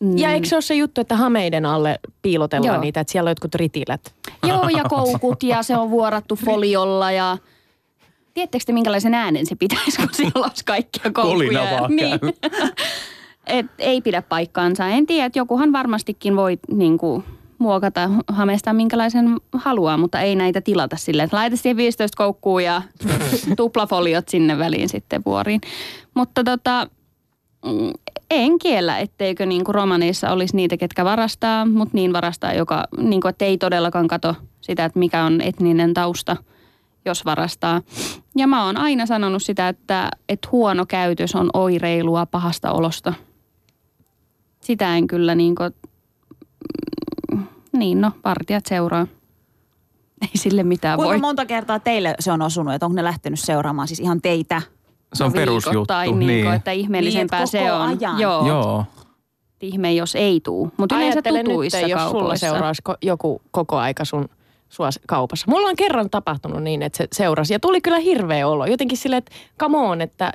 Mm. 0.00 0.18
Ja 0.18 0.32
eikö 0.32 0.46
se 0.46 0.56
ole 0.56 0.62
se 0.62 0.74
juttu, 0.74 1.00
että 1.00 1.16
hameiden 1.16 1.66
alle 1.66 1.98
piilotellaan 2.22 2.74
Joo. 2.74 2.80
niitä, 2.80 3.00
että 3.00 3.12
siellä 3.12 3.28
on 3.28 3.30
jotkut 3.30 3.54
ritilät? 3.54 4.14
Joo, 4.42 4.68
ja 4.68 4.84
koukut 4.84 5.42
ja 5.42 5.62
se 5.62 5.76
on 5.76 5.90
vuorattu 5.90 6.36
foliolla 6.36 7.12
ja... 7.12 7.38
Tiedättekö 8.34 8.64
te, 8.66 8.72
minkälaisen 8.72 9.14
äänen 9.14 9.46
se 9.46 9.54
pitäisi, 9.54 9.96
kun 9.96 10.08
siellä 10.12 10.46
olisi 10.46 10.64
kaikkia 10.64 11.12
koukkuja? 11.12 11.88
Niin. 11.88 12.20
Et 13.46 13.66
ei 13.78 14.00
pidä 14.00 14.22
paikkaansa. 14.22 14.88
En 14.88 15.06
tiedä, 15.06 15.26
että 15.26 15.38
jokuhan 15.38 15.72
varmastikin 15.72 16.36
voi 16.36 16.58
niin 16.70 16.98
kuin, 16.98 17.24
muokata 17.58 18.10
hameesta 18.28 18.72
minkälaisen 18.72 19.36
haluaa, 19.52 19.96
mutta 19.96 20.20
ei 20.20 20.36
näitä 20.36 20.60
tilata 20.60 20.96
silleen, 20.96 21.24
että 21.24 21.36
laita 21.36 21.56
siihen 21.56 21.76
15 21.76 22.16
koukkuu 22.16 22.58
ja 22.58 22.82
tuplafoliot 23.56 24.28
sinne 24.28 24.58
väliin 24.58 24.88
sitten 24.88 25.22
vuoriin. 25.26 25.60
Mutta 26.14 26.44
tota, 26.44 26.88
mm, 27.64 27.92
en 28.30 28.58
kiellä, 28.58 28.98
etteikö 28.98 29.46
niin 29.46 29.64
kuin 29.64 29.74
romaneissa 29.74 30.30
olisi 30.30 30.56
niitä, 30.56 30.76
ketkä 30.76 31.04
varastaa, 31.04 31.66
mutta 31.66 31.94
niin 31.94 32.12
varastaa, 32.12 32.52
joka, 32.52 32.84
niin 32.98 33.20
kuin, 33.20 33.30
että 33.30 33.44
ei 33.44 33.58
todellakaan 33.58 34.08
kato 34.08 34.34
sitä, 34.60 34.84
että 34.84 34.98
mikä 34.98 35.24
on 35.24 35.40
etninen 35.40 35.94
tausta, 35.94 36.36
jos 37.04 37.24
varastaa. 37.24 37.82
Ja 38.36 38.46
mä 38.46 38.64
oon 38.64 38.76
aina 38.76 39.06
sanonut 39.06 39.42
sitä, 39.42 39.68
että, 39.68 40.08
että 40.28 40.48
huono 40.52 40.86
käytös 40.86 41.34
on 41.34 41.50
oireilua 41.54 42.26
pahasta 42.26 42.72
olosta. 42.72 43.14
Sitä 44.60 44.96
en 44.96 45.06
kyllä 45.06 45.34
niin 45.34 45.54
kuin, 45.54 45.70
niin 47.72 48.00
no, 48.00 48.12
partijat 48.22 48.66
seuraa. 48.66 49.06
Ei 50.22 50.30
sille 50.34 50.62
mitään 50.62 50.96
Kuinka 50.96 51.10
voi. 51.10 51.18
monta 51.18 51.46
kertaa 51.46 51.78
teille 51.80 52.14
se 52.20 52.32
on 52.32 52.42
osunut, 52.42 52.74
että 52.74 52.86
onko 52.86 52.96
ne 52.96 53.04
lähtenyt 53.04 53.40
seuraamaan 53.40 53.88
siis 53.88 54.00
ihan 54.00 54.22
teitä? 54.22 54.62
Se 55.14 55.24
on 55.24 55.30
No 55.30 55.34
perusjuttu. 55.34 56.14
niin. 56.16 56.44
kuin, 56.44 56.54
että 56.56 56.70
ihmeellisempää 56.70 57.38
Niin, 57.38 57.44
että 57.44 57.58
se 57.58 57.72
on. 57.72 57.80
ajan. 58.00 58.20
Joo, 58.20 58.46
Joo. 58.48 58.84
Ihme, 59.60 59.92
jos 59.94 60.14
ei 60.14 60.40
tuu. 60.40 60.70
Mutta 60.76 60.96
yleensä 60.96 61.22
tutuissa 61.22 61.78
nyt, 61.80 61.88
jos 61.88 62.00
sulla 62.00 62.12
kaupoissa. 62.12 62.50
seuraisi 62.50 62.82
ko- 62.88 62.96
joku 63.02 63.42
koko 63.50 63.76
aika 63.76 64.04
sun 64.04 64.28
sua 64.68 64.88
kaupassa. 65.06 65.44
Mulla 65.48 65.68
on 65.68 65.76
kerran 65.76 66.10
tapahtunut 66.10 66.62
niin, 66.62 66.82
että 66.82 66.96
se 66.96 67.08
seurasi. 67.12 67.52
Ja 67.54 67.60
tuli 67.60 67.80
kyllä 67.80 67.98
hirveä 67.98 68.48
olo. 68.48 68.66
Jotenkin 68.66 68.98
silleen, 68.98 69.18
että 69.18 69.32
come 69.60 69.78
on, 69.78 70.00
että 70.00 70.32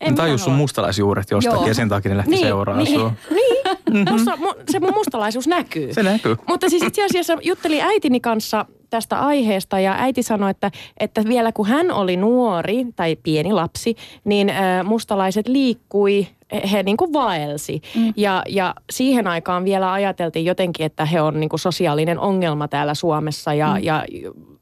en 0.00 0.10
Ne 0.10 0.16
tajus 0.16 0.44
sun 0.44 0.52
mustalaisjuuret 0.54 1.30
jostakin 1.30 1.58
Joo. 1.58 1.66
ja 1.68 1.74
sen 1.74 1.88
takia 1.88 2.10
ne 2.10 2.16
lähti 2.16 2.30
Niin, 2.30 2.46
seuraamaan 2.46 2.84
niin, 2.84 3.00
sua. 3.00 3.12
niin. 3.30 4.06
Musta, 4.12 4.36
mu, 4.36 4.52
se 4.70 4.80
mun 4.80 4.94
mustalaisuus 4.94 5.46
näkyy. 5.46 5.94
Se 5.94 6.02
näkyy. 6.02 6.36
Mutta 6.48 6.68
siis 6.70 6.82
itse 6.82 7.04
asiassa 7.04 7.36
juttelin 7.42 7.80
äitini 7.82 8.20
kanssa 8.20 8.64
tästä 8.90 9.20
aiheesta 9.20 9.80
ja 9.80 9.94
äiti 9.98 10.22
sanoi, 10.22 10.50
että, 10.50 10.70
että 11.00 11.24
vielä 11.24 11.52
kun 11.52 11.66
hän 11.66 11.90
oli 11.90 12.16
nuori 12.16 12.86
tai 12.96 13.16
pieni 13.22 13.52
lapsi, 13.52 13.96
niin 14.24 14.52
mustalaiset 14.84 15.48
liikkui, 15.48 16.26
he, 16.72 16.82
niin 16.82 16.96
kuin 16.96 17.12
vaelsi. 17.12 17.82
Mm. 17.96 18.12
Ja, 18.16 18.42
ja 18.48 18.74
siihen 18.90 19.26
aikaan 19.26 19.64
vielä 19.64 19.92
ajateltiin 19.92 20.44
jotenkin, 20.44 20.86
että 20.86 21.04
he 21.04 21.20
on 21.20 21.40
niin 21.40 21.48
kuin 21.48 21.60
sosiaalinen 21.60 22.18
ongelma 22.18 22.68
täällä 22.68 22.94
Suomessa 22.94 23.54
ja, 23.54 23.74
mm. 23.74 23.84
ja 23.84 24.04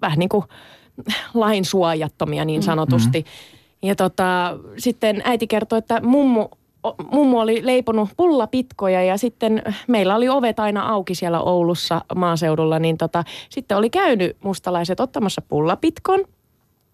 vähän 0.02 0.18
niin 0.18 0.28
kuin 0.28 0.44
lain 1.34 1.64
suojattomia 1.64 2.44
niin 2.44 2.62
sanotusti. 2.62 3.24
Ja 3.82 3.94
tota, 3.94 4.58
sitten 4.78 5.22
äiti 5.24 5.46
kertoi, 5.46 5.78
että 5.78 6.00
mummu 6.00 6.48
mummo 7.12 7.40
oli 7.40 7.66
leiponut 7.66 8.08
pullapitkoja 8.16 9.02
ja 9.02 9.18
sitten 9.18 9.62
meillä 9.88 10.16
oli 10.16 10.28
ovet 10.28 10.60
aina 10.60 10.88
auki 10.88 11.14
siellä 11.14 11.40
Oulussa 11.40 12.00
maaseudulla, 12.14 12.78
niin 12.78 12.98
tota, 12.98 13.24
sitten 13.48 13.76
oli 13.76 13.90
käynyt 13.90 14.36
mustalaiset 14.44 15.00
ottamassa 15.00 15.42
pullapitkon. 15.48 16.24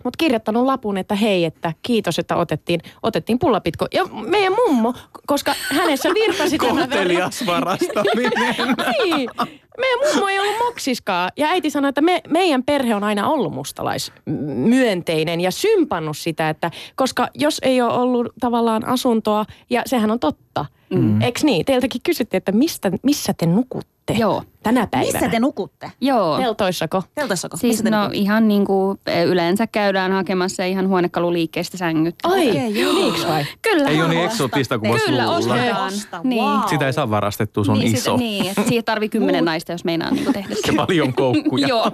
Mutta 0.05 0.16
kirjoittanut 0.18 0.64
lapun, 0.64 0.98
että 0.98 1.14
hei, 1.14 1.44
että 1.44 1.72
kiitos, 1.82 2.18
että 2.18 2.36
otettiin, 2.36 2.80
otettiin 3.03 3.38
pullapitko. 3.38 3.86
Ja 3.94 4.05
meidän 4.07 4.53
mummo, 4.53 4.94
koska 5.26 5.55
hänessä 5.72 6.09
virtasi 6.14 6.59
tämä 6.59 6.74
väri. 6.74 6.88
Kohtelias 6.90 7.46
varastaminen. 7.46 8.76
Niin. 9.05 9.30
Meidän 9.78 9.98
mummo 10.07 10.28
ei 10.28 10.38
ollut 10.38 10.59
moksiskaan. 10.64 11.30
Ja 11.36 11.48
äiti 11.48 11.70
sanoi, 11.70 11.88
että 11.88 12.01
me, 12.01 12.20
meidän 12.28 12.62
perhe 12.62 12.94
on 12.94 13.05
aina 13.05 13.28
ollut 13.28 13.53
mustalaismyönteinen 13.53 15.40
ja 15.40 15.51
sympannut 15.51 16.16
sitä, 16.16 16.48
että 16.48 16.70
koska 16.96 17.28
jos 17.34 17.59
ei 17.62 17.82
ole 17.82 17.92
ollut 17.92 18.32
tavallaan 18.40 18.86
asuntoa, 18.86 19.44
ja 19.70 19.82
sehän 19.86 20.11
on 20.11 20.20
totta. 20.20 20.66
Mm. 20.90 21.22
Eikö 21.22 21.40
niin? 21.42 21.64
Teiltäkin 21.64 22.01
kysyttiin, 22.05 22.38
että 22.38 22.53
mistä, 22.53 22.92
missä 23.03 23.34
te 23.34 23.46
nukutte 23.46 23.99
Joo. 24.18 24.42
tänä 24.62 24.86
päivänä? 24.86 25.12
Missä 25.12 25.28
te 25.30 25.40
nukutte? 25.40 25.92
Joo. 26.00 26.38
Teltoissako? 26.38 27.02
Teltassako? 27.14 27.56
Siis 27.56 27.70
Missä 27.72 27.84
te 27.84 27.90
no 27.90 27.98
nukutte? 27.98 28.18
ihan 28.18 28.48
niin 28.48 28.64
kuin 28.64 28.98
yleensä 29.26 29.66
käydään 29.66 30.12
hakemassa 30.12 30.64
ihan 30.64 30.88
huonekaluliikkeestä 30.88 31.76
sängyt. 31.76 32.14
Ai, 32.22 32.50
Okei, 32.50 32.80
joo. 32.80 32.94
vai? 33.28 33.44
Kyllä. 33.62 33.88
Ei 33.90 34.00
ole 34.02 34.08
niin 34.08 34.24
eksotista 34.24 34.78
kuin 34.78 34.90
voisi 34.90 35.04
Kyllä, 35.06 35.22
luulla. 35.24 35.36
ostetaan. 35.36 35.86
Osta, 35.92 36.20
Niin. 36.24 36.44
wow. 36.44 36.61
Sitä 36.68 36.86
ei 36.86 36.92
saa 36.92 37.11
varastettua, 37.11 37.64
se 37.64 37.72
on 37.72 37.78
niin, 37.78 37.94
iso. 37.94 38.02
Sitä, 38.11 38.16
niin, 38.16 38.46
että 38.46 38.62
siihen 38.68 38.84
tarvii 38.84 39.08
kymmenen 39.08 39.44
naista, 39.44 39.72
jos 39.72 39.84
meinaa 39.84 40.11
niin 40.11 40.32
tehdä 40.32 40.48
Ja 40.50 40.56
sen. 40.66 40.76
paljon 40.76 41.14
koukkuja. 41.14 41.68
Joo. 41.68 41.90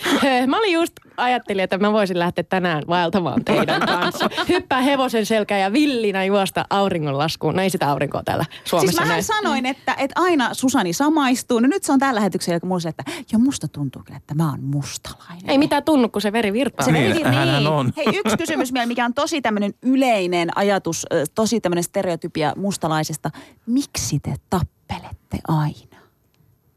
Mä 0.46 0.58
olin 0.58 0.72
just 0.72 0.92
ajattelin, 1.16 1.64
että 1.64 1.78
mä 1.78 1.92
voisin 1.92 2.18
lähteä 2.18 2.44
tänään 2.44 2.82
vaeltamaan 2.88 3.44
teidän 3.44 3.80
kanssa. 3.86 4.30
Hyppää 4.48 4.80
hevosen 4.80 5.26
selkään 5.26 5.60
ja 5.60 5.72
villinä 5.72 6.24
juosta 6.24 6.64
auringonlaskuun. 6.70 7.56
No 7.56 7.62
ei 7.62 7.70
sitä 7.70 7.90
aurinkoa 7.90 8.22
täällä 8.24 8.44
Suomessa 8.64 8.90
Siis 8.90 9.00
mähän 9.00 9.08
näe. 9.14 9.22
sanoin, 9.22 9.66
että, 9.66 9.94
että 9.98 10.20
aina 10.20 10.54
Susani 10.54 10.92
samaistuu. 10.92 11.57
No 11.60 11.68
nyt 11.68 11.84
se 11.84 11.92
on 11.92 11.98
tällä 11.98 12.14
lähetyksellä, 12.14 12.60
kun 12.60 12.68
mulla 12.68 12.80
se, 12.80 12.88
että 12.88 13.04
joo 13.32 13.40
musta 13.40 13.68
tuntuu 13.68 14.02
kyllä, 14.04 14.16
että 14.16 14.34
mä 14.34 14.50
oon 14.50 14.62
mustalainen. 14.62 15.50
Ei 15.50 15.58
mitään 15.58 15.84
tunnu, 15.84 16.08
kun 16.08 16.22
se 16.22 16.32
veri 16.32 16.52
virtaa. 16.52 16.84
Se 16.86 16.92
Niin, 16.92 17.10
meni 17.10 17.22
hänhän 17.22 17.66
on. 17.66 17.92
Hei, 17.96 18.06
yksi 18.14 18.36
kysymys 18.36 18.72
vielä, 18.72 18.86
mikä 18.86 19.04
on 19.04 19.14
tosi 19.14 19.42
tämmöinen 19.42 19.74
yleinen 19.82 20.58
ajatus, 20.58 21.06
tosi 21.34 21.60
tämmöinen 21.60 21.84
stereotypia 21.84 22.52
mustalaisesta. 22.56 23.30
Miksi 23.66 24.20
te 24.20 24.34
tappelette 24.50 25.38
aina? 25.48 26.02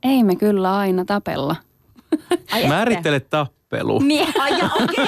Ei 0.04 0.24
me 0.24 0.36
kyllä 0.36 0.78
aina 0.78 1.06
tapella. 1.06 1.56
Ai? 2.52 2.68
Määrittele 2.68 3.20
tappelu. 3.20 3.61
Niin. 4.00 4.28
Ai 4.42 4.60
ja, 4.60 4.70
okei. 4.84 5.06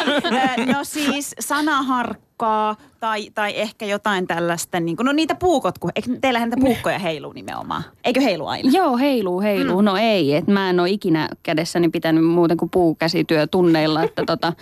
Ö, 0.68 0.74
No 0.74 0.84
siis 0.84 1.36
sanaharkkaa 1.40 2.76
tai, 3.00 3.30
tai 3.34 3.54
ehkä 3.56 3.86
jotain 3.86 4.28
tällaista, 4.28 4.80
niin 4.80 4.96
kuin, 4.98 5.06
no 5.06 5.12
niitä 5.12 5.36
puukot, 5.36 5.78
kun, 5.78 5.92
eikö 5.96 6.10
teillähän 6.22 6.50
niitä 6.50 6.62
puukkoja 6.66 7.00
heiluu 7.00 7.34
nimenomaan? 7.34 7.84
Eikö 8.04 8.22
heilu 8.22 8.48
aina? 8.48 8.70
Joo, 8.74 8.98
heiluu, 8.98 9.42
heiluu. 9.42 9.82
Mm. 9.82 9.86
No 9.86 9.98
ei, 9.98 10.36
että 10.36 10.52
mä 10.52 10.70
en 10.70 10.80
ole 10.80 10.90
ikinä 10.90 11.30
kädessäni 11.44 11.90
pitänyt 11.90 12.26
muuten 12.26 12.58
kuin 12.58 12.70
puukäsityötunneilla, 12.70 14.04
että 14.04 14.24
tota, 14.26 14.54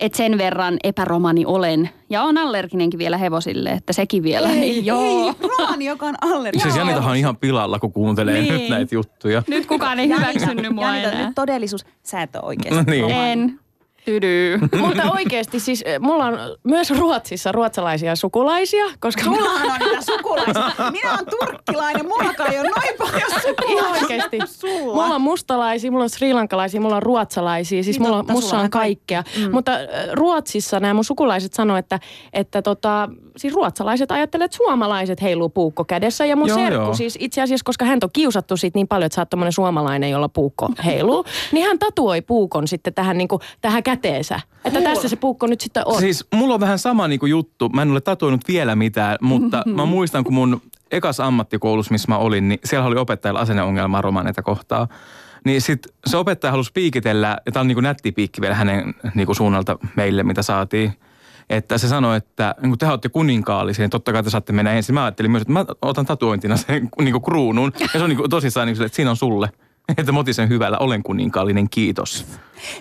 et 0.00 0.14
sen 0.14 0.38
verran 0.38 0.76
epäromani 0.84 1.46
olen. 1.46 1.90
Ja 2.10 2.22
on 2.22 2.38
allerginenkin 2.38 2.98
vielä 2.98 3.18
hevosille, 3.18 3.70
että 3.70 3.92
sekin 3.92 4.22
vielä. 4.22 4.48
niin, 4.48 4.86
joo. 4.86 5.02
Ei, 5.02 5.48
Roani, 5.58 5.84
joka 5.84 6.06
on 6.06 6.14
allerginen. 6.20 6.62
Siis 6.62 6.76
Janitahan 6.76 7.10
on 7.10 7.16
ihan 7.16 7.36
pilalla, 7.36 7.78
kun 7.78 7.92
kuuntelee 7.92 8.40
Niin. 8.42 8.54
nyt 8.54 8.68
näitä 8.68 8.94
juttuja. 8.94 9.42
Nyt 9.48 9.66
kukaan 9.66 9.98
ei 10.00 10.08
hyväksynyt 10.08 10.74
mua 10.74 10.84
Janita, 10.86 11.08
enää. 11.12 11.26
nyt 11.26 11.34
todellisuus, 11.34 11.86
sä 12.02 12.22
et 12.22 12.36
ole 12.36 12.44
oikeasti. 12.44 12.74
No 12.76 12.84
niin. 12.86 13.10
En. 13.10 13.60
Tydy. 14.08 14.58
Mutta 14.86 15.02
oikeasti 15.12 15.60
siis 15.60 15.82
eh, 15.86 16.00
mulla 16.00 16.24
on 16.24 16.38
myös 16.64 16.90
Ruotsissa 16.90 17.52
ruotsalaisia 17.52 18.16
sukulaisia, 18.16 18.84
koska 19.00 19.22
mulla 19.24 19.40
Mullahan 19.40 19.82
on 19.82 19.88
niitä 19.88 20.02
sukulaisia. 20.02 20.90
Minä 20.90 21.12
olen 21.12 21.26
turkkilainen, 21.40 22.06
mullakaan 22.06 22.52
ei 22.52 22.60
ole 22.60 22.68
noin 22.68 22.98
paljon 22.98 23.22
Ihan 23.28 23.40
sukulaisia. 23.42 24.02
oikeasti. 24.02 24.38
Sulla. 24.46 24.94
Mulla 24.94 25.14
on 25.14 25.20
mustalaisia, 25.20 25.90
mulla 25.90 26.04
on 26.04 26.10
srilankalaisia, 26.10 26.80
mulla 26.80 26.96
on 26.96 27.02
ruotsalaisia. 27.02 27.82
Siis 27.82 27.98
Niin 27.98 28.08
mulla, 28.08 28.24
mussa 28.28 28.56
on 28.56 28.64
on 28.64 28.70
kaikkea. 28.70 29.22
Mm. 29.38 29.50
Mutta 29.52 29.72
äh, 29.72 29.80
Ruotsissa 30.12 30.80
nämä 30.80 30.94
mun 30.94 31.04
sukulaiset 31.04 31.52
sanoivat, 31.52 31.84
että, 31.84 32.00
että 32.32 32.62
tota, 32.62 33.08
siis 33.38 33.54
ruotsalaiset 33.54 34.10
ajattelevat, 34.10 34.44
että 34.44 34.56
suomalaiset 34.56 35.22
heiluu 35.22 35.48
puukko 35.48 35.84
kädessä. 35.84 36.26
Ja 36.26 36.36
mun 36.36 36.48
Joo, 36.48 36.58
serkku 36.58 36.84
joo. 36.84 36.94
siis 36.94 37.18
itse 37.20 37.42
asiassa, 37.42 37.64
koska 37.64 37.84
hän 37.84 37.98
on 38.02 38.10
kiusattu 38.12 38.56
siitä 38.56 38.78
niin 38.78 38.88
paljon, 38.88 39.06
että 39.06 39.14
sä 39.14 39.26
oot 39.32 39.54
suomalainen, 39.54 40.10
jolla 40.10 40.28
puukko 40.28 40.68
heiluu, 40.84 41.24
niin 41.52 41.66
hän 41.66 41.78
tatuoi 41.78 42.22
puukon 42.22 42.68
sitten 42.68 42.94
tähän, 42.94 43.18
niin 43.18 43.28
kuin, 43.28 43.42
tähän 43.60 43.82
käteensä. 43.82 44.40
Että 44.64 44.80
tässä 44.80 45.08
se 45.08 45.16
puukko 45.16 45.46
nyt 45.46 45.60
sitten 45.60 45.82
on. 45.86 46.00
Siis 46.00 46.26
mulla 46.34 46.54
on 46.54 46.60
vähän 46.60 46.78
sama 46.78 47.08
niinku 47.08 47.26
juttu. 47.26 47.68
Mä 47.68 47.82
en 47.82 47.90
ole 47.90 48.00
tatuoinut 48.00 48.40
vielä 48.48 48.76
mitään, 48.76 49.16
mutta 49.20 49.62
mä 49.76 49.84
muistan, 49.84 50.24
kun 50.24 50.34
mun 50.34 50.60
ekas 50.90 51.20
ammattikoulussa, 51.20 51.92
missä 51.92 52.08
mä 52.08 52.18
olin, 52.18 52.48
niin 52.48 52.60
siellä 52.64 52.86
oli 52.86 52.96
opettajalla 52.96 53.40
asenneongelmaa 53.40 54.02
romaneita 54.02 54.42
kohtaa. 54.42 54.88
Niin 55.44 55.60
sit 55.60 55.86
se 56.06 56.16
opettaja 56.16 56.50
halusi 56.50 56.72
piikitellä, 56.74 57.38
ja 57.46 57.52
tää 57.52 57.60
on 57.60 57.68
niinku 57.68 57.80
nätti 57.80 58.12
piikki 58.12 58.40
vielä 58.40 58.54
hänen 58.54 58.94
niinku 59.14 59.34
suunnalta 59.34 59.78
meille, 59.96 60.22
mitä 60.22 60.42
saatiin. 60.42 60.92
Että 61.50 61.78
se 61.78 61.88
sanoi, 61.88 62.16
että 62.16 62.54
niin 62.62 62.70
kun 62.70 62.78
te 62.78 62.86
olette 62.86 63.08
kuninkaallisia, 63.08 63.82
niin 63.82 63.90
totta 63.90 64.12
kai 64.12 64.22
te 64.22 64.30
saatte 64.30 64.52
mennä 64.52 64.72
ensin. 64.72 64.94
Mä 64.94 65.04
ajattelin 65.04 65.30
myös, 65.30 65.42
että 65.42 65.52
mä 65.52 65.66
otan 65.82 66.06
tatuointina 66.06 66.56
sen 66.56 66.88
niin 66.98 67.12
kuin 67.12 67.22
kruunun. 67.22 67.72
Ja 67.80 67.88
se 67.98 68.02
on 68.02 68.10
niin 68.10 68.16
kuin, 68.16 68.30
tosissaan 68.30 68.66
niin 68.66 68.76
kuin, 68.76 68.86
että 68.86 68.96
siinä 68.96 69.10
on 69.10 69.16
sulle. 69.16 69.50
Että 69.98 70.12
mä 70.12 70.18
otin 70.18 70.34
sen 70.34 70.48
hyvällä, 70.48 70.78
olen 70.78 71.02
kuninkaallinen, 71.02 71.70
kiitos. 71.70 72.26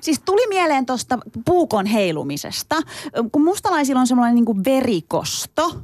Siis 0.01 0.20
tuli 0.20 0.47
mieleen 0.47 0.86
tuosta 0.86 1.18
puukon 1.45 1.86
heilumisesta, 1.86 2.76
kun 3.32 3.43
mustalaisilla 3.43 3.99
on 3.99 4.07
semmoinen 4.07 4.36
niinku 4.36 4.57
verikosto, 4.65 5.82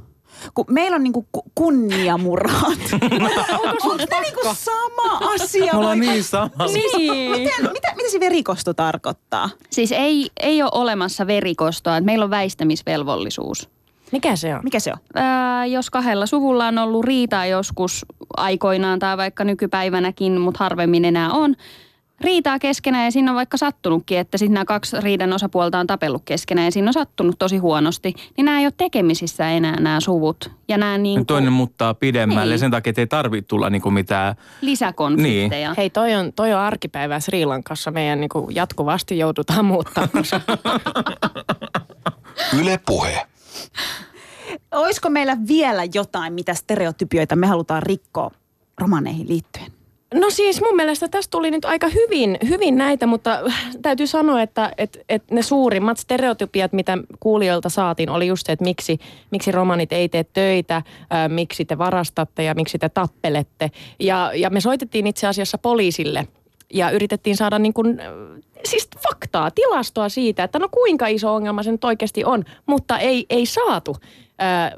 kun 0.54 0.64
meillä 0.70 0.94
on 0.94 1.02
niinku 1.02 1.26
ku- 1.32 1.44
kunniamurhat. 1.54 2.78
Onko 3.82 3.96
ne 3.96 4.20
niinku 4.20 4.40
sama 4.54 5.32
asia? 5.34 5.72
Me 5.72 5.78
ollaan 5.78 5.98
vai- 5.98 6.06
niin 6.06 6.24
samalla. 6.24 6.72
Niin. 6.72 7.30
Miten, 7.30 7.72
mitä, 7.72 7.92
mitä 7.96 8.10
se 8.10 8.20
verikosto 8.20 8.74
tarkoittaa? 8.74 9.50
Siis 9.70 9.92
ei, 9.92 10.30
ei 10.40 10.62
ole 10.62 10.70
olemassa 10.74 11.26
verikostoa, 11.26 11.96
että 11.96 12.06
meillä 12.06 12.24
on 12.24 12.30
väistämisvelvollisuus. 12.30 13.68
Mikä 14.12 14.36
se 14.36 14.54
on? 14.54 14.60
Mikä 14.64 14.80
se 14.80 14.92
on? 14.92 14.98
Ää, 15.14 15.66
jos 15.66 15.90
kahdella 15.90 16.26
suvulla 16.26 16.66
on 16.66 16.78
ollut 16.78 17.04
riitaa 17.04 17.46
joskus 17.46 18.06
aikoinaan 18.36 18.98
tai 18.98 19.16
vaikka 19.16 19.44
nykypäivänäkin, 19.44 20.40
mutta 20.40 20.64
harvemmin 20.64 21.04
enää 21.04 21.30
on, 21.32 21.56
riitaa 22.20 22.58
keskenään 22.58 23.04
ja 23.04 23.10
siinä 23.10 23.30
on 23.30 23.34
vaikka 23.36 23.56
sattunutkin, 23.56 24.18
että 24.18 24.38
sitten 24.38 24.54
nämä 24.54 24.64
kaksi 24.64 24.96
riidan 25.00 25.32
osapuolta 25.32 25.78
on 25.78 25.86
tapellut 25.86 26.22
keskenään 26.24 26.64
ja 26.64 26.70
siinä 26.70 26.88
on 26.88 26.92
sattunut 26.92 27.38
tosi 27.38 27.56
huonosti, 27.58 28.14
niin 28.36 28.44
nämä 28.44 28.58
ei 28.60 28.66
ole 28.66 28.72
tekemisissä 28.76 29.50
enää 29.50 29.80
nämä 29.80 30.00
suvut. 30.00 30.50
Ja 30.68 30.78
nämä 30.78 30.98
niin 30.98 31.26
Toinen 31.26 31.52
muuttaa 31.52 31.94
pidemmälle 31.94 32.52
Niin. 32.52 32.58
sen 32.58 32.70
takia, 32.70 32.90
että 32.90 33.00
ei 33.02 33.06
tarvitse 33.06 33.48
tulla 33.48 33.70
niinku 33.70 33.90
mitään. 33.90 34.34
lisäkonflikteja. 34.60 35.74
Hei, 35.76 35.90
toi 35.90 36.14
on, 36.14 36.32
toi 36.32 36.52
on 36.52 36.60
arkipäivää 36.60 37.20
Sri 37.20 37.44
Lankassa. 37.46 37.90
Meidän 37.90 38.20
niin 38.20 38.28
kuin 38.28 38.54
jatkuvasti 38.54 39.18
joudutaan 39.18 39.64
muuttaa. 39.64 40.08
koska- 40.08 40.40
Yle 42.60 42.80
Puhe. 42.86 43.26
Olisiko 44.72 45.10
meillä 45.10 45.36
vielä 45.48 45.82
jotain, 45.94 46.32
mitä 46.32 46.54
stereotypioita 46.54 47.36
me 47.36 47.46
halutaan 47.46 47.82
rikkoa 47.82 48.30
romaneihin 48.80 49.28
liittyen? 49.28 49.72
No 50.14 50.30
siis 50.30 50.60
mun 50.60 50.76
mielestä 50.76 51.08
tästä 51.08 51.30
tuli 51.30 51.50
nyt 51.50 51.64
aika 51.64 51.88
hyvin, 51.88 52.38
hyvin 52.48 52.76
näitä, 52.76 53.06
mutta 53.06 53.40
täytyy 53.82 54.06
sanoa, 54.06 54.42
että, 54.42 54.72
että, 54.78 54.98
että 55.08 55.34
ne 55.34 55.42
suurimmat 55.42 55.98
stereotypiat, 55.98 56.72
mitä 56.72 56.98
kuulijoilta 57.20 57.68
saatiin, 57.68 58.10
oli 58.10 58.26
just 58.26 58.46
se, 58.46 58.52
että 58.52 58.64
miksi, 58.64 58.98
miksi 59.30 59.52
romanit 59.52 59.92
ei 59.92 60.08
tee 60.08 60.24
töitä, 60.24 60.82
ää, 61.10 61.28
miksi 61.28 61.64
te 61.64 61.78
varastatte 61.78 62.42
ja 62.42 62.54
miksi 62.54 62.78
te 62.78 62.88
tappelette. 62.88 63.70
Ja, 64.00 64.30
ja 64.34 64.50
me 64.50 64.60
soitettiin 64.60 65.06
itse 65.06 65.26
asiassa 65.26 65.58
poliisille 65.58 66.28
ja 66.74 66.90
yritettiin 66.90 67.36
saada 67.36 67.58
niin 67.58 67.74
kuin, 67.74 67.98
siis 68.64 68.88
faktaa, 69.08 69.50
tilastoa 69.50 70.08
siitä, 70.08 70.44
että 70.44 70.58
no 70.58 70.68
kuinka 70.68 71.06
iso 71.06 71.34
ongelma 71.34 71.62
se 71.62 71.72
nyt 71.72 71.84
oikeasti 71.84 72.24
on, 72.24 72.44
mutta 72.66 72.98
ei, 72.98 73.26
ei 73.30 73.46
saatu 73.46 73.96
ää, 74.38 74.72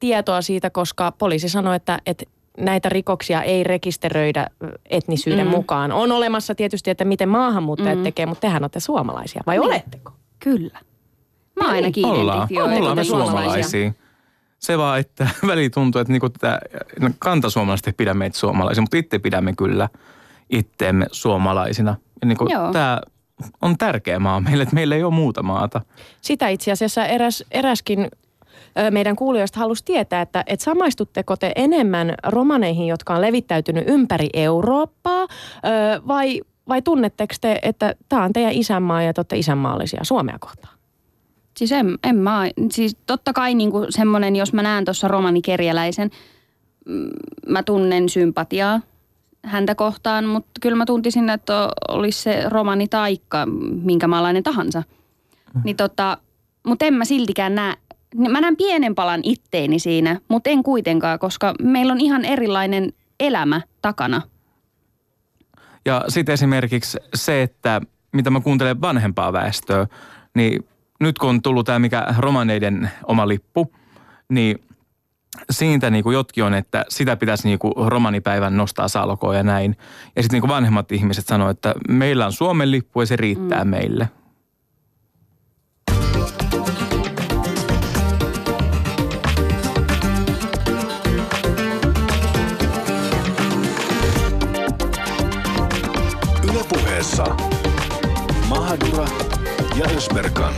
tietoa 0.00 0.42
siitä, 0.42 0.70
koska 0.70 1.12
poliisi 1.12 1.48
sanoi, 1.48 1.76
että, 1.76 1.98
että 2.06 2.24
näitä 2.58 2.88
rikoksia 2.88 3.42
ei 3.42 3.64
rekisteröidä 3.64 4.46
etnisyyden 4.90 5.46
mm. 5.46 5.50
mukaan. 5.50 5.92
On 5.92 6.12
olemassa 6.12 6.54
tietysti, 6.54 6.90
että 6.90 7.04
miten 7.04 7.28
maahanmuuttajat 7.28 7.98
mm. 7.98 8.04
tekee, 8.04 8.26
mutta 8.26 8.40
tehän 8.40 8.62
olette 8.62 8.80
suomalaisia, 8.80 9.42
vai 9.46 9.58
niin. 9.58 9.66
oletteko? 9.66 10.12
Kyllä. 10.38 10.78
Mä 11.60 11.68
ainakin 11.68 12.06
Ollaan, 12.06 12.38
identifioin. 12.38 12.72
ollaan 12.72 12.96
me 12.96 13.04
suomalaisia? 13.04 13.68
suomalaisia. 13.68 13.92
Se 14.58 14.78
vaan, 14.78 15.00
että 15.00 15.28
väliin 15.46 15.70
tuntuu, 15.70 16.00
että 16.00 16.12
niinku 16.12 16.30
tätä, 16.30 16.60
no, 17.00 17.10
kantasuomalaiset 17.18 17.86
ei 17.86 17.92
pidä 17.92 18.14
meitä 18.14 18.38
suomalaisia, 18.38 18.82
mutta 18.82 18.96
itse 18.96 19.18
pidämme 19.18 19.52
kyllä 19.52 19.88
itteemme 20.50 21.06
suomalaisina. 21.12 21.96
Ja 22.20 22.26
niinku, 22.26 22.46
tämä 22.72 23.00
on 23.62 23.78
tärkeä 23.78 24.18
maa 24.18 24.40
meille, 24.40 24.62
että 24.62 24.74
meillä 24.74 24.94
ei 24.94 25.02
ole 25.02 25.14
muuta 25.14 25.42
maata. 25.42 25.80
Sitä 26.20 26.48
itse 26.48 26.72
asiassa 26.72 27.06
eräs, 27.06 27.44
eräskin 27.50 28.08
meidän 28.90 29.16
kuulijoista 29.16 29.60
halusi 29.60 29.84
tietää, 29.84 30.22
että, 30.22 30.44
että 30.46 30.64
samaistutteko 30.64 31.36
te 31.36 31.52
enemmän 31.56 32.14
romaneihin, 32.26 32.86
jotka 32.86 33.14
on 33.14 33.20
levittäytynyt 33.20 33.84
ympäri 33.88 34.28
Eurooppaa, 34.34 35.26
vai, 36.08 36.40
vai 36.68 36.82
tunnetteko 36.82 37.34
te, 37.40 37.58
että 37.62 37.94
tämä 38.08 38.24
on 38.24 38.32
teidän 38.32 38.52
isänmaa 38.52 39.02
ja 39.02 39.12
te 39.14 39.18
olette 39.18 39.38
isänmaallisia 39.38 40.04
Suomea 40.04 40.36
kohtaan? 40.40 40.78
Siis 41.56 41.72
en, 41.72 41.98
en 42.04 42.16
mä, 42.16 42.50
siis 42.70 42.96
totta 43.06 43.32
kai 43.32 43.54
niin 43.54 43.72
semmoinen, 43.90 44.36
jos 44.36 44.52
mä 44.52 44.62
näen 44.62 44.84
tuossa 44.84 45.08
romanikerjäläisen, 45.08 46.10
mm, 46.86 47.10
mä 47.48 47.62
tunnen 47.62 48.08
sympatiaa 48.08 48.80
häntä 49.44 49.74
kohtaan, 49.74 50.24
mutta 50.26 50.50
kyllä 50.60 50.76
mä 50.76 50.86
tuntisin, 50.86 51.30
että 51.30 51.68
olisi 51.88 52.22
se 52.22 52.44
romani 52.48 52.88
taikka 52.88 53.46
minkä 53.82 54.08
maalainen 54.08 54.42
tahansa. 54.42 54.82
Mm. 55.54 55.60
Niin 55.64 55.76
tota, 55.76 56.18
mutta 56.66 56.84
en 56.84 56.94
mä 56.94 57.04
siltikään 57.04 57.54
näe, 57.54 57.74
mä 58.14 58.40
näen 58.40 58.56
pienen 58.56 58.94
palan 58.94 59.20
itteeni 59.22 59.78
siinä, 59.78 60.20
mutta 60.28 60.50
en 60.50 60.62
kuitenkaan, 60.62 61.18
koska 61.18 61.54
meillä 61.62 61.92
on 61.92 62.00
ihan 62.00 62.24
erilainen 62.24 62.92
elämä 63.20 63.60
takana. 63.82 64.22
Ja 65.86 66.04
sitten 66.08 66.32
esimerkiksi 66.32 66.98
se, 67.14 67.42
että 67.42 67.80
mitä 68.12 68.30
mä 68.30 68.40
kuuntelen 68.40 68.80
vanhempaa 68.80 69.32
väestöä, 69.32 69.86
niin 70.34 70.64
nyt 71.00 71.18
kun 71.18 71.28
on 71.28 71.42
tullut 71.42 71.66
tämä 71.66 71.78
mikä 71.78 72.06
romaneiden 72.18 72.90
oma 73.06 73.28
lippu, 73.28 73.72
niin 74.28 74.58
siitä 75.50 75.90
niin 75.90 76.04
kuin 76.04 76.14
jotkin 76.14 76.44
on, 76.44 76.54
että 76.54 76.84
sitä 76.88 77.16
pitäisi 77.16 77.48
niin 77.48 77.58
kuin 77.58 77.74
romanipäivän 77.76 78.56
nostaa 78.56 78.88
salkoon 78.88 79.36
ja 79.36 79.42
näin. 79.42 79.76
Ja 80.16 80.22
sitten 80.22 80.40
niin 80.40 80.50
vanhemmat 80.50 80.92
ihmiset 80.92 81.26
sanoo, 81.26 81.50
että 81.50 81.74
meillä 81.88 82.26
on 82.26 82.32
Suomen 82.32 82.70
lippu 82.70 83.00
ja 83.00 83.06
se 83.06 83.16
riittää 83.16 83.64
mm. 83.64 83.70
meille. 83.70 84.08
Mahadura 98.74 99.06
ja 99.78 99.86
Ösberkan. 99.96 100.54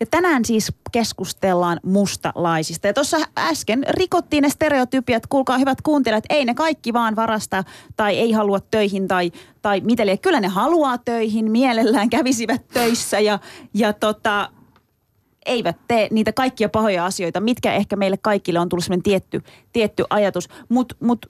Ja 0.00 0.06
tänään 0.10 0.44
siis 0.44 0.72
keskustellaan 0.92 1.80
mustalaisista. 1.84 2.86
Ja 2.86 2.94
tuossa 2.94 3.16
äsken 3.38 3.84
rikottiin 3.88 4.42
ne 4.42 4.48
stereotypiat, 4.48 5.26
kuulkaa 5.26 5.58
hyvät 5.58 5.82
kuuntelijat, 5.82 6.24
ei 6.30 6.44
ne 6.44 6.54
kaikki 6.54 6.92
vaan 6.92 7.16
varasta 7.16 7.64
tai 7.96 8.18
ei 8.18 8.32
halua 8.32 8.60
töihin 8.60 9.08
tai, 9.08 9.32
tai 9.62 9.80
mitä 9.80 10.02
Kyllä 10.22 10.40
ne 10.40 10.48
haluaa 10.48 10.98
töihin, 10.98 11.50
mielellään 11.50 12.10
kävisivät 12.10 12.68
töissä 12.68 13.20
ja, 13.20 13.38
ja 13.74 13.92
tota, 13.92 14.48
eivät 15.50 15.76
tee 15.88 16.08
niitä 16.10 16.32
kaikkia 16.32 16.68
pahoja 16.68 17.06
asioita, 17.06 17.40
mitkä 17.40 17.74
ehkä 17.74 17.96
meille 17.96 18.16
kaikille 18.16 18.58
on 18.58 18.68
tullut 18.68 18.84
sellainen 18.84 19.02
tietty, 19.02 19.42
tietty 19.72 20.04
ajatus. 20.10 20.48
Mutta 20.68 20.94
mut 21.00 21.26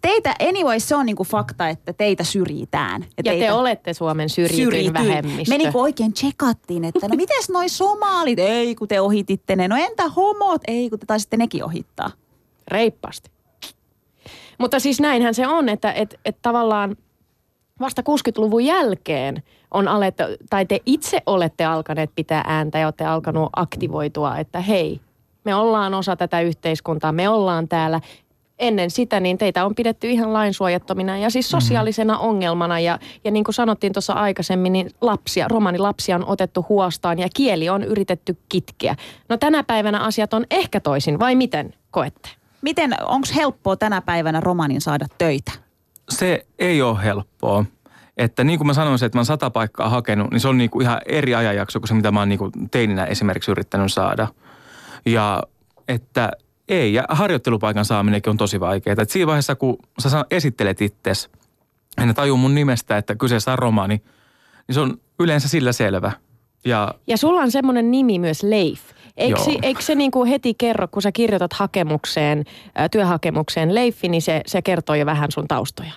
teitä, 0.00 0.34
anyway, 0.48 0.80
se 0.80 0.96
on 0.96 1.06
niinku 1.06 1.24
fakta, 1.24 1.68
että 1.68 1.92
teitä 1.92 2.24
syrjitään. 2.24 3.02
Ja, 3.02 3.08
ja 3.16 3.32
teitä 3.32 3.46
te 3.46 3.52
olette 3.52 3.94
Suomen 3.94 4.28
syrjityin 4.28 4.66
syrjityin. 4.66 4.94
vähemmistö. 4.94 5.54
Me 5.54 5.58
niinku 5.58 5.80
oikein 5.80 6.12
tsekattiin, 6.12 6.84
että 6.84 7.08
no 7.08 7.16
mites 7.16 7.48
noi 7.48 7.68
somaalit, 7.68 8.38
ei 8.38 8.74
kun 8.74 8.88
te 8.88 9.00
ohititte 9.00 9.56
ne. 9.56 9.68
No 9.68 9.76
entä 9.76 10.08
homot, 10.08 10.62
ei 10.66 10.90
kun 10.90 10.98
te 10.98 11.06
taisitte 11.06 11.36
nekin 11.36 11.64
ohittaa. 11.64 12.10
Reippaasti. 12.68 13.30
Mutta 14.58 14.80
siis 14.80 15.00
näinhän 15.00 15.34
se 15.34 15.46
on, 15.46 15.68
että 15.68 15.92
et, 15.92 16.20
et 16.24 16.36
tavallaan 16.42 16.96
vasta 17.80 18.02
60-luvun 18.02 18.64
jälkeen 18.64 19.42
on 19.70 19.88
alettu, 19.88 20.22
tai 20.50 20.66
te 20.66 20.80
itse 20.86 21.22
olette 21.26 21.64
alkaneet 21.64 22.10
pitää 22.14 22.44
ääntä 22.46 22.78
ja 22.78 22.86
olette 22.86 23.04
alkanut 23.04 23.50
aktivoitua, 23.56 24.38
että 24.38 24.60
hei, 24.60 25.00
me 25.44 25.54
ollaan 25.54 25.94
osa 25.94 26.16
tätä 26.16 26.40
yhteiskuntaa, 26.40 27.12
me 27.12 27.28
ollaan 27.28 27.68
täällä. 27.68 28.00
Ennen 28.58 28.90
sitä 28.90 29.20
niin 29.20 29.38
teitä 29.38 29.64
on 29.64 29.74
pidetty 29.74 30.10
ihan 30.10 30.32
lainsuojattomina 30.32 31.18
ja 31.18 31.30
siis 31.30 31.52
mhm. 31.52 31.60
sosiaalisena 31.60 32.18
ongelmana. 32.18 32.80
Ja, 32.80 32.98
ja 33.24 33.30
niin 33.30 33.44
kuin 33.44 33.54
sanottiin 33.54 33.92
tuossa 33.92 34.12
aikaisemmin, 34.12 34.72
niin 34.72 34.90
lapsia, 35.00 35.48
romanilapsia 35.48 36.16
on 36.16 36.26
otettu 36.26 36.66
huostaan 36.68 37.18
ja 37.18 37.28
kieli 37.36 37.68
on 37.68 37.84
yritetty 37.84 38.36
kitkeä. 38.48 38.94
No 39.28 39.36
tänä 39.36 39.64
päivänä 39.64 40.00
asiat 40.00 40.34
on 40.34 40.44
ehkä 40.50 40.80
toisin, 40.80 41.18
vai 41.18 41.34
miten 41.34 41.74
koette? 41.90 42.28
Miten, 42.62 42.96
onko 43.04 43.28
helppoa 43.34 43.76
tänä 43.76 44.00
päivänä 44.00 44.40
romanin 44.40 44.80
saada 44.80 45.06
töitä? 45.18 45.63
Se 46.08 46.46
ei 46.58 46.82
ole 46.82 47.02
helppoa. 47.02 47.64
Että 48.16 48.44
niin 48.44 48.58
kuin 48.58 48.66
mä 48.66 48.74
sanoin, 48.74 49.04
että 49.04 49.18
mä 49.18 49.20
oon 49.20 49.26
sata 49.26 49.50
paikkaa 49.50 49.88
hakenut, 49.88 50.30
niin 50.30 50.40
se 50.40 50.48
on 50.48 50.58
niin 50.58 50.70
kuin 50.70 50.82
ihan 50.82 51.00
eri 51.06 51.34
ajanjakso 51.34 51.80
kuin 51.80 51.88
se, 51.88 51.94
mitä 51.94 52.10
mä 52.10 52.18
oon 52.18 52.28
niin 52.28 52.38
kuin 52.38 52.52
teininä 52.70 53.04
esimerkiksi 53.04 53.50
yrittänyt 53.50 53.92
saada. 53.92 54.28
Ja 55.06 55.42
että 55.88 56.30
ei, 56.68 56.94
ja 56.94 57.04
harjoittelupaikan 57.08 57.84
saaminenkin 57.84 58.30
on 58.30 58.36
tosi 58.36 58.60
vaikeaa. 58.60 58.92
Että 58.92 59.12
siinä 59.12 59.26
vaiheessa, 59.26 59.54
kun 59.54 59.76
sä 59.98 60.24
esittelet 60.30 60.80
itsesi, 60.80 61.28
ja 61.96 62.06
ne 62.06 62.14
tajuu 62.14 62.36
mun 62.36 62.54
nimestä, 62.54 62.96
että 62.96 63.14
kyseessä 63.14 63.52
on 63.52 63.58
romani, 63.58 64.02
niin 64.68 64.74
se 64.74 64.80
on 64.80 65.00
yleensä 65.20 65.48
sillä 65.48 65.72
selvä. 65.72 66.12
Ja, 66.64 66.94
ja 67.06 67.16
sulla 67.16 67.40
on 67.40 67.50
semmoinen 67.50 67.90
nimi 67.90 68.18
myös 68.18 68.42
Leif. 68.42 68.80
Eikö, 69.16 69.40
se, 69.40 69.58
eikö 69.62 69.82
se 69.82 69.94
niin 69.94 70.10
kuin 70.10 70.28
heti 70.28 70.54
kerro, 70.54 70.88
kun 70.88 71.02
sä 71.02 71.12
kirjoitat 71.12 71.52
hakemukseen, 71.52 72.44
työhakemukseen 72.90 73.74
Leifi, 73.74 74.08
niin 74.08 74.22
se, 74.22 74.40
se 74.46 74.62
kertoo 74.62 74.94
jo 74.94 75.06
vähän 75.06 75.30
sun 75.32 75.48
taustoja? 75.48 75.92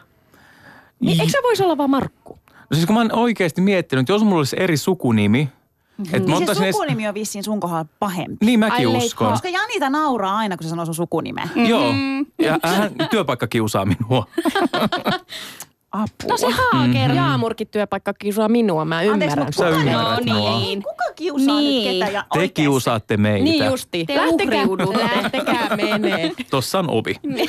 Niin, 1.00 1.22
eikö 1.22 1.32
se 1.32 1.40
voisi 1.44 1.64
olla 1.64 1.78
vaan 1.78 1.90
Markku? 1.90 2.40
No 2.70 2.76
siis 2.76 2.86
kun 2.86 2.94
mä 2.94 3.00
oon 3.00 3.16
oikeasti 3.16 3.62
miettinyt, 3.62 4.02
että 4.04 4.14
jos 4.14 4.24
mulla 4.24 4.38
olisi 4.38 4.56
eri 4.60 4.78
sukunimi, 4.78 5.50
Mm-hmm. 5.98 6.16
Et 6.16 6.26
niin 6.26 6.56
se 6.56 6.72
sukunimi 6.72 7.08
on 7.08 7.14
vissiin 7.14 7.44
sun 7.44 7.60
kohdalla 7.60 7.86
pahempi. 8.00 8.46
Niin 8.46 8.60
mäkin 8.60 8.88
Ai 8.88 8.98
uskon. 8.98 9.32
Koska 9.32 9.50
Janita 9.50 9.90
nauraa 9.90 10.38
aina, 10.38 10.58
kun 10.58 10.64
se 10.64 10.70
sanoo 10.70 10.86
sun 10.86 10.96
sukunimen. 10.96 11.48
Mm-hmm. 11.48 11.66
Joo. 11.66 11.94
Ja 12.40 12.60
hän 12.64 12.92
työpaikka 13.10 13.48
kiusaa 13.48 13.86
minua. 13.86 14.28
Apua. 15.98 16.30
No 16.30 16.38
se 16.38 16.48
haaker. 16.50 16.94
Mm-hmm. 16.94 17.16
Jaamurkin 17.16 17.68
työpaikka 17.68 18.14
kiusaa 18.14 18.50
minua, 18.50 18.86
mä 18.86 19.02
ymmärrän. 19.02 19.40
Anteeksi, 19.40 19.60
Sä 19.60 19.70
ymmärrät 19.70 20.26
no, 20.26 20.60
niin. 20.60 20.84
Kuka 20.84 21.04
kiusaa 21.16 21.60
niin. 21.60 22.00
nyt 22.00 22.00
ketä 22.00 22.18
ja 22.18 22.26
Te 22.34 22.48
kiusaatte 22.48 23.18
meitä. 23.18 23.44
Niin 23.44 23.66
justi. 23.66 24.06
Te 24.06 24.16
lähtekää, 24.16 24.66
lähtekää 24.98 25.76
menee. 25.76 26.32
Tossa 26.52 26.80
on 26.80 26.90
ovi. 26.90 27.16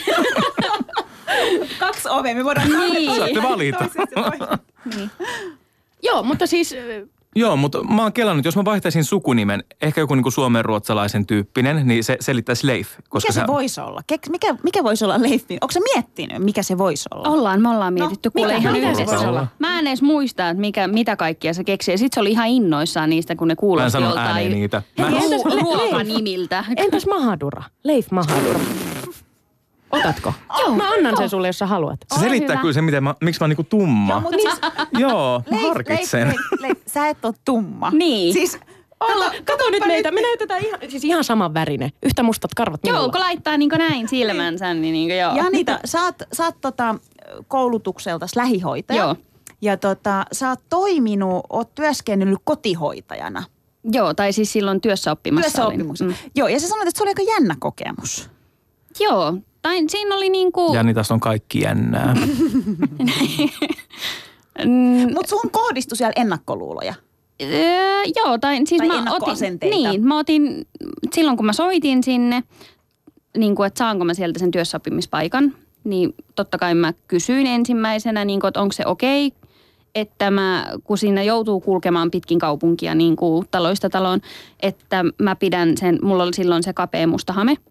Kaksi 1.78 2.08
ovea, 2.08 2.34
me 2.34 2.44
voidaan 2.44 2.68
niin. 2.68 3.16
Saatte 3.16 3.42
valita. 3.42 3.84
niin. 4.94 5.10
Joo, 6.02 6.22
mutta 6.22 6.46
siis... 6.46 6.74
Joo, 7.36 7.56
mutta 7.56 7.84
mä 7.84 8.02
oon 8.02 8.12
kelannut, 8.12 8.44
jos 8.44 8.56
mä 8.56 8.64
vaihtaisin 8.64 9.04
sukunimen, 9.04 9.64
ehkä 9.82 10.00
joku 10.00 10.14
niinku 10.14 10.30
suomenruotsalaisen 10.30 11.26
tyyppinen, 11.26 11.88
niin 11.88 12.04
se 12.04 12.16
selittäisi 12.20 12.66
Leif. 12.66 12.88
Koska 13.08 13.28
mikä 13.28 13.32
se, 13.32 13.40
se 13.40 13.46
voisi 13.46 13.80
olla? 13.80 14.02
Mikä, 14.30 14.54
mikä 14.62 14.84
voisi 14.84 15.04
olla 15.04 15.22
Leif? 15.22 15.44
Onko 15.50 15.72
se 15.72 15.80
miettinyt, 15.94 16.42
mikä 16.42 16.62
se 16.62 16.78
voisi 16.78 17.08
olla? 17.14 17.28
Ollaan, 17.28 17.62
me 17.62 17.68
ollaan 17.68 17.94
no, 17.94 18.00
mietitty. 18.00 18.30
No, 18.34 18.42
mikä, 18.42 18.56
ihan 18.56 18.72
mikä 18.72 18.94
se 18.94 19.06
voisi 19.06 19.26
olla? 19.26 19.46
Mä 19.58 19.78
en 19.78 19.86
edes 19.86 20.02
muista, 20.02 20.48
että 20.48 20.60
mikä, 20.60 20.88
mitä 20.88 21.16
kaikkia 21.16 21.54
se 21.54 21.64
keksii. 21.64 21.94
Ja 21.94 21.98
sit 21.98 22.12
se 22.12 22.20
oli 22.20 22.30
ihan 22.30 22.48
innoissaan 22.48 23.10
niistä, 23.10 23.36
kun 23.36 23.48
ne 23.48 23.56
kuulosti 23.56 24.02
joltain 24.02 24.52
niitä. 24.52 24.82
Mä... 24.98 25.10
ruokanimiltä. 25.62 26.64
Entäs 26.76 27.06
Mahadura? 27.06 27.62
Leif 27.84 28.10
Mahadura. 28.10 28.60
Otatko? 29.90 30.34
Joo, 30.58 30.74
mä 30.74 30.90
annan 30.92 31.16
sen 31.16 31.30
sulle, 31.30 31.48
jos 31.48 31.58
sä 31.58 31.66
haluat. 31.66 32.00
Se 32.14 32.20
selittää 32.20 32.54
hyvä. 32.54 32.60
kyllä 32.60 32.72
se, 32.72 32.82
miten 32.82 33.04
mä, 33.04 33.14
miksi 33.20 33.40
mä 33.40 33.44
oon 33.44 33.50
niinku 33.50 33.64
tumma. 33.64 34.12
Joo, 34.12 34.20
mutta 34.20 34.38
siis, 34.38 34.60
Joo 35.02 35.42
mä 35.50 35.68
harkitsen. 35.68 36.28
Leif, 36.28 36.38
leif, 36.50 36.60
leif, 36.60 36.78
sä 36.86 37.08
et 37.08 37.24
ole 37.24 37.34
tumma. 37.44 37.90
Niin. 37.90 38.32
Siis 38.32 38.60
Olla, 39.00 39.24
kato, 39.24 39.42
kato 39.44 39.70
nyt 39.70 39.86
meitä, 39.86 40.10
me 40.10 40.20
näytetään 40.20 40.64
ihan, 40.64 40.80
siis 40.88 41.04
ihan 41.04 41.24
saman 41.24 41.54
värinen. 41.54 41.90
Yhtä 42.02 42.22
mustat 42.22 42.54
karvat 42.54 42.82
minulla. 42.82 43.00
Joo, 43.02 43.10
kun 43.10 43.20
laittaa 43.20 43.56
niin 43.56 43.70
näin 43.78 44.08
silmänsä, 44.08 44.74
niin, 44.74 44.92
niin 44.92 45.18
joo. 45.18 45.36
Janita, 45.36 45.78
sä 45.84 46.04
oot, 46.04 46.14
sä 46.32 46.44
oot 46.44 46.60
tota, 46.60 46.94
koulutukselta 47.48 48.26
lähihoitaja. 48.36 49.02
Joo. 49.02 49.16
Ja 49.60 49.76
tota, 49.76 50.24
sä 50.32 50.48
oot 50.48 50.60
toiminut, 50.68 51.46
oot 51.50 51.74
työskennellyt 51.74 52.38
kotihoitajana. 52.44 53.44
Joo, 53.92 54.14
tai 54.14 54.32
siis 54.32 54.52
silloin 54.52 54.80
työssä 54.80 55.12
oppimassa. 55.12 55.50
Työssä 55.50 55.66
oppimassa. 55.66 56.04
Mm. 56.04 56.14
Joo, 56.34 56.48
ja 56.48 56.60
sä 56.60 56.68
sanoit, 56.68 56.88
että 56.88 56.98
se 56.98 57.04
oli 57.04 57.10
aika 57.10 57.32
jännä 57.32 57.56
kokemus. 57.58 58.30
Joo, 59.00 59.34
tai 59.68 59.84
siinä 59.88 60.16
oli 60.16 60.28
niin 60.28 60.52
kuin... 60.52 60.74
Jani, 60.74 60.94
tässä 60.94 61.14
on 61.14 61.20
kaikki 61.20 61.60
jännää. 61.60 62.14
Mutta 65.14 65.28
sun 65.28 65.50
kohdistui 65.50 65.96
siellä 65.96 66.12
ennakkoluuloja. 66.16 66.94
Öö, 67.42 68.02
joo, 68.16 68.38
tai 68.38 68.60
siis 68.66 68.82
tai 68.88 69.02
mä 69.02 69.14
otin, 69.14 69.58
niin, 69.70 70.04
mä 70.04 70.18
otin, 70.18 70.66
silloin 71.12 71.36
kun 71.36 71.46
mä 71.46 71.52
soitin 71.52 72.02
sinne, 72.02 72.42
niin 73.36 73.54
kuin, 73.54 73.66
että 73.66 73.78
saanko 73.78 74.04
mä 74.04 74.14
sieltä 74.14 74.38
sen 74.38 74.50
työssäoppimispaikan, 74.50 75.54
niin 75.84 76.14
totta 76.34 76.58
kai 76.58 76.74
mä 76.74 76.92
kysyin 77.08 77.46
ensimmäisenä, 77.46 78.24
niin 78.24 78.40
kuin, 78.40 78.48
että 78.48 78.60
onko 78.60 78.72
se 78.72 78.86
okei, 78.86 79.26
okay, 79.26 79.38
että 79.94 80.30
mä, 80.30 80.66
kun 80.84 80.98
siinä 80.98 81.22
joutuu 81.22 81.60
kulkemaan 81.60 82.10
pitkin 82.10 82.38
kaupunkia 82.38 82.94
niin 82.94 83.16
kuin 83.16 83.46
taloista 83.50 83.90
taloon, 83.90 84.20
että 84.60 85.04
mä 85.18 85.36
pidän 85.36 85.76
sen, 85.76 85.98
mulla 86.02 86.22
oli 86.22 86.34
silloin 86.34 86.62
se 86.62 86.72
kapea 86.72 87.06
musta 87.06 87.32
hame– 87.32 87.56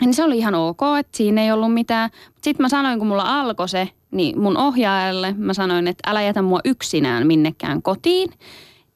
niin 0.00 0.14
se 0.14 0.24
oli 0.24 0.38
ihan 0.38 0.54
ok, 0.54 0.80
että 0.98 1.16
siinä 1.16 1.42
ei 1.42 1.52
ollut 1.52 1.74
mitään. 1.74 2.10
Sitten 2.42 2.64
mä 2.64 2.68
sanoin, 2.68 2.98
kun 2.98 3.08
mulla 3.08 3.40
alkoi 3.40 3.68
se, 3.68 3.88
niin 4.10 4.40
mun 4.40 4.56
ohjaajalle 4.56 5.34
mä 5.38 5.54
sanoin, 5.54 5.88
että 5.88 6.10
älä 6.10 6.22
jätä 6.22 6.42
mua 6.42 6.60
yksinään 6.64 7.26
minnekään 7.26 7.82
kotiin. 7.82 8.30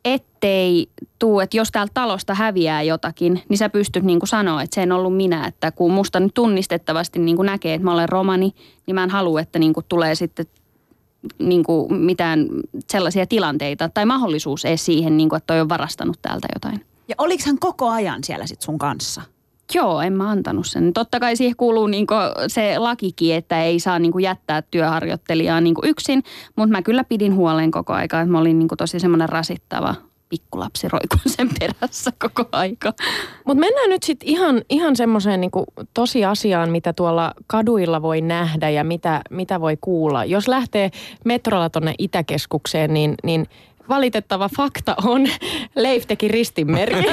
Ettei 0.05 0.87
tuu, 1.19 1.41
että 1.41 1.57
jos 1.57 1.71
täältä 1.71 1.91
talosta 1.95 2.35
häviää 2.35 2.83
jotakin, 2.83 3.43
niin 3.49 3.59
sä 3.59 3.69
pystyt 3.69 4.05
niin 4.05 4.21
kuin 4.21 4.29
sanoa, 4.29 4.63
että 4.63 4.75
se 4.75 4.83
en 4.83 4.93
ollut 4.93 5.17
minä. 5.17 5.47
Että 5.47 5.73
kun 5.73 5.93
musta 5.93 6.21
nyt 6.21 6.35
tunnistettavasti 6.35 7.19
niin 7.19 7.37
kuin 7.37 7.47
näkee, 7.47 7.75
että 7.75 7.85
mä 7.85 7.93
olen 7.93 8.09
romani, 8.09 8.55
niin 8.87 8.95
mä 8.95 9.05
en 9.05 9.11
halua, 9.11 9.41
että 9.41 9.59
niin 9.59 9.73
kuin 9.73 9.87
tulee 9.89 10.15
sitten 10.15 10.47
niin 11.39 11.65
kuin 11.65 11.95
mitään 11.95 12.47
sellaisia 12.91 13.27
tilanteita 13.27 13.89
tai 13.89 14.07
mahdollisuus 14.07 14.65
edes 14.65 14.85
siihen, 14.85 15.17
niin 15.17 15.29
kuin, 15.29 15.37
että 15.37 15.47
toi 15.47 15.61
on 15.61 15.69
varastanut 15.69 16.19
täältä 16.23 16.49
jotain. 16.55 16.85
Ja 17.09 17.15
oliks 17.19 17.47
hän 17.47 17.59
koko 17.59 17.89
ajan 17.89 18.25
siellä 18.25 18.47
sit 18.47 18.63
sun 18.63 18.79
kanssa? 18.79 19.23
Joo, 19.75 20.01
en 20.01 20.13
mä 20.13 20.31
antanut 20.31 20.67
sen. 20.67 20.93
Totta 20.93 21.21
kai 21.21 21.37
siihen 21.37 21.57
kuuluu 21.57 21.87
niinku 21.87 22.15
se 22.47 22.79
lakikin, 22.79 23.35
että 23.35 23.63
ei 23.63 23.81
saa 23.81 23.99
niinku 23.99 24.19
jättää 24.19 24.63
työharjoittelijaa 24.63 25.61
niinku 25.61 25.81
yksin, 25.85 26.23
mutta 26.57 26.73
mä 26.73 26.83
kyllä 26.83 27.05
pidin 27.05 27.35
huolen 27.35 27.71
koko 27.71 27.93
aika, 27.93 28.21
että 28.21 28.33
mä 28.33 28.39
olin 28.39 28.59
niinku 28.59 28.77
tosi 28.77 29.01
semmoinen 29.01 29.29
rasittava 29.29 29.95
pikkulapsi 30.29 30.89
roikun 30.89 31.21
sen 31.27 31.49
perässä 31.61 32.13
koko 32.19 32.49
aika. 32.53 32.93
Mutta 33.45 33.61
mennään 33.61 33.91
nyt 33.91 34.03
sitten 34.03 34.29
ihan, 34.29 34.63
ihan 34.69 34.97
semmoiseen 34.97 35.41
niinku 35.41 35.65
tosiasiaan, 35.95 36.71
mitä 36.71 36.93
tuolla 36.93 37.35
kaduilla 37.47 38.03
voi 38.03 38.21
nähdä 38.21 38.71
ja 38.71 38.85
mitä, 38.85 39.21
mitä 39.31 39.61
voi 39.61 39.77
kuulla. 39.81 40.25
Jos 40.25 40.49
lähtee 40.49 40.91
metrolla 41.25 41.71
tuonne 41.71 41.95
Itäkeskukseen, 41.99 42.95
niin, 42.95 43.15
niin 43.25 43.47
valitettava 43.89 44.49
fakta 44.57 44.95
on, 45.05 45.27
Leif 45.75 46.07
teki 46.07 46.29
ristinmerkin, 46.29 47.05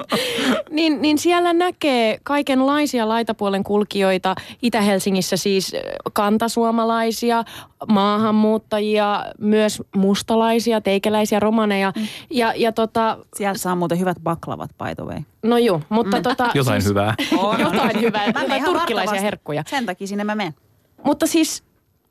niin, 0.70 1.02
niin 1.02 1.18
siellä 1.18 1.52
näkee 1.52 2.18
kaikenlaisia 2.22 3.08
laitapuolen 3.08 3.64
kulkijoita. 3.64 4.34
Itä-Helsingissä 4.62 5.36
siis 5.36 5.72
kantasuomalaisia, 6.12 7.44
maahanmuuttajia, 7.88 9.24
myös 9.38 9.82
mustalaisia, 9.96 10.80
teikäläisiä, 10.80 11.40
romaneja. 11.40 11.92
Mm. 11.96 12.06
Ja, 12.30 12.52
ja 12.56 12.72
tota, 12.72 13.18
Siellä 13.36 13.58
saa 13.58 13.76
muuten 13.76 13.98
hyvät 13.98 14.16
baklavat, 14.22 14.70
by 14.78 14.94
the 14.94 15.04
way. 15.04 15.18
no 15.42 15.58
joo, 15.58 15.80
mutta 15.88 16.16
mm. 16.16 16.22
tota, 16.22 16.50
Jotain 16.54 16.82
siis, 16.82 16.90
hyvää. 16.90 17.14
Jotain 17.58 18.00
hyvää, 18.00 18.26
Mä 18.26 18.32
menen 18.32 18.42
jotain 18.42 18.52
ihan 18.52 18.64
turkkilaisia 18.64 18.96
vartavasti. 18.96 19.24
herkkuja. 19.24 19.64
Sen 19.66 19.86
takia 19.86 20.06
sinne 20.06 20.24
mä 20.24 20.34
menen. 20.34 20.54
Mutta 21.04 21.26
siis 21.26 21.64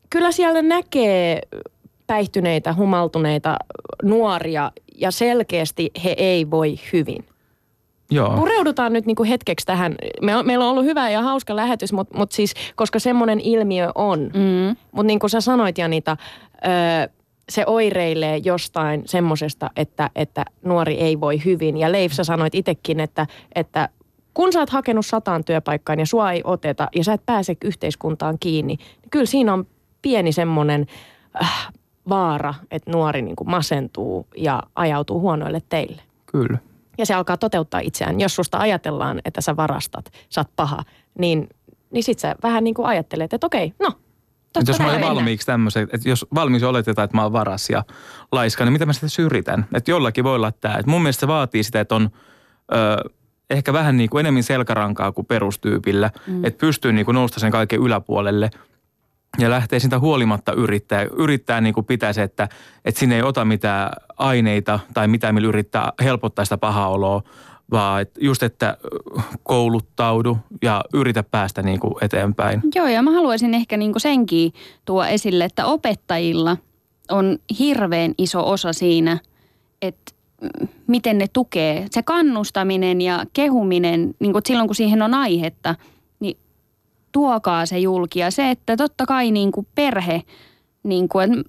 kyllä 0.09 0.31
siellä 0.31 0.61
näkee 0.61 1.41
päihtyneitä, 2.11 2.73
humaltuneita 2.73 3.57
nuoria 4.03 4.71
ja 4.95 5.11
selkeästi 5.11 5.91
he 6.03 6.15
ei 6.17 6.49
voi 6.51 6.75
hyvin. 6.93 7.25
Joo. 8.09 8.35
Pureudutaan 8.35 8.93
nyt 8.93 9.05
niinku 9.05 9.23
hetkeksi 9.23 9.65
tähän. 9.65 9.95
Me 10.21 10.35
on, 10.35 10.47
meillä 10.47 10.65
on 10.65 10.71
ollut 10.71 10.85
hyvä 10.85 11.09
ja 11.09 11.21
hauska 11.21 11.55
lähetys, 11.55 11.93
mutta 11.93 12.17
mut 12.17 12.31
siis, 12.31 12.53
koska 12.75 12.99
semmoinen 12.99 13.39
ilmiö 13.39 13.91
on. 13.95 14.19
Mm. 14.19 14.75
Mutta 14.91 15.07
niin 15.07 15.19
kuin 15.19 15.29
sä 15.29 15.41
sanoit 15.41 15.77
Janita, 15.77 16.17
öö, 16.65 17.13
se 17.49 17.63
oireilee 17.67 18.37
jostain 18.37 19.03
semmosesta, 19.05 19.69
että, 19.75 20.09
että 20.15 20.45
nuori 20.63 20.93
ei 20.93 21.19
voi 21.19 21.45
hyvin. 21.45 21.77
Ja 21.77 21.91
Leif, 21.91 22.11
sä 22.11 22.23
sanoit 22.23 22.55
itsekin, 22.55 22.99
että, 22.99 23.27
että 23.55 23.89
kun 24.33 24.53
sä 24.53 24.59
oot 24.59 24.69
hakenut 24.69 25.05
sataan 25.05 25.43
työpaikkaan 25.43 25.99
ja 25.99 26.05
sua 26.05 26.31
ei 26.31 26.41
oteta 26.43 26.87
ja 26.95 27.03
sä 27.03 27.13
et 27.13 27.25
pääse 27.25 27.57
yhteiskuntaan 27.63 28.37
kiinni, 28.39 28.75
niin 28.75 29.09
kyllä 29.11 29.25
siinä 29.25 29.53
on 29.53 29.67
pieni 30.01 30.31
semmoinen 30.31 30.85
äh, 31.41 31.67
vaara, 32.09 32.53
että 32.71 32.91
nuori 32.91 33.21
niin 33.21 33.35
kuin 33.35 33.49
masentuu 33.49 34.27
ja 34.37 34.63
ajautuu 34.75 35.19
huonoille 35.19 35.61
teille. 35.69 36.01
Kyllä. 36.25 36.57
Ja 36.97 37.05
se 37.05 37.13
alkaa 37.13 37.37
toteuttaa 37.37 37.79
itseään. 37.79 38.19
Jos 38.19 38.35
susta 38.35 38.57
ajatellaan, 38.57 39.21
että 39.25 39.41
sä 39.41 39.55
varastat, 39.55 40.11
sä 40.29 40.41
oot 40.41 40.49
paha, 40.55 40.83
niin, 41.19 41.49
niin 41.91 42.03
sit 42.03 42.19
sä 42.19 42.35
vähän 42.43 42.63
niin 42.63 42.73
kuin 42.73 42.85
ajattelet, 42.85 43.33
että 43.33 43.47
okei, 43.47 43.73
no, 43.79 43.91
totta 44.53 44.71
jos 44.71 44.79
mä 44.79 44.87
olen 44.87 45.01
valmiiksi 45.01 45.45
tämmöisen, 45.45 45.87
että 45.93 46.09
jos 46.09 46.25
valmiiksi 46.35 46.65
oletetaan, 46.65 47.03
että 47.03 47.17
mä 47.17 47.23
oon 47.23 47.33
varas 47.33 47.69
ja 47.69 47.83
laiska, 48.31 48.65
niin 48.65 48.73
mitä 48.73 48.85
mä 48.85 48.93
sitten 48.93 49.09
syrjitän? 49.09 49.65
Että 49.73 49.91
jollakin 49.91 50.23
voi 50.23 50.35
olla 50.35 50.51
tämä. 50.51 50.75
Että 50.75 50.91
mun 50.91 51.01
mielestä 51.01 51.19
se 51.19 51.27
vaatii 51.27 51.63
sitä, 51.63 51.79
että 51.79 51.95
on 51.95 52.09
ö, 52.73 53.09
ehkä 53.49 53.73
vähän 53.73 53.97
niin 53.97 54.09
kuin 54.09 54.19
enemmän 54.19 54.43
selkärankaa 54.43 55.11
kuin 55.11 55.25
perustyypillä. 55.25 56.09
Mm. 56.27 56.45
Että 56.45 56.57
pystyy 56.57 56.93
niin 56.93 57.05
kuin 57.05 57.15
nousta 57.15 57.39
sen 57.39 57.51
kaiken 57.51 57.79
yläpuolelle 57.79 58.49
ja 59.39 59.49
lähtee 59.49 59.79
sitä 59.79 59.99
huolimatta 59.99 60.53
yrittää. 60.53 61.07
Yrittää 61.17 61.61
niin 61.61 61.73
kuin 61.73 61.85
pitää 61.85 62.13
se, 62.13 62.23
että, 62.23 62.49
että 62.85 62.99
sinne 62.99 63.15
ei 63.15 63.21
ota 63.21 63.45
mitään 63.45 63.91
aineita 64.17 64.79
tai 64.93 65.07
mitään, 65.07 65.35
millä 65.35 65.47
yrittää 65.47 65.93
helpottaa 66.03 66.45
sitä 66.45 66.57
pahaa 66.57 66.89
oloa, 66.89 67.21
vaan 67.71 68.01
että 68.01 68.19
just, 68.23 68.43
että 68.43 68.77
kouluttaudu 69.43 70.37
ja 70.61 70.83
yritä 70.93 71.23
päästä 71.23 71.63
niin 71.63 71.79
kuin 71.79 71.93
eteenpäin. 72.01 72.61
Joo, 72.75 72.87
ja 72.87 73.01
mä 73.01 73.11
haluaisin 73.11 73.53
ehkä 73.53 73.77
niinku 73.77 73.99
senkin 73.99 74.53
tuo 74.85 75.05
esille, 75.05 75.45
että 75.45 75.65
opettajilla 75.65 76.57
on 77.11 77.37
hirveän 77.59 78.13
iso 78.17 78.49
osa 78.49 78.73
siinä, 78.73 79.19
että 79.81 80.11
mm, 80.41 80.67
miten 80.87 81.17
ne 81.17 81.27
tukee. 81.33 81.85
Se 81.91 82.03
kannustaminen 82.03 83.01
ja 83.01 83.25
kehuminen, 83.33 84.15
niin 84.19 84.31
kuin 84.31 84.41
silloin 84.45 84.67
kun 84.67 84.75
siihen 84.75 85.01
on 85.01 85.13
aihetta, 85.13 85.69
niin 85.69 85.81
tuokaa 87.11 87.65
se 87.65 87.79
julki. 87.79 88.19
Ja 88.19 88.31
se, 88.31 88.49
että 88.49 88.77
totta 88.77 89.05
kai 89.05 89.31
niin 89.31 89.51
kuin 89.51 89.67
perhe, 89.75 90.21
niin 90.83 91.09
kuin, 91.09 91.43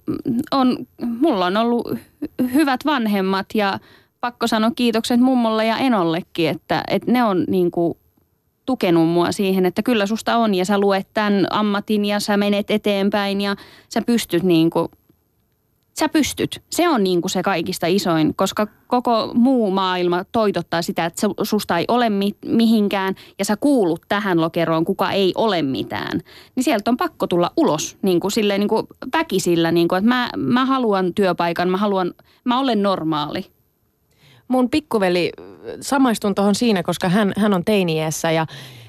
on, 0.51 0.77
mulla 1.19 1.45
on 1.45 1.57
ollut 1.57 1.87
hy- 1.91 2.53
hyvät 2.53 2.85
vanhemmat 2.85 3.45
ja 3.55 3.79
pakko 4.21 4.47
sanoa 4.47 4.71
kiitokset 4.75 5.19
mummolle 5.19 5.65
ja 5.65 5.77
enollekin, 5.77 6.49
että, 6.49 6.83
että 6.87 7.11
ne 7.11 7.23
on 7.23 7.45
niin 7.47 7.71
kuin 7.71 7.97
tukenut 8.65 9.09
mua 9.09 9.31
siihen, 9.31 9.65
että 9.65 9.83
kyllä 9.83 10.05
susta 10.05 10.37
on 10.37 10.55
ja 10.55 10.65
sä 10.65 10.77
luet 10.77 11.07
tämän 11.13 11.47
ammatin 11.49 12.05
ja 12.05 12.19
sä 12.19 12.37
menet 12.37 12.71
eteenpäin 12.71 13.41
ja 13.41 13.55
sä 13.89 14.01
pystyt 14.01 14.43
niin 14.43 14.69
kuin, 14.69 14.87
sä 15.99 16.09
pystyt. 16.09 16.61
Se 16.69 16.89
on 16.89 17.03
niin 17.03 17.21
kuin 17.21 17.31
se 17.31 17.43
kaikista 17.43 17.87
isoin, 17.87 18.35
koska 18.35 18.67
koko 18.87 19.31
muu 19.33 19.71
maailma 19.71 20.25
toitottaa 20.31 20.81
sitä, 20.81 21.05
että 21.05 21.27
susta 21.43 21.77
ei 21.77 21.85
ole 21.87 22.09
mi- 22.09 22.35
mihinkään 22.45 23.15
ja 23.39 23.45
sä 23.45 23.57
kuulut 23.57 24.01
tähän 24.07 24.41
lokeroon, 24.41 24.85
kuka 24.85 25.11
ei 25.11 25.31
ole 25.35 25.61
mitään. 25.61 26.21
Niin 26.55 26.63
sieltä 26.63 26.91
on 26.91 26.97
pakko 26.97 27.27
tulla 27.27 27.51
ulos 27.57 27.97
niin 28.01 28.19
kuin 28.19 28.31
silleen 28.31 28.59
niin 28.59 28.69
kuin 28.69 28.87
väkisillä, 29.13 29.71
niin 29.71 29.87
kuin, 29.87 29.97
että 29.97 30.09
mä, 30.09 30.29
mä 30.37 30.65
haluan 30.65 31.13
työpaikan, 31.13 31.69
mä 31.69 31.77
haluan, 31.77 32.13
mä 32.43 32.59
olen 32.59 32.83
normaali. 32.83 33.45
mun 34.47 34.69
pikkuveli 34.69 35.31
samaistun 35.81 36.35
tuohon 36.35 36.55
siinä, 36.55 36.83
koska 36.83 37.09
hän, 37.09 37.33
hän 37.37 37.53
on 37.53 37.65
teiniässä 37.65 38.31
ja 38.31 38.45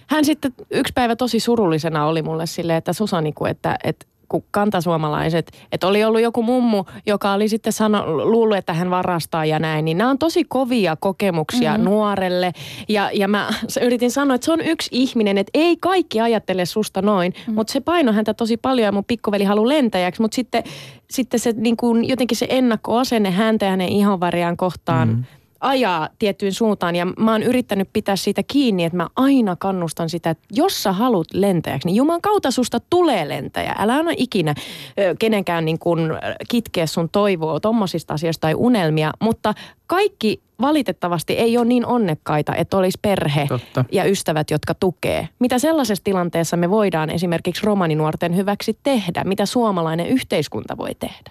hän 0.07 0.25
sitten 0.25 0.55
yksi 0.71 0.93
päivä 0.93 1.17
tosi 1.17 1.41
surullisena 1.41 2.07
oli 2.07 2.23
mulle 2.23 2.47
silleen, 2.47 2.77
että 2.77 2.93
Susani, 2.93 3.33
kun, 3.33 3.49
että, 3.49 3.79
että 3.85 4.07
kun 4.35 4.45
kantasuomalaiset, 4.51 5.53
että 5.73 5.87
oli 5.87 6.05
ollut 6.05 6.21
joku 6.21 6.43
mummu, 6.43 6.85
joka 7.07 7.33
oli 7.33 7.49
sitten 7.49 7.73
sano, 7.73 8.05
luullut, 8.07 8.57
että 8.57 8.73
hän 8.73 8.91
varastaa 8.91 9.45
ja 9.45 9.59
näin, 9.59 9.85
niin 9.85 9.99
nämä 9.99 10.11
on 10.11 10.19
tosi 10.19 10.45
kovia 10.45 10.97
kokemuksia 10.97 11.71
mm-hmm. 11.71 11.85
nuorelle. 11.85 12.53
Ja, 12.89 13.11
ja 13.13 13.29
mä 13.29 13.49
yritin 13.83 14.11
sanoa, 14.11 14.35
että 14.35 14.45
se 14.45 14.53
on 14.53 14.61
yksi 14.61 14.89
ihminen, 14.93 15.39
että 15.39 15.51
ei 15.55 15.77
kaikki 15.77 16.21
ajattele 16.21 16.67
susta 16.67 17.03
noin, 17.03 17.33
mm-hmm. 17.37 17.55
mutta 17.55 17.73
se 17.73 17.81
paino 17.81 18.13
häntä 18.13 18.35
tosi 18.35 18.57
paljon 18.57 18.87
ja 18.87 18.93
mun 18.93 19.05
pikkuveli 19.05 19.45
haluaa 19.45 19.69
lentäjäksi, 19.69 20.23
mutta 20.23 20.35
sitten, 20.35 20.63
sitten 21.11 21.41
se 21.41 21.53
niin 21.57 21.77
kuin, 21.77 22.09
jotenkin 22.09 22.37
se 22.37 22.47
ennakkoasenne 22.49 23.31
häntä 23.31 23.65
ja 23.65 23.71
hänen 23.71 23.89
ihonväriään 23.89 24.57
kohtaan 24.57 25.09
mm-hmm 25.09 25.44
ajaa 25.65 26.09
tiettyyn 26.19 26.53
suuntaan 26.53 26.97
ja 26.97 27.07
mä 27.07 27.33
oon 27.33 27.43
yrittänyt 27.43 27.89
pitää 27.93 28.17
siitä 28.17 28.43
kiinni, 28.43 28.85
että 28.85 28.97
mä 28.97 29.09
aina 29.17 29.57
kannustan 29.57 30.11
sitä, 30.11 30.31
että 30.31 30.45
jos 30.51 30.83
sä 30.83 30.93
haluat 30.93 31.27
lentäjäksi, 31.33 31.89
niin 31.89 31.97
Jumalan 31.97 32.21
kautta 32.21 32.51
susta 32.51 32.81
tulee 32.91 33.29
lentäjä. 33.29 33.75
Älä 33.79 33.95
anna 33.95 34.11
ikinä 34.17 34.55
ö, 34.99 35.15
kenenkään 35.19 35.65
niin 35.65 35.79
kuin 35.79 36.01
kitkeä 36.49 36.87
sun 36.87 37.09
toivoa 37.09 37.61
tommosista 37.61 38.15
asioista 38.15 38.41
tai 38.41 38.55
unelmia, 38.55 39.13
mutta 39.21 39.55
kaikki 39.87 40.43
valitettavasti 40.61 41.33
ei 41.33 41.59
ole 41.59 41.65
niin 41.65 41.87
onnekkaita, 41.87 42.55
että 42.55 42.77
olisi 42.77 42.99
perhe 43.03 43.47
Totta. 43.49 43.85
ja 43.93 44.05
ystävät, 44.05 44.51
jotka 44.51 44.75
tukee. 44.75 45.29
Mitä 45.39 45.59
sellaisessa 45.59 46.05
tilanteessa 46.05 46.57
me 46.57 46.71
voidaan 46.71 47.11
esimerkiksi 47.11 47.67
romaninuorten 47.67 48.37
hyväksi 48.37 48.79
tehdä? 48.83 49.25
Mitä 49.25 49.47
suomalainen 49.47 50.07
yhteiskunta 50.07 50.77
voi 50.77 50.95
tehdä? 50.95 51.31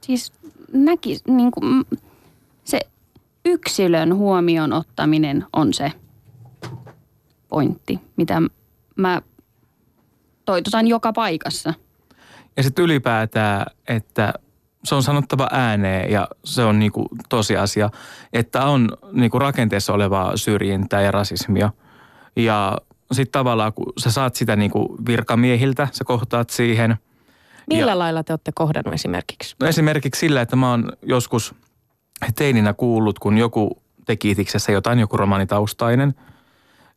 Siis 0.00 0.32
näki, 0.72 1.18
niin 1.28 1.50
kuin, 1.50 1.84
se 2.64 2.80
yksilön 3.44 4.14
huomioon 4.14 4.72
ottaminen 4.72 5.44
on 5.52 5.74
se 5.74 5.92
pointti, 7.48 8.00
mitä 8.16 8.42
mä 8.96 9.22
toitotan 10.44 10.86
joka 10.86 11.12
paikassa. 11.12 11.74
Ja 12.56 12.62
sitten 12.62 12.84
ylipäätään, 12.84 13.66
että 13.88 14.32
se 14.84 14.94
on 14.94 15.02
sanottava 15.02 15.48
ääneen 15.52 16.10
ja 16.12 16.28
se 16.44 16.64
on 16.64 16.78
niinku 16.78 17.08
tosiasia, 17.28 17.90
että 18.32 18.64
on 18.64 18.88
niinku 19.12 19.38
rakenteessa 19.38 19.92
olevaa 19.92 20.36
syrjintää 20.36 21.02
ja 21.02 21.10
rasismia. 21.10 21.70
Ja 22.36 22.78
sitten 23.12 23.32
tavallaan, 23.32 23.72
kun 23.72 23.92
sä 23.98 24.10
saat 24.10 24.34
sitä 24.34 24.56
niinku 24.56 24.96
virkamiehiltä, 25.06 25.88
sä 25.92 26.04
kohtaat 26.04 26.50
siihen. 26.50 26.96
Millä 27.66 27.92
Ja- 27.92 27.98
lailla 27.98 28.24
te 28.24 28.32
olette 28.32 28.52
kohdannut 28.54 28.94
esimerkiksi? 28.94 29.56
No 29.60 29.66
esimerkiksi 29.66 30.18
sillä, 30.18 30.40
että 30.40 30.56
mä 30.56 30.70
oon 30.70 30.92
joskus 31.02 31.54
teininä 32.34 32.72
kuullut, 32.74 33.18
kun 33.18 33.38
joku 33.38 33.82
teki 34.06 34.30
itiksessä 34.30 34.72
jotain, 34.72 34.98
joku 34.98 35.16
romanitaustainen, 35.16 36.14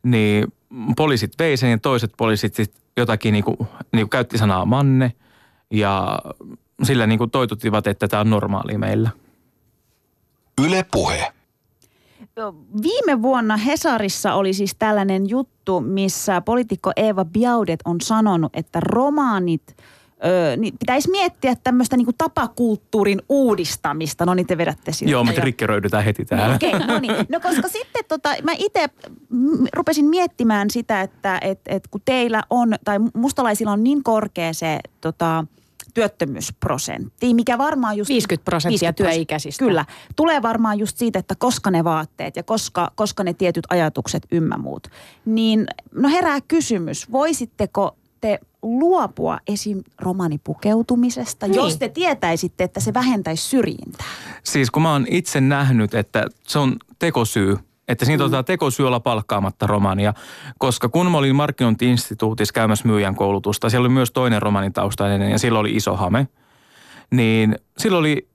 niin 0.02 0.52
poliisit 0.96 1.32
vei 1.38 1.56
sen 1.56 1.70
ja 1.70 1.78
toiset 1.78 2.12
poliisit 2.16 2.54
sit 2.54 2.74
jotakin 2.96 3.32
niinku, 3.32 3.66
niinku 3.92 4.08
käytti 4.08 4.38
sanaa 4.38 4.64
manne 4.64 5.12
ja 5.70 6.18
sillä 6.82 7.06
niinku 7.06 7.26
toituttivat, 7.26 7.86
että 7.86 8.08
tämä 8.08 8.20
on 8.20 8.30
normaali 8.30 8.78
meillä. 8.78 9.10
Yle 10.64 10.86
Puhe. 10.92 11.32
Viime 12.82 13.22
vuonna 13.22 13.56
Hesarissa 13.56 14.34
oli 14.34 14.52
siis 14.52 14.74
tällainen 14.78 15.28
juttu, 15.28 15.80
missä 15.80 16.40
poliitikko 16.40 16.92
Eeva 16.96 17.24
Biaudet 17.24 17.80
on 17.84 18.00
sanonut, 18.00 18.56
että 18.56 18.80
romaanit 18.80 19.76
ö, 20.24 20.52
ö, 20.52 20.56
niin 20.56 20.74
pitäisi 20.78 21.10
miettiä 21.10 21.54
tämmöistä 21.54 21.96
niin 21.96 22.06
tapakulttuurin 22.18 23.22
uudistamista. 23.28 24.26
No 24.26 24.34
niin, 24.34 24.46
te 24.46 24.58
vedätte 24.58 24.92
siltä. 24.92 25.12
Joo, 25.12 25.24
me 25.24 25.32
trikkeröidytään 25.32 26.04
heti 26.04 26.24
täällä. 26.24 26.54
Okei, 26.54 26.74
okay, 26.74 26.86
no 26.86 26.98
niin. 26.98 27.14
No 27.28 27.40
koska 27.40 27.68
sitten 27.68 28.04
tota, 28.08 28.34
mä 28.42 28.52
itse 28.58 28.86
rupesin 29.72 30.04
miettimään 30.04 30.70
sitä, 30.70 31.00
että 31.00 31.38
et, 31.42 31.60
et 31.66 31.88
kun 31.88 32.00
teillä 32.04 32.42
on, 32.50 32.74
tai 32.84 32.98
mustalaisilla 33.14 33.72
on 33.72 33.84
niin 33.84 34.02
korkea 34.02 34.52
se 34.52 34.78
tota, 35.00 35.44
työttömyysprosentti, 35.94 37.34
mikä 37.34 37.58
varmaan 37.58 37.96
just... 37.96 38.08
50 38.08 38.44
prosenttia 38.44 38.70
50 38.70 38.96
prosenttia. 38.96 39.16
työikäisistä. 39.16 39.64
Kyllä. 39.64 39.84
Tulee 40.16 40.42
varmaan 40.42 40.78
just 40.78 40.96
siitä, 40.96 41.18
että 41.18 41.34
koska 41.38 41.70
ne 41.70 41.84
vaatteet 41.84 42.36
ja 42.36 42.42
koska, 42.42 42.90
koska 42.94 43.24
ne 43.24 43.32
tietyt 43.34 43.64
ajatukset 43.70 44.26
ymmä 44.32 44.56
muut. 44.58 44.88
Niin 45.24 45.66
no 45.94 46.08
herää 46.08 46.40
kysymys, 46.48 47.12
voisitteko 47.12 47.96
te 48.20 48.38
luopua 48.64 49.38
esim. 49.46 49.82
romanipukeutumisesta, 50.00 51.46
Niin. 51.46 51.54
jos 51.56 51.78
te 51.78 51.88
tietäisitte, 51.88 52.64
että 52.64 52.80
se 52.80 52.94
vähentäisi 52.94 53.42
syrjintää? 53.48 54.06
Siis 54.42 54.70
kun 54.70 54.82
mä 54.82 54.92
oon 54.92 55.06
itse 55.10 55.40
nähnyt, 55.40 55.94
että 55.94 56.26
se 56.46 56.58
on 56.58 56.76
tekosyy, 56.98 57.56
että 57.88 58.04
siinä 58.04 58.24
otetaan 58.24 58.44
tekosyy 58.44 58.86
olla 58.86 59.00
palkkaamatta 59.00 59.66
romania, 59.66 60.14
koska 60.58 60.88
kun 60.88 61.10
mä 61.10 61.18
olin 61.18 61.36
markkinointi-instituutissa 61.36 62.52
käymässä 62.52 62.88
myyjän 62.88 63.14
koulutusta, 63.14 63.70
siellä 63.70 63.86
oli 63.86 63.94
myös 63.94 64.10
toinen 64.10 64.42
romanitaustainen 64.42 65.30
ja 65.30 65.38
sillä 65.38 65.58
oli 65.58 65.72
iso 65.76 65.96
hame, 65.96 66.28
niin 67.10 67.56
silloin 67.78 68.00
oli 68.00 68.28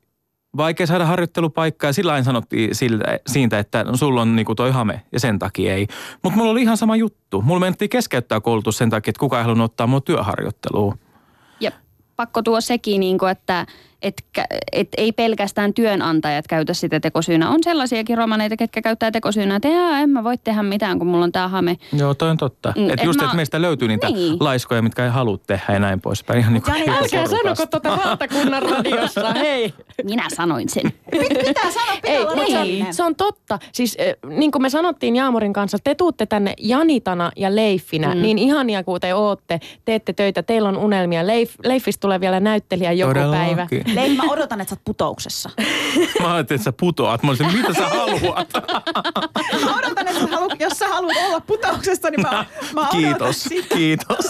vaikea 0.58 0.88
saada 0.88 1.06
harjoittelupaikkaa 1.06 1.94
sillä 1.94 2.12
lailla 2.12 2.26
sanottiin 2.26 2.76
siltä, 2.76 3.20
siitä, 3.28 3.60
että 3.60 3.86
sulla 3.94 4.22
on 4.22 4.36
niinku 4.36 4.56
toi 4.56 4.72
hame 4.72 5.02
ja 5.12 5.20
sen 5.20 5.40
takia 5.40 5.74
ei. 5.74 5.88
Mutta 6.24 6.38
mulla 6.38 6.52
oli 6.52 6.62
ihan 6.62 6.78
sama 6.78 6.96
juttu. 6.96 7.42
Mulla 7.42 7.60
mentiin 7.60 7.90
keskeyttää 7.90 8.42
koulutus 8.42 8.78
sen 8.78 8.90
takia, 8.90 9.10
että 9.12 9.20
kukaan 9.20 9.40
ei 9.40 9.44
halunnut 9.44 9.72
ottaa 9.72 9.88
mua 9.88 10.02
työharjoitteluun. 10.02 11.00
Ja 11.60 11.72
pakko 12.16 12.42
tuo 12.42 12.62
sekin, 12.62 13.00
niin 13.00 13.18
kuin, 13.18 13.32
että 14.02 14.24
et, 14.42 14.48
et 14.72 14.88
ei 14.98 15.12
pelkästään 15.12 15.74
työnantajat 15.74 16.48
käytä 16.48 16.74
sitä 16.74 17.00
tekosyynä. 17.00 17.50
On 17.50 17.64
sellaisiakin 17.64 18.18
romaneita, 18.18 18.58
ketkä 18.58 18.82
käyttää 18.82 19.12
tekosyynä, 19.12 19.56
että 19.56 19.68
Jaa, 19.68 20.00
en 20.00 20.10
mä 20.10 20.24
voi 20.24 20.38
tehdä 20.38 20.64
mitään, 20.64 20.98
kun 21.00 21.08
mulla 21.08 21.24
on 21.24 21.32
tämä 21.32 21.48
hame. 21.48 21.78
Joo, 21.98 22.14
toi 22.14 22.30
on 22.30 22.38
totta. 22.38 22.74
Mm, 22.78 22.86
et 22.86 22.92
että 22.94 23.06
just, 23.06 23.20
mä- 23.20 23.26
että 23.26 23.36
meistä 23.36 23.62
löytyy 23.62 23.88
niitä 23.88 24.10
Niin. 24.10 24.38
laiskoja, 24.40 24.82
mitkä 24.82 25.04
ei 25.04 25.10
halua 25.12 25.38
tehdä 25.48 25.74
ja 25.74 25.80
näin 25.80 26.02
poispäin. 26.02 26.40
Ihan 26.40 26.54
niin 26.54 26.64
kuin 26.64 26.76
Älkää 26.76 26.96
porukasta. 26.96 27.38
sanoko 27.38 27.66
tota 27.66 27.98
valtakunnan 28.06 28.64
radiossa, 28.64 29.34
hei. 29.44 29.74
Minä 30.04 30.26
sanoin 30.36 30.70
sen. 30.70 30.84
Pitää 31.48 31.72
sanoa, 31.72 31.96
pitää 31.96 32.12
Ei, 32.16 32.20
olla 32.22 32.36
mutta 32.36 32.52
se, 32.52 32.58
on, 32.58 32.64
rehellinen. 32.66 32.94
se 32.94 33.04
on 33.04 33.16
totta. 33.16 33.60
Siis 33.72 33.98
äh, 34.02 34.30
niin 34.38 34.52
kuin 34.52 34.62
me 34.62 34.70
sanottiin 34.70 35.16
Jaamorin 35.16 35.54
kanssa, 35.54 35.78
te 35.84 35.96
tuutte 35.96 36.26
tänne 36.26 36.54
Janitana 36.60 37.32
ja 37.36 37.56
Leiffinä, 37.56 38.16
mm. 38.16 38.22
niin 38.22 38.38
ihania 38.38 38.84
kuin 38.84 39.02
te 39.02 39.14
ootte, 39.14 39.60
teette 39.86 40.14
töitä, 40.14 40.44
teillä 40.44 40.70
on 40.70 40.78
unelmia. 40.78 41.28
Leif, 41.28 41.56
Leifistä 41.66 42.02
tulee 42.02 42.20
vielä 42.20 42.40
näyttelijä 42.40 42.92
joku 42.92 43.14
Todellakin. 43.14 43.56
päivä. 43.56 43.68
Leif, 43.94 44.18
mä 44.18 44.24
odotan, 44.30 44.62
että 44.62 44.70
sä 44.70 44.76
oot 44.76 44.84
putouksessa. 44.86 45.50
Mä 46.22 46.34
ajattelin, 46.34 46.60
että 46.60 46.64
sä 46.64 46.72
putoat. 46.72 47.24
Mä 47.24 47.30
olisin, 47.30 47.54
mitä 47.54 47.74
sä 47.74 47.90
haluat? 47.90 48.48
Mä 49.66 49.78
odotan, 49.78 50.08
että 50.08 50.20
sä 50.20 50.28
haluat, 50.28 50.60
jos 50.60 50.74
sä 50.74 50.88
haluat 50.88 51.18
olla 51.28 51.40
putouksessa, 51.40 52.10
niin 52.10 52.22
mä, 52.22 52.46
mä 52.74 52.82
odotan 52.82 53.00
Kiitos, 53.00 53.44
sitä. 53.44 53.76
kiitos. 53.76 54.26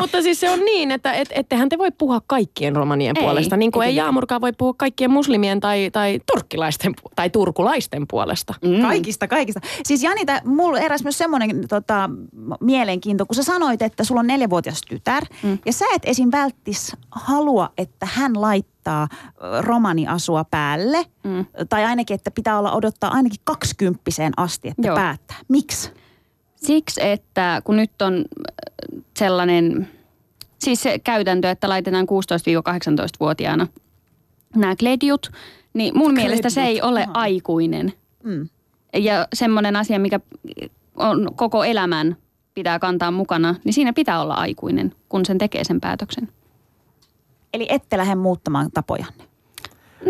Mutta 0.00 0.22
siis 0.22 0.40
se 0.40 0.50
on 0.50 0.60
niin, 0.60 0.90
että 0.90 1.12
et, 1.12 1.28
ettehän 1.32 1.68
te 1.68 1.78
voi 1.78 1.90
puhua 1.98 2.20
kaikkien 2.26 2.76
romanien 2.76 3.16
Ei, 3.16 3.22
puolesta. 3.22 3.56
Niin 3.56 3.72
kuin 3.72 3.86
ei 3.86 3.90
ei 3.90 3.96
Jaamurkaan 3.96 4.40
voi 4.40 4.52
puhua 4.58 4.74
kaikkien 4.76 5.10
muslimien 5.10 5.60
tai, 5.60 5.90
tai 5.92 6.20
turkkilaisten 6.32 6.94
tai 7.16 7.30
turkulaisten 7.30 8.06
puolesta. 8.10 8.54
Mm. 8.64 8.82
Kaikista, 8.82 9.28
kaikista. 9.28 9.60
Siis 9.84 10.02
Janita, 10.02 10.40
mulla 10.44 10.78
eräs 10.78 11.02
myös 11.02 11.18
semmoinen 11.18 11.68
tota, 11.68 12.10
mielenkiinto, 12.60 13.26
kun 13.26 13.36
sä 13.36 13.42
sanoit, 13.42 13.82
että 13.82 14.04
sulla 14.04 14.20
on 14.20 14.26
neljävuotias 14.26 14.80
tytär, 14.88 15.24
mm. 15.42 15.58
ja 15.66 15.72
sä 15.72 15.84
et 15.94 16.02
esim. 16.04 16.28
välttis 16.32 16.96
halua, 17.10 17.70
että 17.78 18.06
hän 18.10 18.40
laittaa 18.40 18.79
ö, 19.02 19.06
romaniasua 19.60 20.44
päälle, 20.50 21.04
Mm. 21.24 21.46
tai 21.68 21.84
ainakin, 21.84 22.14
että 22.14 22.30
pitää 22.30 22.58
olla 22.58 22.72
odottaa 22.72 23.10
ainakin 23.10 23.40
kaksikymppiseen 23.44 24.32
asti, 24.36 24.68
että 24.68 24.86
Joo. 24.86 24.96
päättää. 24.96 25.36
Miksi? 25.48 25.90
Siksi, 26.56 27.00
että 27.04 27.62
kun 27.64 27.76
nyt 27.76 28.02
on 28.02 28.24
sellainen, 29.18 29.88
siis 30.58 30.82
se 30.82 30.98
käytäntö, 30.98 31.50
että 31.50 31.68
laitetaan 31.68 32.06
16-18-vuotiaana 32.06 33.66
nämä 34.56 34.76
kledjut, 34.76 35.30
niin 35.74 35.98
mun 35.98 36.14
mielestä 36.14 36.50
se 36.50 36.60
ei 36.62 36.66
Kledjut, 36.74 36.90
ole 36.90 37.02
aha. 37.02 37.12
aikuinen. 37.14 37.92
Mm. 38.22 38.48
Ja 38.94 39.26
semmoinen 39.34 39.76
asia, 39.76 39.98
mikä 39.98 40.20
on 40.96 41.28
koko 41.36 41.64
elämän 41.64 42.16
pitää 42.54 42.78
kantaa 42.78 43.10
mukana, 43.10 43.54
niin 43.64 43.72
siinä 43.72 43.92
pitää 43.92 44.20
olla 44.22 44.34
aikuinen, 44.34 44.94
kun 45.08 45.24
sen 45.26 45.38
tekee 45.38 45.64
sen 45.64 45.80
päätöksen. 45.80 46.28
Eli 47.54 47.66
ette 47.68 47.96
lähde 47.98 48.14
muuttamaan 48.14 48.70
tapojanne. 48.74 49.24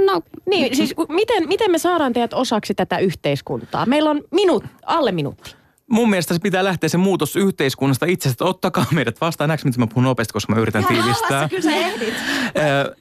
No, 0.07 0.22
Niin, 0.47 0.76
siis 0.76 0.95
miten, 1.09 1.49
miten 1.49 1.70
me 1.70 1.78
saadaan 1.78 2.12
teidät 2.12 2.34
osaksi 2.34 2.74
tätä 2.74 2.99
yhteiskuntaa? 2.99 3.86
Meillä 3.86 4.11
on 4.11 4.22
minuut, 4.30 4.64
alle 4.86 5.12
minuutti. 5.12 5.59
Mun 5.91 6.11
mielestä 6.11 6.34
se 6.34 6.41
pitää 6.41 6.64
lähteä 6.64 6.88
se 6.88 6.99
muutos 6.99 7.36
yhteiskunnasta 7.36 8.07
itsestä, 8.07 8.32
että 8.32 8.45
ottakaa 8.45 8.86
meidät 8.91 9.20
vastaan. 9.20 9.49
Näetkö, 9.49 9.68
miten 9.68 9.80
mä 9.80 9.86
puhun 9.86 10.05
nopeasti, 10.05 10.32
koska 10.32 10.55
mä 10.55 10.61
yritän 10.61 10.84
tiivistää. 10.84 11.49
kyllä 11.49 11.62
sä 11.62 11.70
ehdit. 11.70 12.14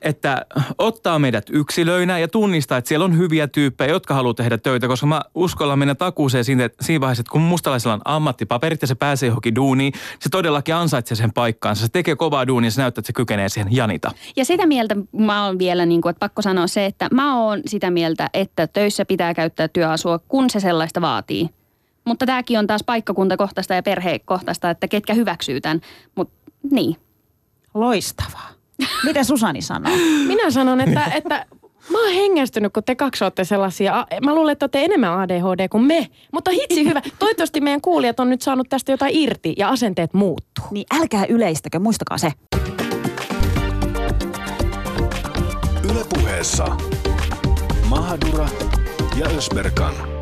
Että 0.02 0.46
ottaa 0.78 1.20
meidät 1.20 1.46
yksilöinä 1.50 2.20
ja 2.20 2.28
tunnistaa, 2.28 2.78
että 2.78 2.88
siellä 2.88 3.06
on 3.06 3.18
hyviä 3.18 3.48
tyyppejä, 3.48 3.92
jotka 3.92 4.14
haluaa 4.14 4.34
tehdä 4.34 4.58
töitä, 4.58 4.88
koska 4.88 5.08
mä 5.08 5.22
uskallan 5.36 5.80
mennä 5.80 5.96
takuuseen 5.96 6.46
siinä, 6.46 6.66
että 6.66 6.86
siinä 6.86 7.02
vaiheessa, 7.02 7.22
että 7.22 7.32
kun 7.32 7.42
mustalaisella 7.42 7.94
on 7.94 8.02
ammattipaperit 8.06 8.82
ja 8.82 8.88
se 8.88 8.96
pääsee 8.96 9.28
johonkin 9.28 9.56
duuniin, 9.56 9.94
se 10.20 10.30
todellakin 10.30 10.76
ansaitsee 10.76 11.16
sen 11.16 11.34
paikkaansa. 11.34 11.82
Se 11.82 11.92
tekee 11.92 12.16
kovaa 12.16 12.48
duunia 12.48 12.68
ja 12.68 12.72
se 12.72 12.82
näyttää, 12.82 13.00
että 13.02 13.08
se 13.08 13.14
kykenee 13.14 13.50
siihen 13.50 13.76
janita. 13.76 14.12
Ja 14.36 14.46
sitä 14.46 14.66
mieltä 14.66 14.96
mä 15.12 15.46
oon 15.46 15.60
vielä, 15.60 15.86
niin 15.86 16.02
kuin, 16.02 16.10
että 16.10 16.20
pakko 16.20 16.42
sanoa 16.42 16.68
se, 16.68 16.86
että 16.86 17.08
mä 17.12 17.44
oon 17.44 17.62
sitä 17.66 17.92
mieltä, 17.92 18.30
että 18.34 18.68
töissä 18.68 19.06
pitää 19.06 19.34
käyttää 19.34 19.68
työasua, 19.68 20.20
kun 20.20 20.50
se 20.50 20.60
sellaista 20.60 21.02
vaatii. 21.02 21.50
Mutta 22.10 22.26
tämäkin 22.26 22.60
on 22.60 22.68
taas 22.68 22.84
paikkakuntakohtaista 22.86 23.74
ja 23.74 23.84
perhekohtaista, 23.84 24.70
että 24.70 24.88
ketkä 24.88 25.14
hyväksyy 25.14 25.62
tämän. 25.62 25.82
Mutta 26.16 26.34
niin. 26.72 26.96
Loistavaa. 27.74 28.50
Mitä 29.04 29.24
Susani 29.24 29.62
sanoo? 29.62 29.94
Minä 30.28 30.52
sanon, 30.52 30.82
että, 30.82 31.12
että 31.16 31.46
mä 31.92 32.04
oon 32.04 32.14
hengästynyt, 32.14 32.74
kun 32.74 32.84
te 32.84 32.96
kaksi 32.96 33.24
olette 33.24 33.44
sellaisia. 33.44 34.08
Mä 34.26 34.36
luulen, 34.36 34.52
että 34.52 34.64
olette 34.64 34.86
enemmän 34.86 35.20
ADHD 35.20 35.68
kuin 35.68 35.84
me. 35.84 36.08
Mutta 36.32 36.52
hitsi 36.52 36.86
hyvä. 36.86 37.02
Toivottavasti 37.20 37.62
meidän 37.62 37.82
kuulijat 37.82 38.20
on 38.20 38.30
nyt 38.30 38.42
saanut 38.42 38.70
tästä 38.70 38.92
jotain 38.92 39.16
irti 39.16 39.54
ja 39.58 39.70
asenteet 39.70 40.14
muuttuu. 40.14 40.66
Niin 40.72 40.86
älkää 41.00 41.26
yleistäkö, 41.26 41.80
muistakaa 41.80 42.18
se. 42.18 42.32
Yle 45.92 46.06
puheessa 46.16 46.66
Mahadura 47.90 48.48
ja 49.20 49.28
Ösberkan. 49.38 50.19